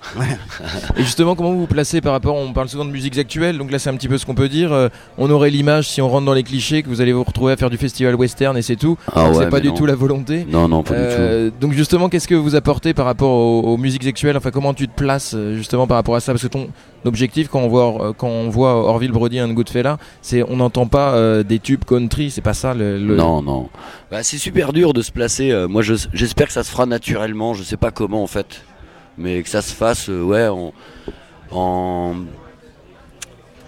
Et 0.98 1.02
justement, 1.04 1.36
comment 1.36 1.52
vous 1.52 1.60
vous 1.62 1.68
placez 1.68 2.02
par 2.02 2.12
rapport, 2.14 2.36
on 2.36 2.54
parle 2.54 2.70
souvent 2.70 2.86
de 2.86 2.92
musiques 2.92 3.18
actuelles, 3.18 3.58
donc 3.58 3.72
là 3.72 3.80
c'est 3.80 3.90
un 3.90 3.96
petit 3.96 4.08
peu 4.08 4.18
ce 4.18 4.26
qu'on 4.26 4.36
peut 4.36 4.50
dire. 4.50 4.72
euh, 4.72 4.90
on 5.18 5.30
aurait 5.30 5.50
l'image, 5.50 5.90
si 5.90 6.02
on 6.02 6.10
rentre 6.10 6.26
dans 6.26 6.34
les 6.34 6.44
clichés, 6.44 6.84
que 6.84 6.90
vous 6.90 7.02
allez 7.02 7.14
vous 7.14 7.24
retrouver 7.24 7.54
à 7.54 7.58
faire 7.58 7.70
du 7.70 7.78
festival 7.78 8.16
western 8.16 8.56
et 8.58 8.62
c'est 8.62 8.76
tout. 8.76 8.98
Ah 9.14 9.30
ouais, 9.30 9.36
c'est 9.36 9.50
pas 9.50 9.60
du 9.60 9.70
non. 9.70 9.74
tout 9.76 9.86
la 9.86 9.96
volonté. 9.96 10.46
Non, 10.50 10.68
non, 10.68 10.84
pas 10.84 10.94
du 10.94 11.00
Euh, 11.02 11.50
Donc 11.60 11.74
justement, 11.74 12.10
qu'est-ce 12.10 12.28
que 12.28 12.36
vous 12.36 12.56
apportez 12.56 12.94
par 12.94 13.06
rapport 13.06 13.32
aux, 13.32 13.62
aux 13.62 13.78
musiques 13.78 14.06
actuelles? 14.08 14.38
Enfin, 14.38 14.52
comment 14.52 14.74
tu 14.74 14.88
te 14.88 14.94
places 14.96 15.34
euh, 15.36 15.56
justement 15.56 15.88
par 15.88 15.98
rapport 15.98 16.16
à 16.16 16.20
ça? 16.20 16.32
Parce 16.34 16.44
que 16.44 16.48
ton 16.48 16.68
objectif, 17.06 17.48
quand 17.48 17.60
on 17.62 17.68
voit, 17.68 18.14
quand 18.18 18.28
on 18.28 18.50
voit 18.50 18.74
Orville 18.76 19.12
Brody 19.12 19.42
and 19.42 19.50
Goodfella, 19.50 19.98
c'est 20.22 20.44
on 20.44 20.58
n'entend 20.58 20.88
pas 20.88 21.14
euh, 21.14 21.44
des 21.44 21.60
tubes 21.60 21.84
country, 21.86 22.32
c'est 22.32 22.42
pas 22.42 22.54
ça 22.54 22.74
le. 22.74 22.98
le- 23.00 23.16
Non, 23.16 23.42
non. 23.42 23.70
Bah, 24.12 24.24
c'est 24.24 24.38
super 24.38 24.74
dur 24.74 24.94
de 24.94 25.02
se 25.02 25.12
placer. 25.12 25.52
euh, 25.52 25.68
moi, 25.68 25.82
je- 25.82 26.08
j'espère 26.14 26.48
que 26.48 26.54
ça 26.54 26.64
se 26.64 26.72
fera 26.72 26.86
naturellement. 26.86 27.54
Je 27.54 27.64
sais 27.64 27.78
pas 27.78 27.92
comment 27.92 28.24
en 28.24 28.28
fait, 28.28 28.62
mais 29.18 29.42
que 29.44 29.50
ça 29.50 29.62
se 29.62 29.74
fasse, 29.74 30.10
euh, 30.10 30.22
ouais, 30.22 30.48
en, 31.52 32.16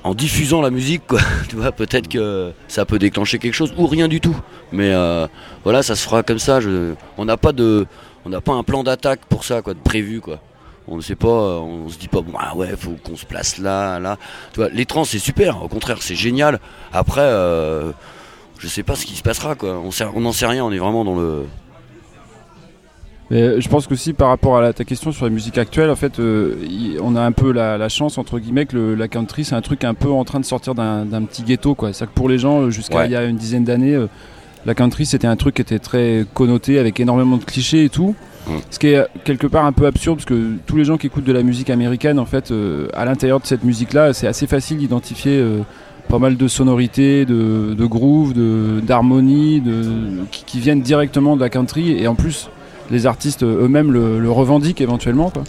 en 0.04 0.14
diffusant 0.14 0.62
la 0.62 0.70
musique, 0.70 1.06
quoi. 1.08 1.20
tu 1.50 1.56
vois, 1.56 1.72
peut-être 1.72 2.08
que 2.08 2.52
ça 2.68 2.86
peut 2.86 3.00
déclencher 3.00 3.40
quelque 3.40 3.54
chose 3.54 3.74
ou 3.78 3.88
rien 3.88 4.08
du 4.08 4.22
tout. 4.22 4.36
Mais 4.72 4.92
euh, 4.94 5.28
voilà, 5.64 5.84
ça 5.84 5.96
se 5.96 6.04
fera 6.04 6.24
comme 6.24 6.40
ça. 6.40 6.60
Je, 6.60 6.94
on 7.18 7.26
n'a 7.26 7.38
pas 7.38 7.52
de, 7.52 7.86
on 8.26 8.30
n'a 8.30 8.42
pas 8.42 8.54
un 8.54 8.64
plan 8.64 8.84
d'attaque 8.84 9.22
pour 9.30 9.44
ça, 9.44 9.62
quoi, 9.62 9.74
de 9.74 9.80
prévu, 9.80 10.22
quoi. 10.22 10.40
On 10.88 10.96
ne 10.96 11.02
sait 11.02 11.16
pas, 11.16 11.28
euh, 11.28 11.60
on 11.60 11.88
se 11.88 12.00
dit 12.00 12.08
pas 12.08 12.22
bon 12.22 12.34
ah 12.40 12.56
ouais 12.56 12.76
faut 12.76 12.96
qu'on 13.04 13.16
se 13.16 13.24
place 13.26 13.60
là 13.60 14.00
là. 14.00 14.18
Tu 14.54 14.60
vois, 14.60 14.70
les 14.70 14.88
trans 14.88 15.04
c'est 15.04 15.20
super, 15.20 15.62
au 15.62 15.68
contraire 15.68 16.02
c'est 16.02 16.16
génial. 16.16 16.60
Après 16.92 17.22
euh, 17.22 17.92
je 18.58 18.68
sais 18.68 18.82
pas 18.82 18.96
ce 18.96 19.06
qui 19.06 19.16
se 19.16 19.22
passera 19.22 19.54
quoi. 19.54 19.80
On 20.16 20.20
n'en 20.20 20.32
sait 20.32 20.48
rien, 20.48 20.66
on 20.66 20.72
est 20.72 20.80
vraiment 20.80 21.06
dans 21.06 21.14
le. 21.14 21.46
Mais 23.32 23.62
je 23.62 23.70
pense 23.70 23.86
qu'aussi 23.86 24.14
par 24.14 24.30
rapport 24.30 24.58
à 24.58 24.62
la- 24.62 24.74
ta 24.74 24.84
question 24.86 25.12
sur 25.12 25.26
la 25.26 25.32
musique 25.32 25.58
actuelle, 25.60 25.90
en 25.92 25.96
fait, 25.96 26.20
euh, 26.20 26.56
on 27.04 27.16
a 27.16 27.22
un 27.22 27.32
peu 27.32 27.52
la, 27.52 27.78
la 27.78 27.88
chance 27.90 28.18
entre 28.18 28.40
guillemets 28.40 28.66
que 28.66 28.76
le- 28.76 28.96
la 28.96 29.08
country 29.08 29.46
c'est 29.46 29.56
un 29.56 29.62
truc 29.62 29.84
un 29.84 29.94
peu 29.94 30.10
en 30.10 30.24
train 30.26 30.40
de 30.40 30.46
sortir 30.46 30.74
d'un 30.74 31.06
petit 31.24 31.44
ghetto 31.44 31.76
quoi. 31.76 31.94
C'est-à-dire 31.94 32.14
que 32.14 32.18
pour 32.18 32.30
les 32.30 32.40
gens 32.40 32.62
euh, 32.62 32.70
jusqu'à 32.72 32.98
Ouais. 33.00 33.06
il 33.06 33.12
y 33.12 33.16
a 33.16 33.26
une 33.26 33.38
dizaine 33.38 33.64
d'années, 33.64 33.94
euh, 33.94 34.08
la 34.66 34.74
country 34.74 35.06
c'était 35.06 35.28
un 35.28 35.36
truc 35.36 35.56
qui 35.56 35.62
était 35.62 35.78
très 35.80 36.26
connoté 36.34 36.80
avec 36.80 37.00
énormément 37.00 37.38
de 37.38 37.44
clichés 37.44 37.84
et 37.86 37.90
tout. 37.90 38.16
Ce 38.72 38.80
qui 38.80 38.88
est 38.88 38.96
euh, 38.98 39.06
quelque 39.26 39.46
part 39.46 39.66
un 39.66 39.74
peu 39.74 39.86
absurde 39.86 40.18
parce 40.18 40.26
que 40.26 40.54
tous 40.66 40.76
les 40.78 40.84
gens 40.84 40.98
qui 40.98 41.06
écoutent 41.06 41.24
de 41.24 41.34
la 41.34 41.44
musique 41.44 41.70
américaine, 41.70 42.18
en 42.18 42.26
fait, 42.26 42.50
euh, 42.50 42.88
à 42.96 43.06
l'intérieur 43.06 43.40
de 43.40 43.46
cette 43.46 43.64
musique-là, 43.64 44.12
c'est 44.14 44.26
assez 44.26 44.48
facile 44.48 44.78
d'identifier 44.78 45.38
euh, 45.38 45.60
pas 46.08 46.18
mal 46.18 46.36
de 46.36 46.48
sonorités, 46.48 47.26
de, 47.26 47.76
de 47.78 47.86
grooves, 47.86 48.34
de- 48.34 48.80
d'harmonies, 48.82 49.62
de, 49.62 49.84
qui, 50.32 50.44
qui 50.46 50.60
viennent 50.60 50.82
directement 50.82 51.36
de 51.36 51.42
la 51.42 51.50
country. 51.50 51.92
Et 51.92 52.08
en 52.08 52.16
plus, 52.16 52.50
les 52.90 53.06
artistes 53.06 53.44
euh, 53.44 53.66
eux-mêmes 53.66 53.92
le, 53.92 54.32
revendiquent 54.32 54.82
éventuellement. 54.82 55.30
Quoi. 55.30 55.44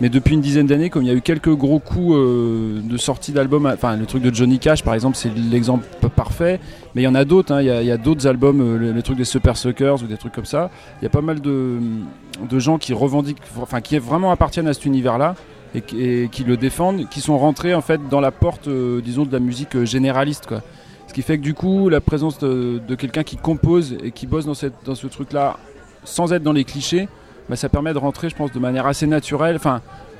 Mais 0.00 0.08
depuis 0.10 0.34
une 0.34 0.42
dizaine 0.42 0.66
d'années, 0.66 0.90
comme 0.90 1.02
il 1.02 1.08
y 1.08 1.10
a 1.10 1.14
eu 1.14 1.22
quelques 1.22 1.54
gros 1.54 1.78
coups 1.78 2.14
euh, 2.14 2.80
de 2.82 2.96
sortie 2.98 3.32
d'albums, 3.32 3.66
enfin 3.66 3.96
le 3.96 4.04
truc 4.04 4.22
de 4.22 4.34
Johnny 4.34 4.58
Cash 4.58 4.82
par 4.82 4.94
exemple, 4.94 5.16
c'est 5.16 5.34
l'exemple 5.34 5.86
parfait. 6.14 6.60
Mais 6.94 7.02
il 7.02 7.04
y 7.04 7.08
en 7.08 7.14
a 7.14 7.24
d'autres, 7.24 7.52
hein. 7.52 7.62
il 7.62 7.86
y 7.86 7.90
a, 7.90 7.96
d'autres 7.96 8.26
albums, 8.26 8.60
euh, 8.60 8.92
le, 8.92 9.02
truc 9.02 9.16
des 9.16 9.24
Super 9.24 9.56
Suckers 9.56 10.02
ou 10.02 10.06
des 10.06 10.16
trucs 10.16 10.34
comme 10.34 10.44
ça. 10.44 10.70
Il 11.00 11.04
y 11.04 11.06
a 11.06 11.10
pas 11.10 11.22
mal 11.22 11.40
de, 11.40 11.78
de 12.48 12.58
gens 12.58 12.78
qui 12.78 12.92
revendiquent, 12.92 13.42
enfin 13.60 13.80
qui 13.80 13.98
vraiment 13.98 14.30
appartiennent 14.30 14.68
à 14.68 14.74
cet 14.74 14.84
univers-là 14.84 15.34
et, 15.74 15.80
qui- 15.82 16.44
le 16.44 16.56
défendent, 16.56 17.08
qui 17.08 17.20
sont 17.20 17.38
rentrés 17.38 17.74
en 17.74 17.82
fait 17.82 18.00
dans 18.08 18.20
la 18.20 18.30
porte, 18.30 18.68
disons, 18.68 19.24
de 19.24 19.32
la 19.32 19.40
musique 19.40 19.84
généraliste, 19.84 20.46
quoi. 20.46 20.62
Ce 21.06 21.14
qui 21.14 21.22
fait 21.22 21.38
que 21.38 21.42
du 21.42 21.54
coup, 21.54 21.88
la 21.88 22.00
présence 22.00 22.38
de, 22.38 22.80
de 22.86 22.94
quelqu'un 22.94 23.22
qui 23.22 23.36
compose 23.36 23.96
et 24.02 24.10
qui 24.10 24.26
bosse 24.26 24.44
dans, 24.44 24.54
cette, 24.54 24.74
dans 24.84 24.94
ce 24.94 25.06
truc-là, 25.06 25.56
sans 26.06 26.32
être 26.32 26.42
dans 26.42 26.52
les 26.52 26.64
clichés, 26.64 27.08
bah, 27.48 27.56
ça 27.56 27.68
permet 27.68 27.92
de 27.92 27.98
rentrer, 27.98 28.30
je 28.30 28.36
pense, 28.36 28.52
de 28.52 28.58
manière 28.58 28.86
assez 28.86 29.06
naturelle. 29.06 29.58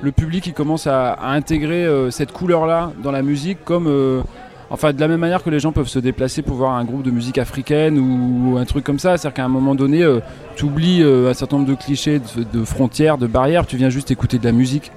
Le 0.03 0.13
public, 0.13 0.53
commence 0.55 0.87
à, 0.87 1.19
intégrer 1.23 1.87
euh, 1.87 2.11
cette 2.11 2.33
couleur-là 2.33 2.93
dans 3.03 3.11
la 3.11 3.23
musique, 3.23 3.65
comme, 3.65 3.87
euh, 3.89 4.21
enfin, 4.69 4.93
de 4.93 5.01
la 5.01 5.09
même 5.09 5.21
manière 5.21 5.43
que 5.43 5.49
les 5.49 5.59
gens 5.59 5.73
peuvent 5.73 5.89
se 5.89 5.99
déplacer 5.99 6.43
pour 6.43 6.57
voir 6.57 6.73
un 6.73 6.85
groupe 6.85 7.03
de 7.03 7.11
musique 7.11 7.39
africaine 7.39 7.99
ou 7.99 8.59
un 8.59 8.65
truc 8.65 8.85
comme 8.85 8.99
ça. 8.99 9.17
C'est-à-dire 9.17 9.35
qu'à 9.35 9.45
un 9.45 9.49
moment 9.49 9.75
donné, 9.75 10.07
tu 10.55 10.67
oublies 10.67 11.03
un 11.03 11.33
certain 11.33 11.57
nombre 11.57 11.69
de 11.69 11.75
clichés, 11.75 12.21
de, 12.21 12.65
frontières, 12.65 13.17
de 13.17 13.27
barrières. 13.27 13.67
Tu 13.67 13.77
viens 13.77 13.91
juste 13.91 14.11
écouter 14.11 14.39
de 14.39 14.45
la 14.45 14.53
musique. 14.53 14.93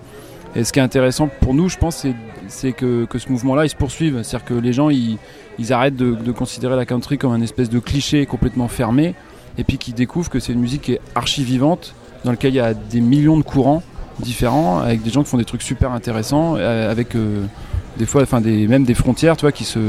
Et 0.55 0.63
ce 0.63 0.73
qui 0.73 0.79
est 0.79 0.83
intéressant 0.83 1.29
pour 1.41 1.53
nous, 1.53 1.69
je 1.69 1.77
pense, 1.77 2.05
c'est, 2.47 2.73
que, 2.73 3.07
ce 3.15 3.29
mouvement-là, 3.31 3.65
il 3.65 3.69
se 3.69 3.75
poursuive. 3.75 4.21
C'est-à-dire 4.23 4.45
que 4.45 4.53
les 4.55 4.73
gens, 4.73 4.89
ils, 4.89 5.17
ils 5.59 5.71
arrêtent 5.71 5.95
de, 5.95 6.13
de 6.13 6.31
considérer 6.31 6.75
la 6.75 6.85
country 6.85 7.17
comme 7.17 7.31
un 7.31 7.41
espèce 7.41 7.69
de 7.69 7.79
cliché 7.79 8.25
complètement 8.25 8.67
fermé, 8.67 9.15
et 9.57 9.63
puis 9.63 9.77
qu'ils 9.77 9.93
découvrent 9.95 10.29
que 10.29 10.39
c'est 10.39 10.53
une 10.53 10.59
musique 10.61 10.83
qui 10.83 10.93
est 10.93 11.01
archi 11.15 11.43
vivante, 11.43 11.93
dans 12.23 12.31
laquelle 12.31 12.53
il 12.53 12.57
y 12.57 12.61
a 12.61 12.73
des 12.73 13.01
millions 13.01 13.37
de 13.37 13.43
courants 13.43 13.81
différents, 14.19 14.79
avec 14.79 15.01
des 15.01 15.09
gens 15.09 15.23
qui 15.23 15.29
font 15.29 15.37
des 15.37 15.45
trucs 15.45 15.61
super 15.61 15.91
intéressants, 15.91 16.55
euh, 16.57 16.91
avec 16.91 17.15
euh, 17.15 17.45
des 17.97 18.05
fois, 18.05 18.21
enfin, 18.23 18.41
des, 18.41 18.67
même 18.67 18.83
des 18.83 18.93
frontières, 18.93 19.37
tu 19.37 19.41
vois, 19.41 19.51
qui 19.51 19.63
se, 19.63 19.79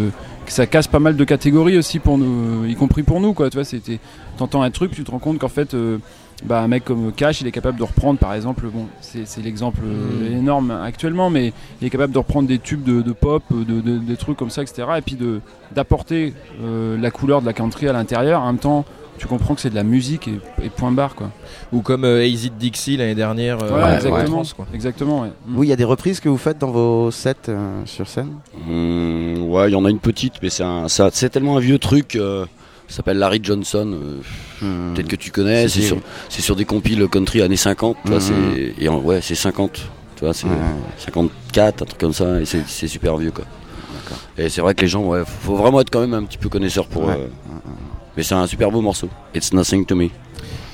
que 0.46 0.52
ça 0.52 0.66
casse 0.66 0.86
pas 0.86 1.00
mal 1.00 1.16
de 1.16 1.24
catégories 1.24 1.76
aussi 1.78 1.98
pour 1.98 2.18
nous, 2.18 2.64
y 2.66 2.74
compris 2.76 3.02
pour 3.02 3.20
nous, 3.20 3.32
quoi. 3.34 3.50
Tu 3.50 3.56
vois, 3.56 3.64
c'était, 3.64 3.98
t'entends 4.36 4.62
un 4.62 4.70
truc, 4.70 4.92
tu 4.92 5.02
te 5.04 5.11
rends 5.11 5.18
compte 5.18 5.38
qu'en 5.38 5.48
fait. 5.48 5.74
euh, 5.74 5.98
bah, 6.42 6.62
un 6.62 6.68
mec 6.68 6.86
comme 6.86 7.12
Cash, 7.12 7.42
il 7.42 7.46
est 7.48 7.52
capable 7.52 7.76
de 7.76 7.82
reprendre, 7.82 8.18
par 8.18 8.32
exemple, 8.32 8.66
bon, 8.72 8.86
c'est 9.02 9.26
l'exemple 9.44 9.80
euh, 9.84 10.30
Mm. 10.30 10.38
énorme 10.38 10.70
actuellement, 10.70 11.28
mais 11.28 11.52
il 11.82 11.86
est 11.86 11.90
capable 11.90 12.14
de 12.14 12.18
reprendre 12.18 12.48
des 12.48 12.58
tubes 12.58 12.82
de, 12.82 13.02
de 13.02 13.12
pop, 13.12 13.42
de, 13.50 13.82
de- 13.82 13.98
des 13.98 14.16
trucs 14.16 14.38
comme 14.38 14.48
ça, 14.48 14.62
etc. 14.62 14.88
Et 14.96 15.02
puis 15.02 15.16
de 15.16 15.40
d'apporter 15.74 16.32
la 16.98 17.11
couleur 17.11 17.42
de 17.42 17.46
la 17.46 17.52
country 17.52 17.88
à 17.88 17.92
l'intérieur. 17.92 18.40
En 18.40 18.46
même 18.46 18.58
temps, 18.58 18.86
tu 19.20 19.26
comprends 19.26 19.54
que 19.54 19.60
c'est 19.60 19.68
de 19.70 19.74
la 19.74 19.82
musique 19.84 20.26
et, 20.28 20.40
et 20.64 20.70
point 20.70 20.90
barre, 20.90 21.14
quoi. 21.14 21.30
Ou 21.72 21.82
comme 21.82 22.04
euh, 22.04 22.24
AZ 22.24 22.50
Dixie 22.58 22.96
l'année 22.96 23.14
dernière. 23.14 23.58
euh, 23.62 23.94
exactement. 23.94 24.26
France, 24.26 24.54
quoi. 24.54 24.66
Exactement, 24.74 25.20
ouais. 25.22 25.28
Oui, 25.54 25.66
il 25.66 25.70
y 25.70 25.72
a 25.72 25.76
des 25.76 25.84
reprises 25.84 26.18
que 26.20 26.28
vous 26.30 26.38
faites 26.38 26.58
dans 26.58 26.70
vos 26.70 27.10
sets 27.10 27.34
euh, 27.50 27.82
sur 27.84 28.08
scène? 28.08 28.30
Hmm, 28.66 29.42
ouais, 29.50 29.68
il 29.68 29.72
y 29.72 29.76
en 29.76 29.84
a 29.84 29.90
une 29.90 29.98
petite, 30.00 30.34
mais 30.42 30.48
c'est 30.50 30.62
un, 30.64 30.88
ça- 30.88 31.10
c'est 31.12 31.28
tellement 31.28 31.58
un 31.58 31.60
vieux 31.60 31.78
truc. 31.78 32.16
euh, 32.16 32.46
ça 32.88 32.96
s'appelle 32.96 33.18
Larry 33.18 33.40
Johnson. 33.42 33.92
euh, 34.62 34.92
Peut-être 34.94 35.06
que 35.08 35.16
tu 35.16 35.30
connais. 35.30 35.68
C'est 35.68 35.80
sur, 35.82 35.98
c'est 36.28 36.42
sur 36.42 36.56
des 36.56 36.64
compiles 36.64 37.06
country 37.08 37.40
années 37.42 37.56
50. 37.56 37.96
Tu 38.04 38.08
vois, 38.10 38.18
Mhm. 38.18 38.24
c'est, 38.24 38.82
et 38.82 38.88
en- 38.88 38.98
ouais, 38.98 39.20
c'est 39.20 39.36
50. 39.36 39.80
Tu 40.16 40.24
vois, 40.24 40.34
c'est 40.34 40.46
Ouais. 40.48 40.52
54, 40.98 41.82
un 41.82 41.86
truc 41.86 42.00
comme 42.00 42.12
ça. 42.12 42.40
Et 42.40 42.44
c'est, 42.46 42.66
c'est 42.66 42.88
super 42.88 43.16
vieux, 43.16 43.30
quoi. 43.30 43.44
Et 44.38 44.48
c'est 44.48 44.60
vrai 44.60 44.74
que 44.74 44.80
les 44.80 44.88
gens, 44.88 45.04
ouais, 45.04 45.22
faut 45.26 45.54
vraiment 45.54 45.80
être 45.82 45.90
quand 45.90 46.00
même 46.00 46.14
un 46.14 46.24
petit 46.24 46.38
peu 46.38 46.48
connaisseur 46.48 46.86
pour. 46.88 47.04
Ouais. 47.04 47.14
euh, 47.14 47.26
mais 48.16 48.22
c'est 48.22 48.34
un 48.34 48.46
super 48.46 48.70
beau 48.70 48.80
morceau. 48.80 49.08
It's 49.34 49.52
nothing 49.52 49.84
to 49.86 49.94
me. 49.94 50.08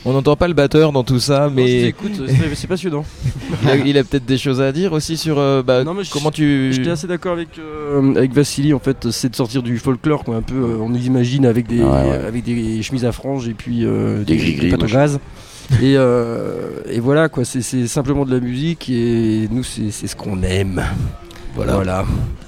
On 0.09 0.13
n'entend 0.13 0.37
pas 0.37 0.47
le 0.47 0.55
batteur 0.55 0.93
dans 0.93 1.03
tout 1.03 1.19
ça, 1.19 1.51
mais. 1.53 1.89
écoute, 1.89 2.13
c'est- 2.29 2.55
c'est 2.55 2.67
passionnant. 2.69 3.05
il 3.65 3.69
a, 3.69 3.77
il 3.77 3.99
a 3.99 4.05
peut-être 4.05 4.25
des 4.25 4.39
choses 4.39 4.61
à 4.61 4.71
dire 4.71 4.93
aussi 4.93 5.17
sur 5.17 5.39
euh, 5.41 5.65
bah, 5.65 5.83
Non, 5.83 5.95
mais 5.95 6.05
je- 6.05 6.13
comment 6.13 6.31
tu. 6.31 6.73
J'étais 6.73 6.91
assez 6.91 7.09
d'accord 7.09 7.33
avec, 7.33 7.59
euh, 7.59 8.15
avec 8.15 8.33
Vassili, 8.33 8.73
en 8.73 8.79
fait, 8.79 9.11
c'est 9.11 9.31
de 9.31 9.35
sortir 9.37 9.63
du 9.65 9.79
folklore, 9.79 10.23
quoi, 10.23 10.37
un 10.37 10.43
peu. 10.43 10.55
euh, 10.55 10.77
on 10.81 10.89
nous 10.91 11.05
imagine 11.07 11.45
avec 11.45 11.67
des, 11.67 11.81
Ouais, 11.81 11.91
ouais. 11.91 12.25
avec 12.25 12.45
des 12.45 12.81
chemises 12.83 13.05
à 13.05 13.11
franges 13.11 13.49
et 13.49 13.55
puis 13.55 13.85
euh, 13.85 14.23
Des 14.23 14.73
au 14.73 14.79
machin. 14.79 14.87
gaz. 14.97 15.19
et, 15.83 15.97
euh, 15.97 16.81
et 16.89 17.01
voilà, 17.01 17.29
quoi, 17.29 17.45
c'est- 17.45 17.63
c'est 17.63 17.89
simplement 17.89 18.25
de 18.25 18.33
la 18.33 18.39
musique 18.39 18.89
et 18.89 19.49
nous, 19.51 19.65
c'est 19.65 19.91
c'est 19.91 20.07
ce 20.07 20.15
qu'on 20.15 20.41
aime. 20.45 20.85
Voilà. 21.57 22.05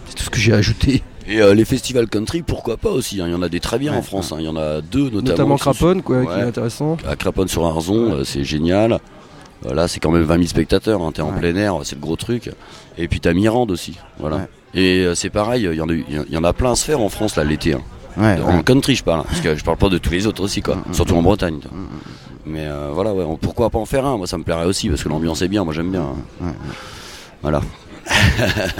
C'est 0.09 0.15
tout 0.15 0.23
ce 0.25 0.31
que 0.31 0.39
j'ai 0.39 0.53
ajouté. 0.53 1.03
Et 1.31 1.41
euh, 1.43 1.55
les 1.55 1.65
festivals 1.67 2.09
country, 2.09 2.43
pourquoi 2.43 2.77
pas 2.79 2.89
aussi 2.91 3.21
hein. 3.21 3.27
Il 3.29 3.33
y 3.33 3.35
en 3.35 3.43
a 3.43 3.49
des 3.51 3.61
très 3.61 3.79
bien 3.79 3.93
Ouais. 3.93 3.99
en 3.99 4.03
France. 4.03 4.33
hein. 4.33 4.37
Il 4.39 4.45
y 4.47 4.49
en 4.49 4.57
a 4.57 4.81
deux 4.81 5.05
notamment. 5.11 5.23
Notamment 5.23 5.57
Craponne, 5.57 6.03
quoi, 6.03 6.25
qui 6.25 6.33
est 6.33 6.43
intéressant. 6.43 6.97
À 7.07 7.17
Craponne 7.17 7.49
sur 7.49 7.65
Arzon, 7.67 8.13
euh, 8.15 8.25
c'est 8.25 8.45
génial. 8.45 8.99
Voilà, 9.63 9.89
c'est 9.89 9.99
quand 10.01 10.11
même 10.13 10.23
20 10.23 10.37
000 10.37 10.47
spectateurs. 10.49 11.03
Hein. 11.03 11.11
T'es 11.13 11.21
en 11.23 11.33
plein 11.33 11.55
air, 11.57 11.75
c'est 11.85 11.97
le 11.97 12.01
gros 12.01 12.17
truc. 12.17 12.51
Et 12.97 13.09
puis 13.09 13.21
t'as 13.21 13.33
Mirande 13.35 13.71
aussi. 13.71 13.99
Voilà. 14.19 14.47
Et 14.75 15.01
euh, 15.05 15.15
c'est 15.15 15.31
pareil, 15.31 15.65
il 15.71 15.75
y, 15.77 15.81
en 15.83 15.89
a 15.89 15.93
eu- 15.93 16.05
il 16.09 16.33
y 16.33 16.37
en 16.37 16.45
a 16.45 16.53
plein 16.53 16.73
à 16.73 16.77
se 16.77 16.85
faire 16.85 17.01
en 17.01 17.09
France 17.09 17.37
là 17.37 17.45
l'été. 17.45 17.75
hein. 17.75 17.83
En 18.47 18.63
country, 18.63 18.95
je 18.97 19.05
parle. 19.05 19.25
parce 19.25 19.41
que 19.41 19.55
je 19.55 19.63
parle 19.65 19.77
pas 19.77 19.89
de 19.89 19.99
tous 19.99 20.11
les 20.11 20.27
autres 20.27 20.43
aussi, 20.43 20.63
quoi. 20.63 20.79
Surtout 20.93 21.15
en 21.15 21.23
Bretagne. 21.23 21.59
toi. 21.61 21.71
Mais 22.47 22.67
euh, 22.67 22.91
voilà, 22.95 23.13
ouais, 23.13 23.25
on- 23.25 23.37
pourquoi 23.37 23.69
pas 23.71 23.79
en 23.79 23.85
faire 23.87 24.07
un? 24.07 24.17
Moi, 24.17 24.27
ça 24.27 24.39
me 24.39 24.45
plairait 24.45 24.65
aussi 24.65 24.89
parce 24.89 25.03
que 25.03 25.09
l'ambiance 25.09 25.43
est 25.43 25.49
bien. 25.49 25.65
Moi, 25.65 25.75
j'aime 25.75 25.91
bien. 25.91 26.07
Voilà. 27.43 27.61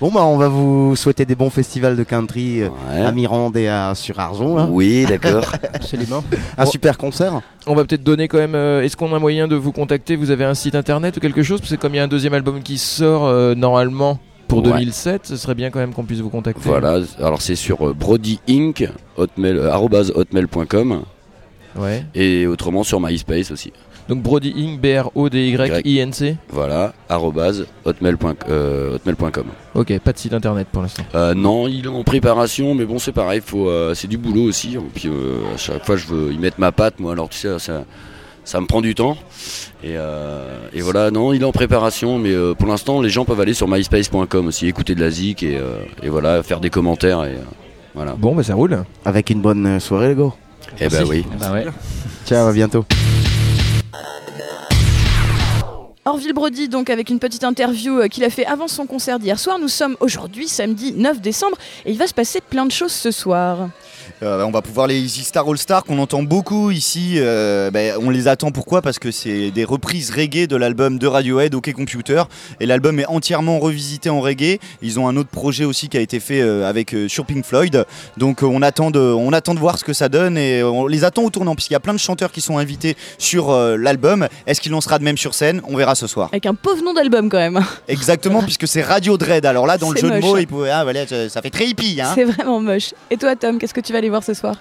Bon 0.00 0.12
bah 0.12 0.22
on 0.24 0.36
va 0.36 0.46
vous 0.48 0.94
souhaiter 0.94 1.24
des 1.24 1.34
bons 1.34 1.50
festivals 1.50 1.96
de 1.96 2.04
country 2.04 2.62
euh, 2.62 2.68
à 2.88 3.10
Mirande 3.10 3.56
et 3.56 3.66
à 3.66 3.94
sur 3.96 4.20
Arzon. 4.20 4.54
là. 4.56 4.68
Oui, 4.70 5.04
d'accord. 5.08 5.52
Mains. 6.08 6.22
Un 6.56 6.64
Bon. 6.64 6.70
super 6.70 6.96
concert. 6.98 7.40
On 7.66 7.74
va 7.74 7.84
peut-être 7.84 8.04
donner 8.04 8.28
quand 8.28 8.38
même. 8.38 8.54
euh, 8.54 8.82
Est-ce 8.84 8.96
qu'on 8.96 9.12
a 9.12 9.18
moyen 9.18 9.48
de 9.48 9.56
vous 9.56 9.72
contacter? 9.72 10.14
Vous 10.14 10.30
avez 10.30 10.44
un 10.44 10.54
site 10.54 10.76
internet 10.76 11.16
ou 11.16 11.20
quelque 11.20 11.42
chose? 11.42 11.60
Parce 11.60 11.72
que 11.72 11.76
comme 11.76 11.94
il 11.94 11.96
y 11.96 12.00
a 12.00 12.04
un 12.04 12.08
deuxième 12.08 12.34
album 12.34 12.62
qui 12.62 12.78
sort 12.78 13.26
euh, 13.26 13.56
normalement 13.56 14.20
pour 14.46 14.58
Ouais. 14.58 14.70
2007, 14.70 15.26
ce 15.26 15.36
serait 15.36 15.56
bien 15.56 15.70
quand 15.70 15.80
même 15.80 15.92
qu'on 15.92 16.04
puisse 16.04 16.20
vous 16.20 16.30
contacter. 16.30 16.60
Voilà, 16.68 17.00
alors 17.18 17.42
c'est 17.42 17.56
sur 17.56 17.88
euh, 17.88 17.92
Brody 17.92 18.38
Inc. 18.48 18.88
Hotmail, 19.16 19.56
euh, 19.56 19.72
arobase 19.72 20.12
hotmail.com. 20.14 21.02
Ouais. 21.76 22.04
Et 22.14 22.46
autrement 22.46 22.84
sur 22.84 23.00
MySpace 23.00 23.50
aussi. 23.50 23.72
Donc 24.08 24.22
Brody 24.22 24.54
Inc. 24.56 24.80
B-R-O-D-Y-I-N-C. 24.80 26.36
Voilà, 26.50 26.94
arobase 27.08 27.66
hotmail.com. 27.84 28.34
euh, 28.48 28.94
hotmail.com. 28.94 29.44
Ok, 29.74 29.98
pas 29.98 30.12
de 30.12 30.18
site 30.18 30.32
internet 30.32 30.68
pour 30.72 30.82
l'instant. 30.82 31.02
Euh, 31.14 31.34
non, 31.34 31.68
il 31.68 31.84
est 31.84 31.88
en 31.88 32.02
préparation, 32.04 32.74
mais 32.74 32.84
bon, 32.86 32.98
c'est 32.98 33.12
pareil, 33.12 33.42
faut, 33.44 33.68
euh, 33.68 33.94
c'est 33.94 34.08
du 34.08 34.16
boulot 34.18 34.42
aussi. 34.44 34.74
Et 34.74 34.78
puis 34.94 35.08
euh, 35.08 35.40
à 35.54 35.56
chaque 35.58 35.84
fois, 35.84 35.96
je 35.96 36.06
veux 36.06 36.32
y 36.32 36.38
mettre 36.38 36.58
ma 36.58 36.72
patte, 36.72 37.00
moi. 37.00 37.12
Alors 37.12 37.28
tu 37.28 37.38
sais, 37.38 37.58
ça, 37.58 37.84
ça 38.44 38.60
me 38.60 38.66
prend 38.66 38.80
du 38.80 38.94
temps. 38.94 39.16
Et, 39.84 39.92
euh, 39.96 40.58
et 40.72 40.80
voilà, 40.80 41.10
non, 41.10 41.32
il 41.34 41.42
est 41.42 41.44
en 41.44 41.52
préparation, 41.52 42.18
mais 42.18 42.32
euh, 42.32 42.54
pour 42.54 42.66
l'instant, 42.68 43.02
les 43.02 43.10
gens 43.10 43.24
peuvent 43.26 43.40
aller 43.40 43.54
sur 43.54 43.68
myspace.com 43.68 44.46
aussi, 44.46 44.66
écouter 44.66 44.94
de 44.94 45.00
la 45.00 45.10
zik 45.10 45.42
et, 45.42 45.56
euh, 45.58 45.82
et 46.02 46.08
voilà, 46.08 46.42
faire 46.42 46.60
des 46.60 46.70
commentaires. 46.70 47.24
Et, 47.24 47.32
euh, 47.34 47.42
voilà. 47.94 48.14
Bon, 48.18 48.34
bah 48.34 48.42
ça 48.42 48.54
roule. 48.54 48.84
Avec 49.04 49.28
une 49.28 49.40
bonne 49.42 49.66
euh, 49.66 49.80
soirée, 49.80 50.08
les 50.08 50.14
gars. 50.14 50.32
Eh 50.80 50.88
ben 50.88 51.04
oui. 51.06 51.24
Ciao, 52.26 52.46
à 52.48 52.52
bientôt. 52.52 52.84
Orville 56.04 56.32
Brody, 56.32 56.68
donc 56.68 56.88
avec 56.88 57.10
une 57.10 57.18
petite 57.18 57.44
interview 57.44 57.98
euh, 57.98 58.08
qu'il 58.08 58.24
a 58.24 58.30
fait 58.30 58.46
avant 58.46 58.66
son 58.66 58.86
concert 58.86 59.18
d'hier 59.18 59.38
soir. 59.38 59.58
Nous 59.58 59.68
sommes 59.68 59.96
aujourd'hui, 60.00 60.48
samedi 60.48 60.92
9 60.92 61.20
décembre, 61.20 61.58
et 61.84 61.90
il 61.90 61.98
va 61.98 62.06
se 62.06 62.14
passer 62.14 62.40
plein 62.40 62.64
de 62.64 62.72
choses 62.72 62.92
ce 62.92 63.10
soir. 63.10 63.68
Euh, 64.22 64.42
on 64.42 64.50
va 64.50 64.62
pouvoir 64.62 64.88
les 64.88 64.98
Easy 64.98 65.22
Star 65.22 65.48
All 65.48 65.58
Star 65.58 65.84
qu'on 65.84 65.98
entend 65.98 66.22
beaucoup 66.22 66.70
ici. 66.70 67.14
euh, 67.16 67.70
ben, 67.70 67.94
on 68.02 68.10
les 68.10 68.26
attend 68.26 68.50
pourquoi? 68.50 68.82
Parce 68.82 68.98
que 68.98 69.12
c'est 69.12 69.50
des 69.52 69.64
reprises 69.64 70.10
reggae 70.10 70.48
de 70.48 70.56
l'album 70.56 70.98
de 70.98 71.06
Radiohead, 71.06 71.54
OK 71.54 71.72
Computer. 71.72 72.24
Et 72.58 72.66
l'album 72.66 72.98
est 72.98 73.06
entièrement 73.06 73.60
revisité 73.60 74.10
en 74.10 74.20
reggae. 74.20 74.58
Ils 74.82 74.98
ont 74.98 75.06
un 75.08 75.16
autre 75.16 75.28
projet 75.28 75.64
aussi 75.64 75.88
qui 75.88 75.96
a 75.96 76.00
été 76.00 76.18
fait 76.18 76.40
euh, 76.40 76.68
avec 76.68 76.94
sur 77.06 77.26
Pink 77.26 77.44
Floyd. 77.44 77.84
Donc 78.16 78.42
on, 78.42 78.60
attend 78.62 78.90
de, 78.90 78.98
on 78.98 79.32
attend 79.32 79.54
de 79.54 79.60
voir 79.60 79.78
ce 79.78 79.84
que 79.84 79.92
ça 79.92 80.08
donne 80.08 80.36
et 80.36 80.64
on 80.64 80.86
les 80.88 81.04
attend 81.04 81.22
au 81.22 81.30
tournant. 81.30 81.54
Puisqu'il 81.54 81.74
y 81.74 81.76
a 81.76 81.80
plein 81.80 81.94
de 81.94 81.98
chanteurs 81.98 82.32
qui 82.32 82.40
sont 82.40 82.58
invités 82.58 82.96
sur 83.18 83.52
l'album. 83.52 84.26
Est-ce 84.46 84.60
qu'il 84.60 84.74
en 84.74 84.80
sera 84.80 84.98
de 84.98 85.04
même 85.04 85.16
sur 85.16 85.34
scène? 85.34 85.60
On 85.68 85.76
verra 85.76 85.94
ce 85.94 86.06
soir. 86.06 86.28
Avec 86.32 86.46
un 86.46 86.54
pauvre 86.54 86.82
nom 86.82 86.92
d'album 86.92 87.28
quand 87.28 87.38
même. 87.38 87.60
Exactement, 87.88 88.42
puisque 88.42 88.66
c'est 88.66 88.82
Radio 88.82 89.16
Dread. 89.16 89.46
Alors 89.46 89.66
là, 89.66 89.78
dans 89.78 89.90
le 89.90 89.96
jeu 89.96 90.10
de 90.10 90.18
mots, 90.18 90.38
il 90.38 90.48
ah, 90.72 90.82
voilà, 90.82 91.06
ça 91.06 91.40
fait 91.40 91.50
très 91.50 91.66
hippie. 91.66 92.00
Hein. 92.00 92.12
C'est 92.14 92.24
vraiment 92.24 92.60
moche. 92.60 92.94
Et 93.10 93.16
toi, 93.16 93.36
Tom, 93.36 93.58
qu'est-ce 93.58 93.74
que 93.74 93.80
tu 93.80 93.92
vas 93.92 93.98
aller 93.98 94.07
voir 94.08 94.22
ce 94.22 94.34
soir 94.34 94.56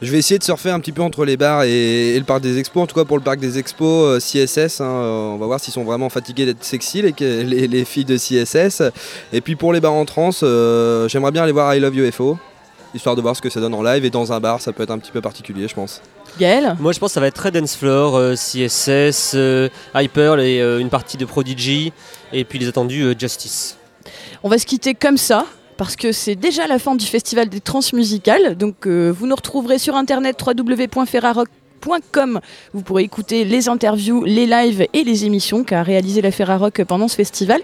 Je 0.00 0.10
vais 0.10 0.18
essayer 0.18 0.38
de 0.38 0.44
surfer 0.44 0.70
un 0.70 0.80
petit 0.80 0.92
peu 0.92 1.02
entre 1.02 1.24
les 1.24 1.36
bars 1.36 1.64
et, 1.64 2.14
et 2.14 2.18
le 2.18 2.24
parc 2.24 2.40
des 2.40 2.58
expos. 2.58 2.82
En 2.82 2.86
tout 2.86 2.94
cas 2.94 3.04
pour 3.04 3.16
le 3.16 3.22
parc 3.22 3.38
des 3.40 3.58
expos 3.58 4.04
euh, 4.04 4.18
CSS, 4.18 4.80
hein, 4.80 4.84
euh, 4.84 5.34
on 5.34 5.38
va 5.38 5.46
voir 5.46 5.60
s'ils 5.60 5.72
sont 5.74 5.84
vraiment 5.84 6.08
fatigués 6.08 6.46
d'être 6.46 6.64
sexy 6.64 7.02
les, 7.02 7.14
les, 7.44 7.68
les 7.68 7.84
filles 7.84 8.04
de 8.04 8.16
CSS. 8.16 8.82
Et 9.32 9.40
puis 9.40 9.56
pour 9.56 9.72
les 9.72 9.80
bars 9.80 9.92
en 9.92 10.04
trans, 10.04 10.30
euh, 10.42 11.08
j'aimerais 11.08 11.32
bien 11.32 11.42
aller 11.42 11.52
voir 11.52 11.74
I 11.74 11.80
Love 11.80 11.96
UFO, 11.96 12.38
histoire 12.94 13.16
de 13.16 13.22
voir 13.22 13.36
ce 13.36 13.42
que 13.42 13.50
ça 13.50 13.60
donne 13.60 13.74
en 13.74 13.82
live. 13.82 14.04
Et 14.04 14.10
dans 14.10 14.32
un 14.32 14.40
bar, 14.40 14.60
ça 14.60 14.72
peut 14.72 14.82
être 14.82 14.90
un 14.90 14.98
petit 14.98 15.12
peu 15.12 15.20
particulier, 15.20 15.68
je 15.68 15.74
pense. 15.74 16.00
Gaël 16.38 16.76
Moi 16.80 16.92
je 16.92 16.98
pense 16.98 17.10
que 17.10 17.14
ça 17.14 17.20
va 17.20 17.26
être 17.26 17.34
très 17.34 17.50
dance 17.50 17.76
floor, 17.76 18.16
euh, 18.16 18.34
CSS, 18.34 19.32
euh, 19.34 19.68
Hyper 19.94 20.38
et 20.40 20.62
euh, 20.62 20.78
une 20.78 20.88
partie 20.88 21.16
de 21.16 21.24
Prodigy 21.24 21.92
et 22.32 22.44
puis 22.44 22.58
les 22.58 22.68
attendus 22.68 23.02
euh, 23.02 23.14
Justice. 23.18 23.76
On 24.42 24.48
va 24.48 24.58
se 24.58 24.66
quitter 24.66 24.94
comme 24.94 25.18
ça. 25.18 25.44
Parce 25.76 25.96
que 25.96 26.12
c'est 26.12 26.36
déjà 26.36 26.66
la 26.66 26.78
fin 26.78 26.94
du 26.94 27.06
festival 27.06 27.48
des 27.48 27.60
transmusicales. 27.60 28.56
Donc 28.56 28.86
euh, 28.86 29.12
vous 29.16 29.26
nous 29.26 29.34
retrouverez 29.34 29.78
sur 29.78 29.96
internet 29.96 30.40
www.ferrarock.com. 30.44 31.61
Vous 32.72 32.82
pourrez 32.82 33.02
écouter 33.02 33.44
les 33.44 33.68
interviews, 33.68 34.24
les 34.24 34.46
lives 34.46 34.86
et 34.92 35.04
les 35.04 35.24
émissions 35.24 35.64
qu'a 35.64 35.82
réalisé 35.82 36.22
la 36.22 36.30
Ferrarock 36.30 36.82
pendant 36.84 37.08
ce 37.08 37.16
festival. 37.16 37.60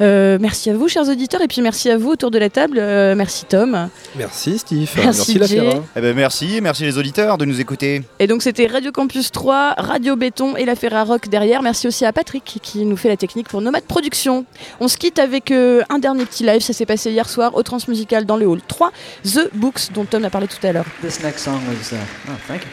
Euh, 0.00 0.38
merci 0.40 0.70
à 0.70 0.74
vous, 0.74 0.88
chers 0.88 1.08
auditeurs, 1.08 1.40
et 1.42 1.48
puis 1.48 1.62
merci 1.62 1.90
à 1.90 1.96
vous 1.96 2.10
autour 2.10 2.30
de 2.30 2.38
la 2.38 2.50
table. 2.50 2.78
Euh, 2.78 3.14
merci 3.14 3.44
Tom. 3.44 3.88
Merci 4.16 4.58
Steve, 4.58 4.90
Merci, 4.96 5.38
la 5.38 5.46
Jay. 5.46 5.56
Ferra. 5.58 5.82
Eh 5.96 6.00
ben, 6.00 6.16
merci, 6.16 6.60
merci 6.62 6.84
les 6.84 6.98
auditeurs 6.98 7.38
de 7.38 7.44
nous 7.44 7.60
écouter. 7.60 8.02
Et 8.18 8.26
donc 8.26 8.42
c'était 8.42 8.66
Radio 8.66 8.92
Campus 8.92 9.30
3, 9.32 9.74
Radio 9.78 10.16
Béton 10.16 10.56
et 10.56 10.64
la 10.64 10.74
Ferrarock 10.74 11.28
derrière. 11.28 11.62
Merci 11.62 11.86
aussi 11.86 12.04
à 12.04 12.12
Patrick 12.12 12.58
qui 12.62 12.84
nous 12.84 12.96
fait 12.96 13.08
la 13.08 13.16
technique 13.16 13.48
pour 13.48 13.60
Nomade 13.60 13.84
Productions. 13.84 14.44
On 14.80 14.88
se 14.88 14.96
quitte 14.96 15.18
avec 15.18 15.50
euh, 15.50 15.82
un 15.88 15.98
dernier 15.98 16.24
petit 16.24 16.44
live, 16.44 16.60
ça 16.60 16.72
s'est 16.72 16.86
passé 16.86 17.10
hier 17.10 17.28
soir 17.28 17.54
au 17.54 17.62
Transmusical 17.62 18.24
dans 18.24 18.36
le 18.36 18.46
hall 18.46 18.60
3, 18.66 18.92
The 19.24 19.50
Books 19.54 19.92
dont 19.94 20.04
Tom 20.04 20.24
a 20.24 20.30
parlé 20.30 20.48
tout 20.48 20.64
à 20.66 20.72
l'heure. 20.72 20.86
This 21.02 21.22
next 21.22 21.44
song 21.44 21.60
was, 21.68 21.92
uh, 21.92 21.96
oh, 22.28 22.32
thank 22.46 22.62
you. 22.62 22.68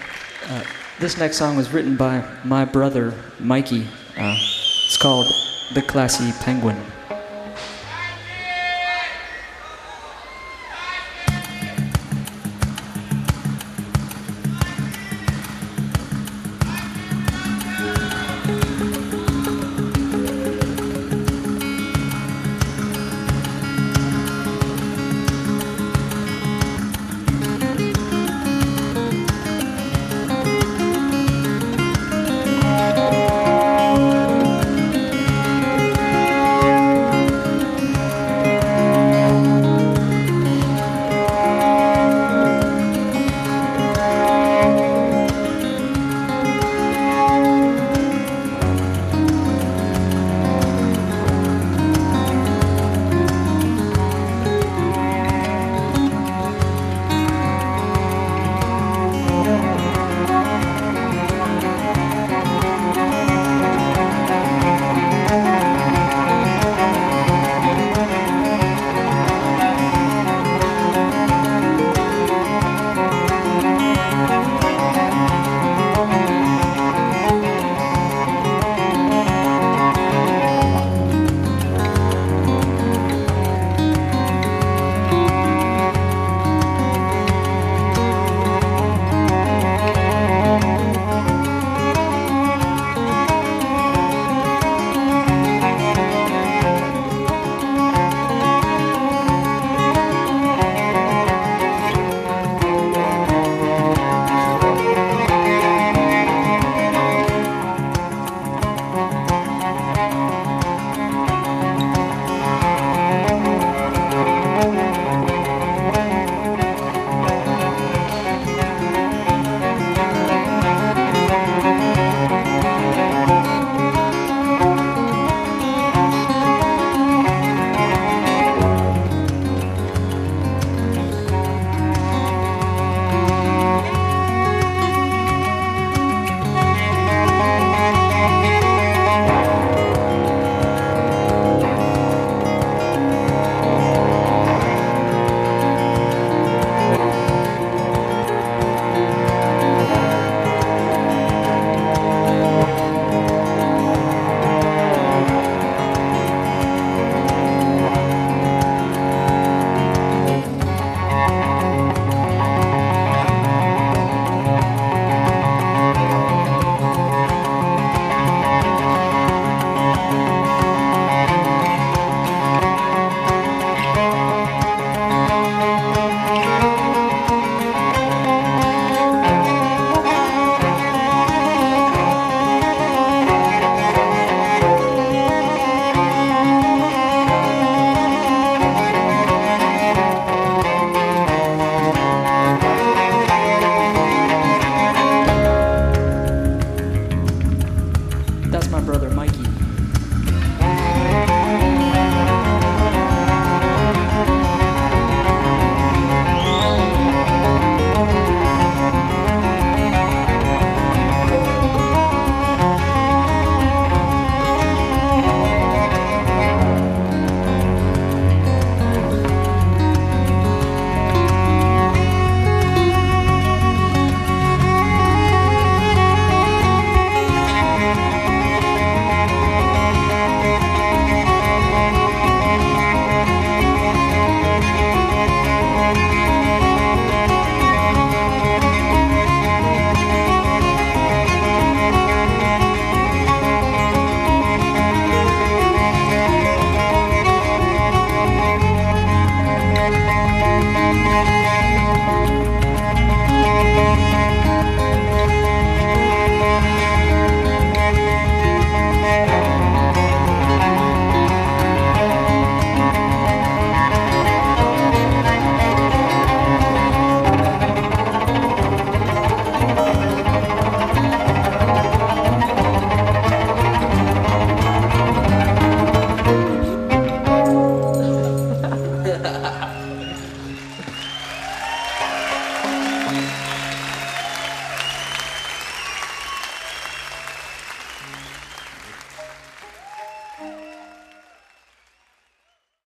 Uh, 0.50 0.87
this 1.00 1.18
next 1.18 1.38
song 1.38 1.56
was 1.56 1.72
written 1.72 1.96
by 1.96 2.24
my 2.44 2.66
brother, 2.66 3.14
Mikey. 3.40 3.88
Uh, 4.18 4.36
it's 4.36 4.98
called 4.98 5.28
The 5.74 5.82
Classy 5.84 6.32
Penguin. 6.44 6.78